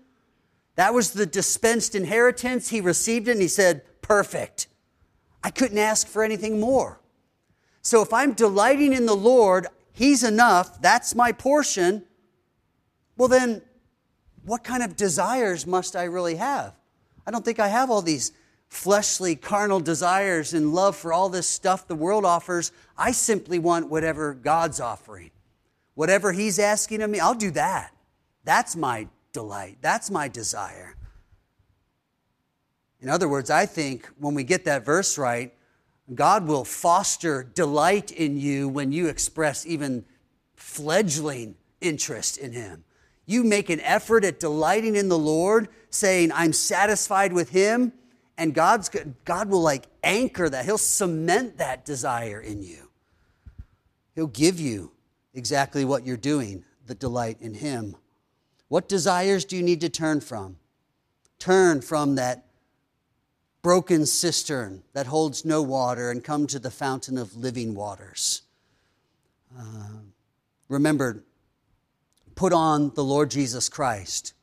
That 0.76 0.94
was 0.94 1.12
the 1.12 1.26
dispensed 1.26 1.96
inheritance. 1.96 2.70
He 2.70 2.82
received 2.82 3.28
it 3.28 3.34
and 3.34 3.42
he 3.42 3.48
said, 3.48 3.82
Perfect. 4.02 4.68
I 5.44 5.50
couldn't 5.52 5.78
ask 5.78 6.08
for 6.08 6.24
anything 6.24 6.60
more. 6.60 7.00
So 7.82 8.02
if 8.02 8.14
I'm 8.14 8.34
delighting 8.34 8.94
in 8.94 9.06
the 9.06 9.16
Lord, 9.16 9.68
He's 10.00 10.24
enough, 10.24 10.82
that's 10.82 11.14
my 11.14 11.34
portion. 11.34 12.06
Well, 13.18 13.28
then, 13.28 13.62
what 14.46 14.64
kind 14.64 14.82
of 14.82 14.96
desires 14.96 15.68
must 15.68 15.94
I 15.94 16.06
really 16.06 16.38
have? 16.38 16.74
I 17.28 17.32
don't 17.32 17.44
think 17.44 17.60
I 17.60 17.68
have 17.68 17.90
all 17.92 18.02
these 18.02 18.32
fleshly, 18.70 19.36
carnal 19.36 19.80
desires 19.80 20.54
and 20.54 20.74
love 20.74 20.96
for 20.96 21.12
all 21.12 21.28
this 21.28 21.48
stuff 21.48 21.88
the 21.88 21.96
world 21.96 22.24
offers. 22.24 22.72
I 22.98 23.12
simply 23.12 23.60
want 23.60 23.90
whatever 23.90 24.34
God's 24.34 24.80
offering. 24.80 25.32
Whatever 25.96 26.32
He's 26.32 26.60
asking 26.60 27.02
of 27.02 27.10
me, 27.10 27.20
I'll 27.20 27.34
do 27.34 27.52
that. 27.52 27.94
That's 28.46 28.76
my 28.76 29.08
delight. 29.34 29.80
That's 29.82 30.10
my 30.10 30.28
desire. 30.28 30.96
In 33.02 33.10
other 33.10 33.28
words, 33.28 33.50
I 33.50 33.66
think 33.66 34.08
when 34.18 34.34
we 34.34 34.44
get 34.44 34.66
that 34.66 34.86
verse 34.86 35.18
right, 35.18 35.54
God 36.14 36.48
will 36.48 36.66
foster 36.66 37.44
delight 37.44 38.12
in 38.12 38.38
you 38.38 38.68
when 38.68 38.92
you 38.92 39.08
express 39.08 39.66
even 39.66 40.06
fledgling 40.56 41.56
interest 41.82 42.38
in 42.38 42.52
Him. 42.52 42.84
You 43.26 43.44
make 43.44 43.70
an 43.70 43.80
effort 43.82 44.26
at 44.26 44.40
delighting 44.40 44.96
in 44.96 45.08
the 45.08 45.18
Lord, 45.18 45.70
saying, 45.90 46.32
I'm 46.34 46.52
satisfied 46.52 47.32
with 47.32 47.52
Him, 47.52 47.94
and 48.40 48.54
God's, 48.54 48.90
God 49.26 49.50
will 49.50 49.62
like 49.62 49.86
anchor 50.04 50.50
that. 50.50 50.66
He'll 50.66 50.78
cement 50.78 51.58
that 51.58 51.86
desire 51.86 52.40
in 52.40 52.64
you. 52.64 52.90
He'll 54.16 54.28
give 54.28 54.60
you 54.60 54.92
exactly 55.34 55.86
what 55.86 56.06
you're 56.06 56.18
doing, 56.18 56.64
the 56.88 56.96
delight 56.96 57.38
in 57.42 57.54
Him. 57.54 57.96
What 58.70 58.90
desires 58.90 59.46
do 59.46 59.56
you 59.56 59.64
need 59.64 59.82
to 59.82 59.90
turn 59.90 60.22
from? 60.22 60.58
Turn 61.38 61.82
from 61.82 62.16
that 62.16 62.46
broken 63.62 64.06
cistern 64.06 64.84
that 64.94 65.08
holds 65.08 65.44
no 65.44 65.62
water 65.62 66.12
and 66.12 66.24
come 66.24 66.48
to 66.48 66.60
the 66.60 66.72
fountain 66.72 67.18
of 67.18 67.36
living 67.36 67.76
waters. 67.76 68.44
Uh, 69.58 70.00
remember, 70.70 71.24
put 72.36 72.54
on 72.54 72.94
the 72.96 73.04
Lord 73.04 73.30
Jesus 73.30 73.68
Christ 73.68 74.34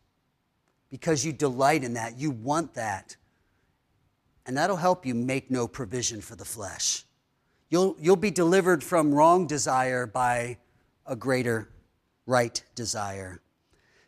because 0.91 1.25
you 1.25 1.33
delight 1.33 1.83
in 1.83 1.95
that. 1.95 2.19
You 2.19 2.31
want 2.31 2.75
that. 2.75 3.17
And 4.47 4.57
that'll 4.57 4.77
help 4.77 5.05
you 5.05 5.15
make 5.15 5.51
no 5.51 5.67
provision 5.67 6.21
for 6.21 6.37
the 6.37 6.45
flesh. 6.45 7.05
You'll, 7.69 7.97
you'll 7.99 8.17
be 8.17 8.31
delivered 8.31 8.85
from 8.85 9.13
wrong 9.13 9.47
desire 9.47 10.07
by 10.07 10.59
a 11.05 11.17
greater 11.17 11.69
right 12.27 12.63
desire. 12.77 13.41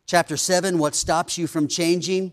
Chapter 0.06 0.36
7 0.36 0.78
What 0.78 0.94
stops 0.94 1.36
you 1.36 1.46
from 1.46 1.66
changing? 1.66 2.32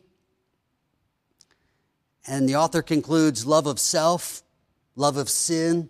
And 2.28 2.48
the 2.48 2.56
author 2.56 2.82
concludes 2.82 3.46
love 3.46 3.68
of 3.68 3.80
self, 3.80 4.44
love 4.96 5.18
of 5.18 5.30
sin, 5.30 5.90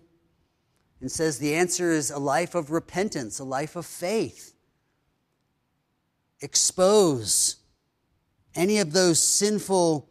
and 1.00 1.10
says 1.10 1.38
the 1.38 1.54
answer 1.54 1.92
is 1.92 2.10
a 2.10 2.18
life 2.18 2.54
of 2.54 2.70
repentance, 2.70 3.38
a 3.38 3.44
life 3.44 3.76
of 3.76 3.86
faith. 3.86 4.54
Expose 6.40 7.56
any 8.54 8.78
of 8.78 8.92
those 8.92 9.22
sinful, 9.22 10.08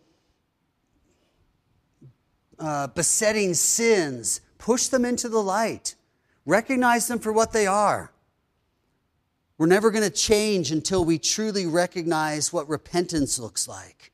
uh, 2.59 2.87
besetting 2.87 3.53
sins, 3.53 4.41
push 4.57 4.87
them 4.87 5.05
into 5.05 5.29
the 5.29 5.41
light, 5.41 5.95
recognize 6.45 7.07
them 7.07 7.19
for 7.19 7.31
what 7.31 7.51
they 7.51 7.67
are. 7.67 8.11
We're 9.57 9.67
never 9.67 9.91
going 9.91 10.03
to 10.03 10.09
change 10.09 10.71
until 10.71 11.05
we 11.05 11.17
truly 11.17 11.65
recognize 11.65 12.51
what 12.51 12.67
repentance 12.67 13.39
looks 13.39 13.67
like. 13.67 14.11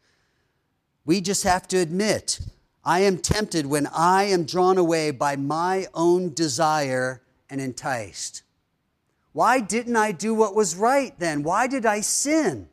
We 1.03 1.19
just 1.19 1.43
have 1.43 1.67
to 1.69 1.77
admit, 1.77 2.39
I 2.83 3.01
am 3.01 3.17
tempted 3.17 3.65
when 3.65 3.87
I 3.87 4.25
am 4.25 4.45
drawn 4.45 4.77
away 4.77 5.11
by 5.11 5.35
my 5.35 5.87
own 5.93 6.33
desire 6.33 7.21
and 7.49 7.59
enticed. 7.59 8.43
Why 9.33 9.59
didn't 9.59 9.95
I 9.95 10.11
do 10.11 10.33
what 10.33 10.55
was 10.55 10.75
right 10.75 11.17
then? 11.17 11.41
Why 11.43 11.67
did 11.67 11.85
I 11.85 12.01
sin? 12.01 12.69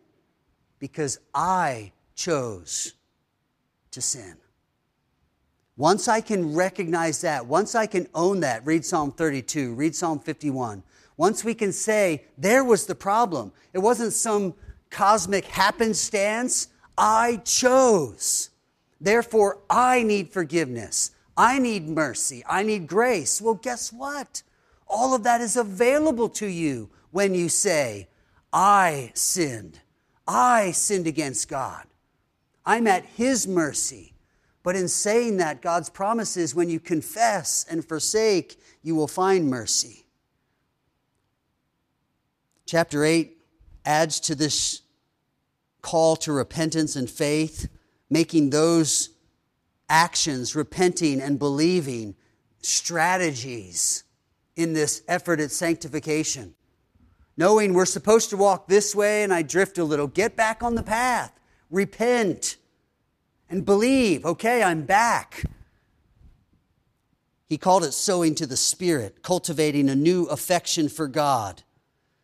Because 0.79 1.19
I 1.35 1.93
chose 2.15 2.95
to 3.93 4.03
sin. 4.03 4.37
Once 5.79 6.09
I 6.09 6.21
can 6.21 6.57
recognize 6.57 7.21
that, 7.21 7.47
once 7.47 7.77
I 7.77 7.87
can 7.87 8.09
own 8.13 8.41
that, 8.41 8.67
read 8.67 8.85
Psalm 8.85 9.13
32, 9.13 9.75
read 9.75 9.95
Psalm 9.95 10.19
51. 10.19 10.83
Once 11.17 11.45
we 11.45 11.55
can 11.55 11.73
say, 11.73 12.25
there 12.37 12.65
was 12.65 12.87
the 12.87 12.97
problem. 12.97 13.53
It 13.73 13.79
wasn't 13.79 14.13
some 14.13 14.55
cosmic 14.91 15.45
happenstance. 15.45 16.67
I 16.99 17.37
chose. 17.45 18.51
Therefore, 19.01 19.61
I 19.71 20.03
need 20.03 20.33
forgiveness. 20.33 21.13
I 21.37 21.61
need 21.61 21.89
mercy. 21.89 22.43
I 22.49 22.65
need 22.65 22.89
grace. 22.89 23.41
Well, 23.41 23.55
guess 23.55 23.93
what? 23.93 24.43
All 24.89 25.15
of 25.15 25.23
that 25.23 25.41
is 25.41 25.57
available 25.57 26.29
to 26.31 26.47
you 26.47 26.91
when 27.13 27.37
you 27.37 27.49
say, 27.49 28.09
I 28.53 29.13
sinned. 29.15 29.79
I 30.27 30.73
sinned 30.73 31.07
against 31.07 31.49
God. 31.49 31.85
I'm 32.67 32.89
at 32.89 33.05
His 33.05 33.47
mercy. 33.47 34.15
But 34.69 34.77
in 34.77 34.89
saying 34.89 35.39
that, 35.39 35.63
God's 35.63 35.89
promise 35.89 36.37
is 36.37 36.55
when 36.55 36.69
you 36.69 36.79
confess 36.79 37.65
and 37.71 37.83
forsake, 37.83 38.61
you 38.83 38.95
will 38.95 39.09
find 39.09 39.49
mercy. 39.49 40.05
Chapter 42.67 43.03
8 43.03 43.35
adds 43.87 44.21
to 44.21 44.35
this 44.35 44.83
call 45.81 46.17
to 46.17 46.33
repentance 46.35 46.97
and 46.97 47.09
faith, 47.09 47.71
making 48.11 48.51
those 48.51 49.09
actions, 49.89 50.55
repenting 50.55 51.23
and 51.23 51.39
believing, 51.39 52.15
strategies 52.61 54.05
in 54.55 54.75
this 54.75 55.03
effort 55.09 55.41
at 55.41 55.51
sanctification. 55.51 56.55
Knowing 57.39 57.73
we're 57.73 57.87
supposed 57.87 58.29
to 58.29 58.37
walk 58.37 58.69
this 58.69 58.95
way 58.95 59.23
and 59.23 59.33
I 59.33 59.41
drift 59.41 59.79
a 59.79 59.85
little, 59.85 60.09
get 60.09 60.37
back 60.37 60.63
on 60.63 60.75
the 60.75 60.83
path, 60.83 61.33
repent, 61.71 62.59
and 63.49 63.65
believe, 63.65 64.25
okay, 64.25 64.63
I'm 64.63 64.83
back. 64.83 65.45
He 67.49 67.57
called 67.57 67.85
it 67.85 67.93
sowing 67.93 68.35
to 68.37 68.47
the 68.47 68.57
Spirit, 68.57 69.23
cultivating 69.23 69.89
a 69.89 69.95
new 69.95 70.25
affection 70.27 70.89
for 70.89 71.09
God, 71.09 71.63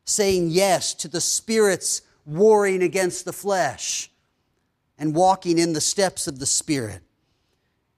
saying 0.04 0.50
yes 0.50 0.92
to 0.94 1.08
the 1.08 1.20
Spirit's 1.20 2.02
warring 2.26 2.82
against 2.82 3.24
the 3.24 3.32
flesh, 3.32 4.10
and 4.98 5.14
walking 5.14 5.58
in 5.58 5.72
the 5.72 5.80
steps 5.80 6.26
of 6.26 6.38
the 6.38 6.46
Spirit. 6.46 7.00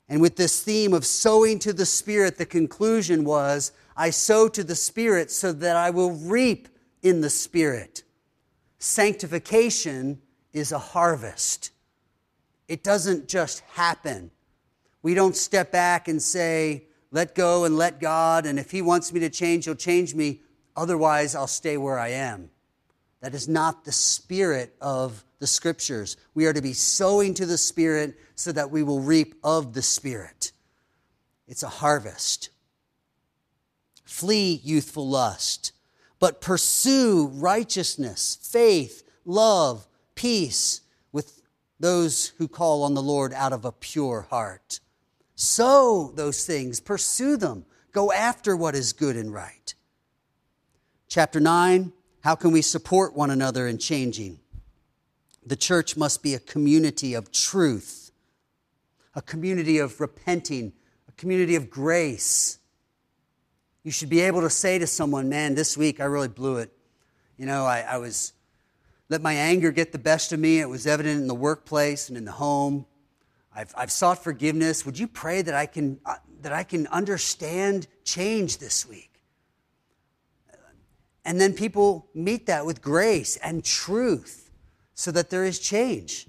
And 0.09 0.21
with 0.21 0.37
this 0.37 0.63
theme 0.63 0.93
of 0.95 1.05
sowing 1.05 1.59
to 1.61 1.73
the 1.73 1.87
Spirit, 1.87 2.39
the 2.39 2.47
conclusion 2.47 3.25
was 3.25 3.73
I 3.97 4.11
sow 4.11 4.49
to 4.49 4.63
the 4.63 4.77
Spirit 4.77 5.31
so 5.31 5.53
that 5.53 5.77
I 5.77 5.91
will 5.91 6.13
reap 6.13 6.69
in 7.03 7.23
the 7.23 7.31
Spirit. 7.31 8.05
Sanctification 8.79 10.21
is 10.53 10.71
a 10.71 10.79
harvest, 10.79 11.71
it 12.69 12.83
doesn't 12.83 13.29
just 13.29 13.61
happen. 13.75 14.31
We 15.03 15.15
don't 15.15 15.37
step 15.37 15.71
back 15.73 16.09
and 16.09 16.21
say, 16.21 16.85
let 17.11 17.35
go 17.35 17.65
and 17.65 17.77
let 17.79 18.01
God, 18.01 18.47
and 18.47 18.59
if 18.59 18.71
He 18.71 18.83
wants 18.83 19.13
me 19.13 19.21
to 19.21 19.31
change, 19.31 19.65
He'll 19.65 19.75
change 19.75 20.15
me. 20.15 20.41
Otherwise, 20.77 21.35
I'll 21.35 21.47
stay 21.47 21.77
where 21.77 21.99
I 21.99 22.09
am. 22.09 22.51
That 23.21 23.35
is 23.35 23.49
not 23.49 23.85
the 23.85 23.93
spirit 23.93 24.75
of 24.81 25.25
the 25.39 25.47
scriptures. 25.47 26.17
We 26.35 26.47
are 26.47 26.53
to 26.53 26.63
be 26.63 26.73
sowing 26.73 27.35
to 27.35 27.47
the 27.47 27.59
Spirit 27.59 28.19
so 28.35 28.53
that 28.53 28.71
we 28.71 28.83
will 28.83 29.01
reap 29.01 29.35
of 29.45 29.75
the 29.75 29.83
Spirit. 29.83 30.53
It's 31.47 31.63
a 31.63 31.69
harvest. 31.69 32.51
Flee 34.05 34.61
youthful 34.63 35.09
lust, 35.09 35.73
but 36.19 36.41
pursue 36.41 37.29
righteousness, 37.35 38.39
faith, 38.41 39.03
love, 39.25 39.87
peace 40.15 40.81
those 41.79 42.29
who 42.39 42.49
call 42.49 42.83
on 42.83 42.95
the 42.95 43.03
Lord 43.03 43.33
out 43.33 43.53
of 43.53 43.65
a 43.65 43.73
pure 43.73 44.27
heart. 44.31 44.81
Sow 45.35 46.13
those 46.15 46.47
things, 46.47 46.81
pursue 46.81 47.37
them, 47.37 47.67
go 47.93 48.13
after 48.13 48.57
what 48.57 48.75
is 48.75 48.93
good 48.93 49.17
and 49.17 49.33
right. 49.33 49.75
Chapter 51.09 51.41
9 51.41 51.93
How 52.21 52.35
can 52.35 52.53
we 52.53 52.63
support 52.63 53.15
one 53.15 53.31
another 53.31 53.67
in 53.67 53.79
changing? 53.79 54.41
The 55.45 55.57
church 55.57 55.97
must 55.97 56.23
be 56.23 56.35
a 56.35 56.41
community 56.41 57.15
of 57.15 57.31
truth, 57.31 58.11
a 59.15 59.23
community 59.23 59.79
of 59.79 60.01
repenting, 60.01 60.73
a 61.09 61.13
community 61.13 61.55
of 61.55 61.71
grace 61.71 62.59
you 63.87 63.93
should 63.93 64.09
be 64.09 64.23
able 64.23 64.41
to 64.41 64.51
say 64.51 64.81
to 64.81 64.87
someone, 64.89 65.29
man, 65.29 65.55
this 65.55 65.77
week 65.77 66.01
I 66.01 66.07
really 66.07 66.27
blew 66.27 66.57
it. 66.57 66.73
You 67.39 67.47
know, 67.47 67.67
I, 67.67 67.83
I 67.83 67.99
was, 67.99 68.33
let 69.09 69.23
my 69.23 69.33
anger 69.35 69.71
get 69.71 69.93
the 69.93 69.99
best 69.99 70.33
of 70.33 70.41
me. 70.41 70.61
It 70.61 70.69
was 70.69 70.87
evident 70.87 71.21
in 71.21 71.29
the 71.29 71.35
workplace 71.35 72.09
and 72.09 72.19
in 72.19 72.25
the 72.25 72.33
home. 72.33 72.87
I've, 73.55 73.73
I've 73.77 73.93
sought 73.93 74.23
forgiveness. 74.23 74.85
Would 74.85 74.99
you 74.99 75.07
pray 75.07 75.43
that 75.43 75.55
I 75.55 75.67
can, 75.67 75.99
uh, 76.05 76.17
that 76.43 76.53
I 76.53 76.63
can 76.63 76.87
understand 76.89 77.87
change 78.05 78.59
this 78.59 78.87
week? 78.87 79.17
And 81.25 81.41
then 81.41 81.55
people 81.55 82.09
meet 82.15 82.47
that 82.47 82.65
with 82.67 82.81
grace 82.83 83.37
and 83.37 83.65
truth 83.65 84.51
so 84.95 85.11
that 85.11 85.31
there 85.31 85.45
is 85.45 85.59
change. 85.59 86.29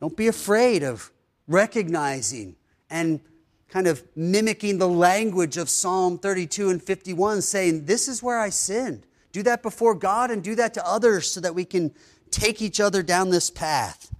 Don't 0.00 0.16
be 0.16 0.28
afraid 0.28 0.82
of 0.82 1.10
recognizing 1.48 2.56
and 2.90 3.20
kind 3.68 3.86
of 3.86 4.04
mimicking 4.14 4.78
the 4.78 4.88
language 4.88 5.56
of 5.56 5.68
Psalm 5.68 6.18
32 6.18 6.70
and 6.70 6.82
51, 6.82 7.42
saying, 7.42 7.86
This 7.86 8.06
is 8.06 8.22
where 8.22 8.38
I 8.38 8.50
sinned. 8.50 9.06
Do 9.34 9.42
that 9.42 9.64
before 9.64 9.96
God 9.96 10.30
and 10.30 10.44
do 10.44 10.54
that 10.54 10.74
to 10.74 10.86
others 10.86 11.28
so 11.28 11.40
that 11.40 11.56
we 11.56 11.64
can 11.64 11.92
take 12.30 12.62
each 12.62 12.78
other 12.78 13.02
down 13.02 13.30
this 13.30 13.50
path. 13.50 14.14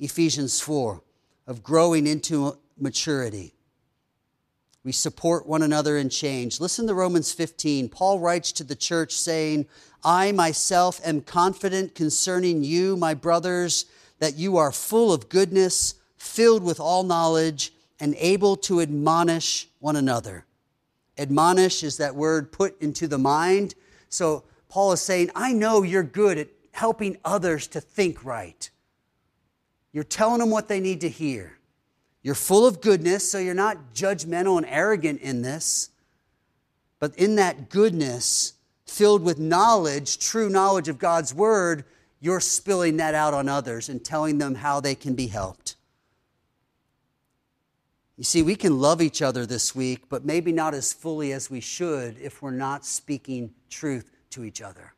Ephesians 0.00 0.60
4, 0.60 1.00
of 1.46 1.62
growing 1.62 2.04
into 2.04 2.58
maturity. 2.76 3.54
We 4.82 4.90
support 4.90 5.46
one 5.46 5.62
another 5.62 5.96
in 5.96 6.08
change. 6.08 6.58
Listen 6.58 6.88
to 6.88 6.94
Romans 6.94 7.32
15. 7.32 7.90
Paul 7.90 8.18
writes 8.18 8.50
to 8.52 8.64
the 8.64 8.74
church 8.74 9.12
saying, 9.12 9.66
I 10.02 10.32
myself 10.32 11.00
am 11.04 11.20
confident 11.20 11.94
concerning 11.94 12.64
you, 12.64 12.96
my 12.96 13.14
brothers, 13.14 13.86
that 14.18 14.34
you 14.34 14.56
are 14.56 14.72
full 14.72 15.12
of 15.12 15.28
goodness, 15.28 15.94
filled 16.16 16.64
with 16.64 16.80
all 16.80 17.04
knowledge 17.04 17.72
and 18.00 18.16
able 18.18 18.56
to 18.56 18.80
admonish 18.80 19.68
one 19.78 19.94
another. 19.94 20.44
Admonish 21.16 21.84
is 21.84 21.98
that 21.98 22.16
word 22.16 22.50
put 22.50 22.82
into 22.82 23.06
the 23.06 23.16
mind. 23.16 23.76
So 24.08 24.42
Paul 24.76 24.92
is 24.92 25.00
saying, 25.00 25.30
I 25.34 25.54
know 25.54 25.82
you're 25.82 26.02
good 26.02 26.36
at 26.36 26.48
helping 26.72 27.16
others 27.24 27.66
to 27.68 27.80
think 27.80 28.22
right. 28.26 28.68
You're 29.90 30.04
telling 30.04 30.38
them 30.38 30.50
what 30.50 30.68
they 30.68 30.80
need 30.80 31.00
to 31.00 31.08
hear. 31.08 31.56
You're 32.22 32.34
full 32.34 32.66
of 32.66 32.82
goodness, 32.82 33.30
so 33.30 33.38
you're 33.38 33.54
not 33.54 33.94
judgmental 33.94 34.58
and 34.58 34.66
arrogant 34.68 35.22
in 35.22 35.40
this. 35.40 35.88
But 36.98 37.16
in 37.16 37.36
that 37.36 37.70
goodness, 37.70 38.52
filled 38.84 39.22
with 39.22 39.38
knowledge, 39.38 40.18
true 40.18 40.50
knowledge 40.50 40.88
of 40.88 40.98
God's 40.98 41.32
word, 41.32 41.86
you're 42.20 42.38
spilling 42.38 42.98
that 42.98 43.14
out 43.14 43.32
on 43.32 43.48
others 43.48 43.88
and 43.88 44.04
telling 44.04 44.36
them 44.36 44.56
how 44.56 44.80
they 44.80 44.94
can 44.94 45.14
be 45.14 45.28
helped. 45.28 45.76
You 48.18 48.24
see, 48.24 48.42
we 48.42 48.56
can 48.56 48.78
love 48.78 49.00
each 49.00 49.22
other 49.22 49.46
this 49.46 49.74
week, 49.74 50.10
but 50.10 50.26
maybe 50.26 50.52
not 50.52 50.74
as 50.74 50.92
fully 50.92 51.32
as 51.32 51.48
we 51.50 51.60
should 51.60 52.18
if 52.18 52.42
we're 52.42 52.50
not 52.50 52.84
speaking 52.84 53.54
truth 53.70 54.10
to 54.36 54.44
each 54.44 54.62
other. 54.62 54.94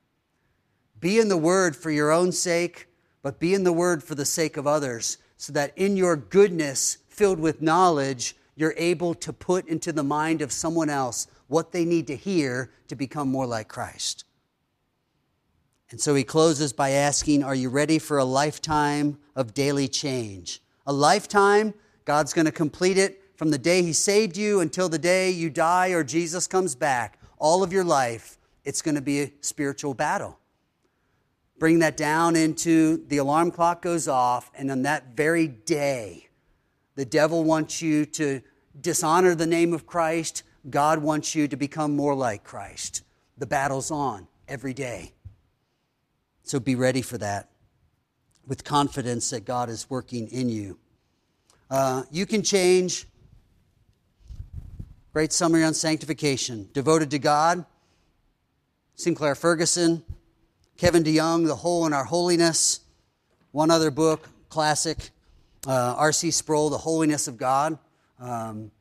Be 1.01 1.19
in 1.19 1.29
the 1.29 1.37
Word 1.37 1.75
for 1.75 1.91
your 1.91 2.11
own 2.11 2.33
sake, 2.33 2.89
but 3.23 3.39
be 3.39 3.55
in 3.55 3.65
the 3.65 3.73
Word 3.73 4.03
for 4.03 4.15
the 4.15 4.25
sake 4.25 4.57
of 4.57 4.67
others, 4.67 5.19
so 5.37 5.53
that 5.53 5.73
in 5.77 5.97
your 5.97 6.17
goodness, 6.17 6.99
filled 7.09 7.39
with 7.39 7.63
knowledge, 7.63 8.37
you're 8.57 8.75
able 8.77 9.15
to 9.15 9.33
put 9.33 9.69
into 9.69 9.93
the 9.93 10.03
mind 10.03 10.43
of 10.43 10.51
someone 10.51 10.91
else 10.91 11.29
what 11.47 11.71
they 11.71 11.85
need 11.85 12.09
to 12.09 12.17
hear 12.17 12.73
to 12.89 12.97
become 12.97 13.29
more 13.29 13.47
like 13.47 13.69
Christ. 13.69 14.25
And 15.91 16.01
so 16.01 16.15
he 16.17 16.25
closes 16.25 16.73
by 16.73 16.91
asking, 16.91 17.45
Are 17.45 17.55
you 17.55 17.69
ready 17.71 18.01
for 18.01 18.19
a 18.19 18.25
lifetime 18.25 19.19
of 19.37 19.55
daily 19.55 19.87
change? 19.87 20.61
A 20.87 20.93
lifetime, 20.93 21.75
God's 22.05 22.35
going 22.35 22.47
to 22.47 22.53
complete 22.53 22.99
it 22.99 23.23
from 23.37 23.51
the 23.51 23.59
day 23.59 23.83
he 23.83 23.93
saved 23.93 24.37
you 24.37 24.61
until 24.61 24.89
the 24.89 24.99
day 24.99 25.31
you 25.31 25.49
die 25.49 25.91
or 25.91 26.03
Jesus 26.03 26.49
comes 26.49 26.75
back. 26.75 27.21
All 27.39 27.63
of 27.63 27.73
your 27.73 27.85
life, 27.85 28.38
it's 28.69 28.83
going 28.83 28.97
to 28.97 29.01
be 29.01 29.23
a 29.23 29.33
spiritual 29.41 29.95
battle. 29.95 30.39
Bring 31.59 31.79
that 31.79 31.97
down 31.97 32.37
into 32.37 33.03
the 33.09 33.17
alarm 33.17 33.51
clock 33.51 33.81
goes 33.81 34.07
off, 34.07 34.51
and 34.55 34.71
on 34.71 34.83
that 34.83 35.17
very 35.17 35.49
day, 35.49 36.29
the 36.95 37.07
devil 37.07 37.45
wants 37.45 37.81
you 37.81 38.05
to 38.05 38.43
dishonor 38.79 39.35
the 39.35 39.47
name 39.47 39.73
of 39.73 39.87
Christ. 39.87 40.43
God 40.69 40.99
wants 40.99 41.35
you 41.35 41.49
to 41.49 41.57
become 41.57 41.97
more 41.97 42.15
like 42.15 42.45
Christ. 42.45 43.05
The 43.39 43.47
battle's 43.47 43.91
on 43.91 44.29
every 44.47 44.75
day. 44.75 45.15
So 46.43 46.61
be 46.61 46.75
ready 46.75 47.01
for 47.01 47.17
that 47.17 47.49
with 48.47 48.65
confidence 48.65 49.31
that 49.31 49.47
God 49.47 49.71
is 49.71 49.89
working 49.89 50.29
in 50.29 50.51
you. 50.51 50.79
Uh, 51.71 52.03
you 52.11 52.27
can 52.27 52.43
change. 52.43 53.07
Great 55.15 55.33
summary 55.33 55.65
on 55.65 55.73
sanctification. 55.73 56.69
Devoted 56.75 57.11
to 57.13 57.19
God, 57.19 57.65
Sinclair 58.99 59.37
Ferguson, 59.37 60.03
Kevin 60.77 61.05
DeYoung, 61.05 61.47
The 61.47 61.55
Hole 61.55 61.87
in 61.87 61.93
Our 61.93 62.03
Holiness. 62.03 62.81
One 63.53 63.71
other 63.71 63.93
book, 63.93 64.29
classic, 64.49 65.11
uh, 65.69 65.95
R.C. 65.97 66.33
Sproul, 66.33 66.69
The 66.69 66.79
Holiness 66.79 67.29
of 67.29 67.37
God. 67.37 67.79
Um, 68.19 68.73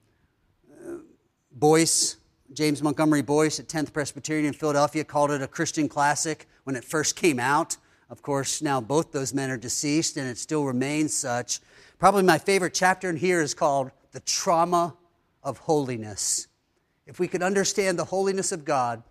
Boice, 1.52 2.18
James 2.52 2.82
Montgomery 2.82 3.22
Boice 3.22 3.60
at 3.60 3.68
10th 3.68 3.94
Presbyterian 3.94 4.48
in 4.48 4.54
Philadelphia 4.54 5.04
called 5.04 5.30
it 5.30 5.44
a 5.44 5.48
Christian 5.48 5.88
classic 5.88 6.48
when 6.64 6.76
it 6.76 6.84
first 6.84 7.16
came 7.16 7.40
out. 7.40 7.78
Of 8.10 8.24
course, 8.24 8.60
now 8.60 8.82
both 8.82 9.12
those 9.12 9.36
men 9.36 9.52
are 9.52 9.58
deceased 9.58 10.18
and 10.18 10.28
it 10.28 10.40
still 10.40 10.66
remains 10.66 11.14
such. 11.14 11.60
Probably 12.00 12.24
my 12.24 12.40
favorite 12.40 12.74
chapter 12.74 13.08
in 13.08 13.18
here 13.18 13.40
is 13.40 13.54
called 13.54 13.92
The 14.14 14.22
Trauma 14.22 14.98
of 15.44 15.60
Holiness. 15.60 16.48
If 17.06 17.20
we 17.20 17.28
could 17.28 17.44
understand 17.44 18.00
the 18.00 18.06
holiness 18.06 18.52
of 18.52 18.66
God, 18.66 19.04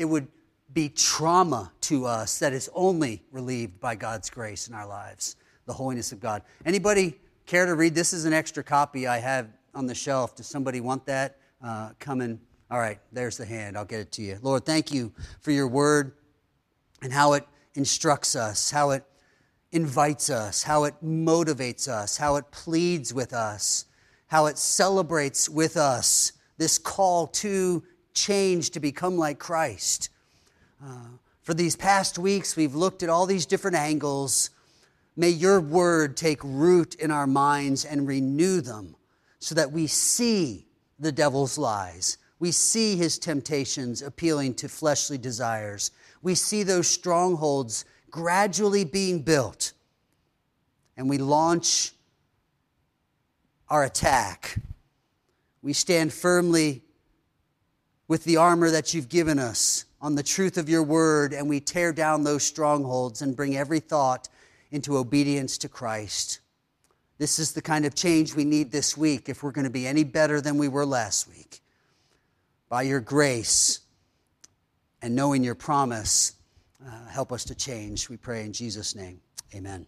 it 0.00 0.08
would 0.08 0.28
be 0.72 0.88
trauma 0.88 1.70
to 1.82 2.06
us 2.06 2.38
that 2.38 2.54
is 2.54 2.70
only 2.74 3.22
relieved 3.30 3.78
by 3.80 3.94
God's 3.94 4.30
grace 4.30 4.66
in 4.66 4.72
our 4.74 4.86
lives, 4.86 5.36
the 5.66 5.74
holiness 5.74 6.10
of 6.10 6.20
God. 6.20 6.42
Anybody 6.64 7.20
care 7.44 7.66
to 7.66 7.74
read? 7.74 7.94
This 7.94 8.14
is 8.14 8.24
an 8.24 8.32
extra 8.32 8.64
copy 8.64 9.06
I 9.06 9.18
have 9.18 9.48
on 9.74 9.84
the 9.84 9.94
shelf. 9.94 10.34
Does 10.34 10.46
somebody 10.46 10.80
want 10.80 11.04
that? 11.04 11.36
Uh, 11.62 11.90
come 11.98 12.22
and, 12.22 12.40
all 12.70 12.78
right, 12.78 12.98
there's 13.12 13.36
the 13.36 13.44
hand. 13.44 13.76
I'll 13.76 13.84
get 13.84 14.00
it 14.00 14.10
to 14.12 14.22
you. 14.22 14.38
Lord, 14.40 14.64
thank 14.64 14.90
you 14.90 15.12
for 15.42 15.50
your 15.50 15.68
word 15.68 16.12
and 17.02 17.12
how 17.12 17.34
it 17.34 17.46
instructs 17.74 18.34
us, 18.34 18.70
how 18.70 18.92
it 18.92 19.04
invites 19.70 20.30
us, 20.30 20.62
how 20.62 20.84
it 20.84 20.94
motivates 21.04 21.88
us, 21.88 22.16
how 22.16 22.36
it 22.36 22.50
pleads 22.52 23.12
with 23.12 23.34
us, 23.34 23.84
how 24.28 24.46
it 24.46 24.56
celebrates 24.56 25.46
with 25.46 25.76
us 25.76 26.32
this 26.56 26.78
call 26.78 27.26
to 27.26 27.82
change 28.14 28.70
to 28.70 28.80
become 28.80 29.16
like 29.16 29.38
Christ. 29.38 30.10
Uh, 30.84 31.08
for 31.42 31.54
these 31.54 31.76
past 31.76 32.18
weeks, 32.18 32.56
we've 32.56 32.74
looked 32.74 33.02
at 33.02 33.08
all 33.08 33.26
these 33.26 33.46
different 33.46 33.76
angles. 33.76 34.50
May 35.16 35.30
your 35.30 35.60
word 35.60 36.16
take 36.16 36.40
root 36.42 36.94
in 36.96 37.10
our 37.10 37.26
minds 37.26 37.84
and 37.84 38.06
renew 38.06 38.60
them 38.60 38.96
so 39.38 39.54
that 39.54 39.72
we 39.72 39.86
see 39.86 40.66
the 40.98 41.12
devil's 41.12 41.58
lies. 41.58 42.18
We 42.38 42.52
see 42.52 42.96
his 42.96 43.18
temptations 43.18 44.02
appealing 44.02 44.54
to 44.54 44.68
fleshly 44.68 45.18
desires 45.18 45.90
we 46.22 46.34
see 46.34 46.62
those 46.62 46.88
strongholds 46.88 47.84
gradually 48.10 48.84
being 48.84 49.22
built. 49.22 49.72
And 50.96 51.08
we 51.08 51.18
launch 51.18 51.92
our 53.68 53.84
attack. 53.84 54.58
We 55.62 55.72
stand 55.72 56.12
firmly 56.12 56.82
with 58.10 58.24
the 58.24 58.36
armor 58.36 58.72
that 58.72 58.92
you've 58.92 59.08
given 59.08 59.38
us 59.38 59.84
on 60.00 60.16
the 60.16 60.22
truth 60.24 60.58
of 60.58 60.68
your 60.68 60.82
word, 60.82 61.32
and 61.32 61.48
we 61.48 61.60
tear 61.60 61.92
down 61.92 62.24
those 62.24 62.42
strongholds 62.42 63.22
and 63.22 63.36
bring 63.36 63.56
every 63.56 63.78
thought 63.78 64.28
into 64.72 64.96
obedience 64.96 65.56
to 65.56 65.68
Christ. 65.68 66.40
This 67.18 67.38
is 67.38 67.52
the 67.52 67.62
kind 67.62 67.86
of 67.86 67.94
change 67.94 68.34
we 68.34 68.42
need 68.42 68.72
this 68.72 68.96
week 68.96 69.28
if 69.28 69.44
we're 69.44 69.52
going 69.52 69.64
to 69.64 69.70
be 69.70 69.86
any 69.86 70.02
better 70.02 70.40
than 70.40 70.58
we 70.58 70.66
were 70.66 70.84
last 70.84 71.28
week. 71.28 71.60
By 72.68 72.82
your 72.82 72.98
grace, 72.98 73.78
and 75.02 75.14
knowing 75.14 75.44
your 75.44 75.54
promise, 75.54 76.32
uh, 76.84 77.06
help 77.10 77.30
us 77.30 77.44
to 77.44 77.54
change. 77.54 78.08
We 78.08 78.16
pray 78.16 78.44
in 78.44 78.52
Jesus' 78.52 78.96
name. 78.96 79.20
Amen. 79.54 79.86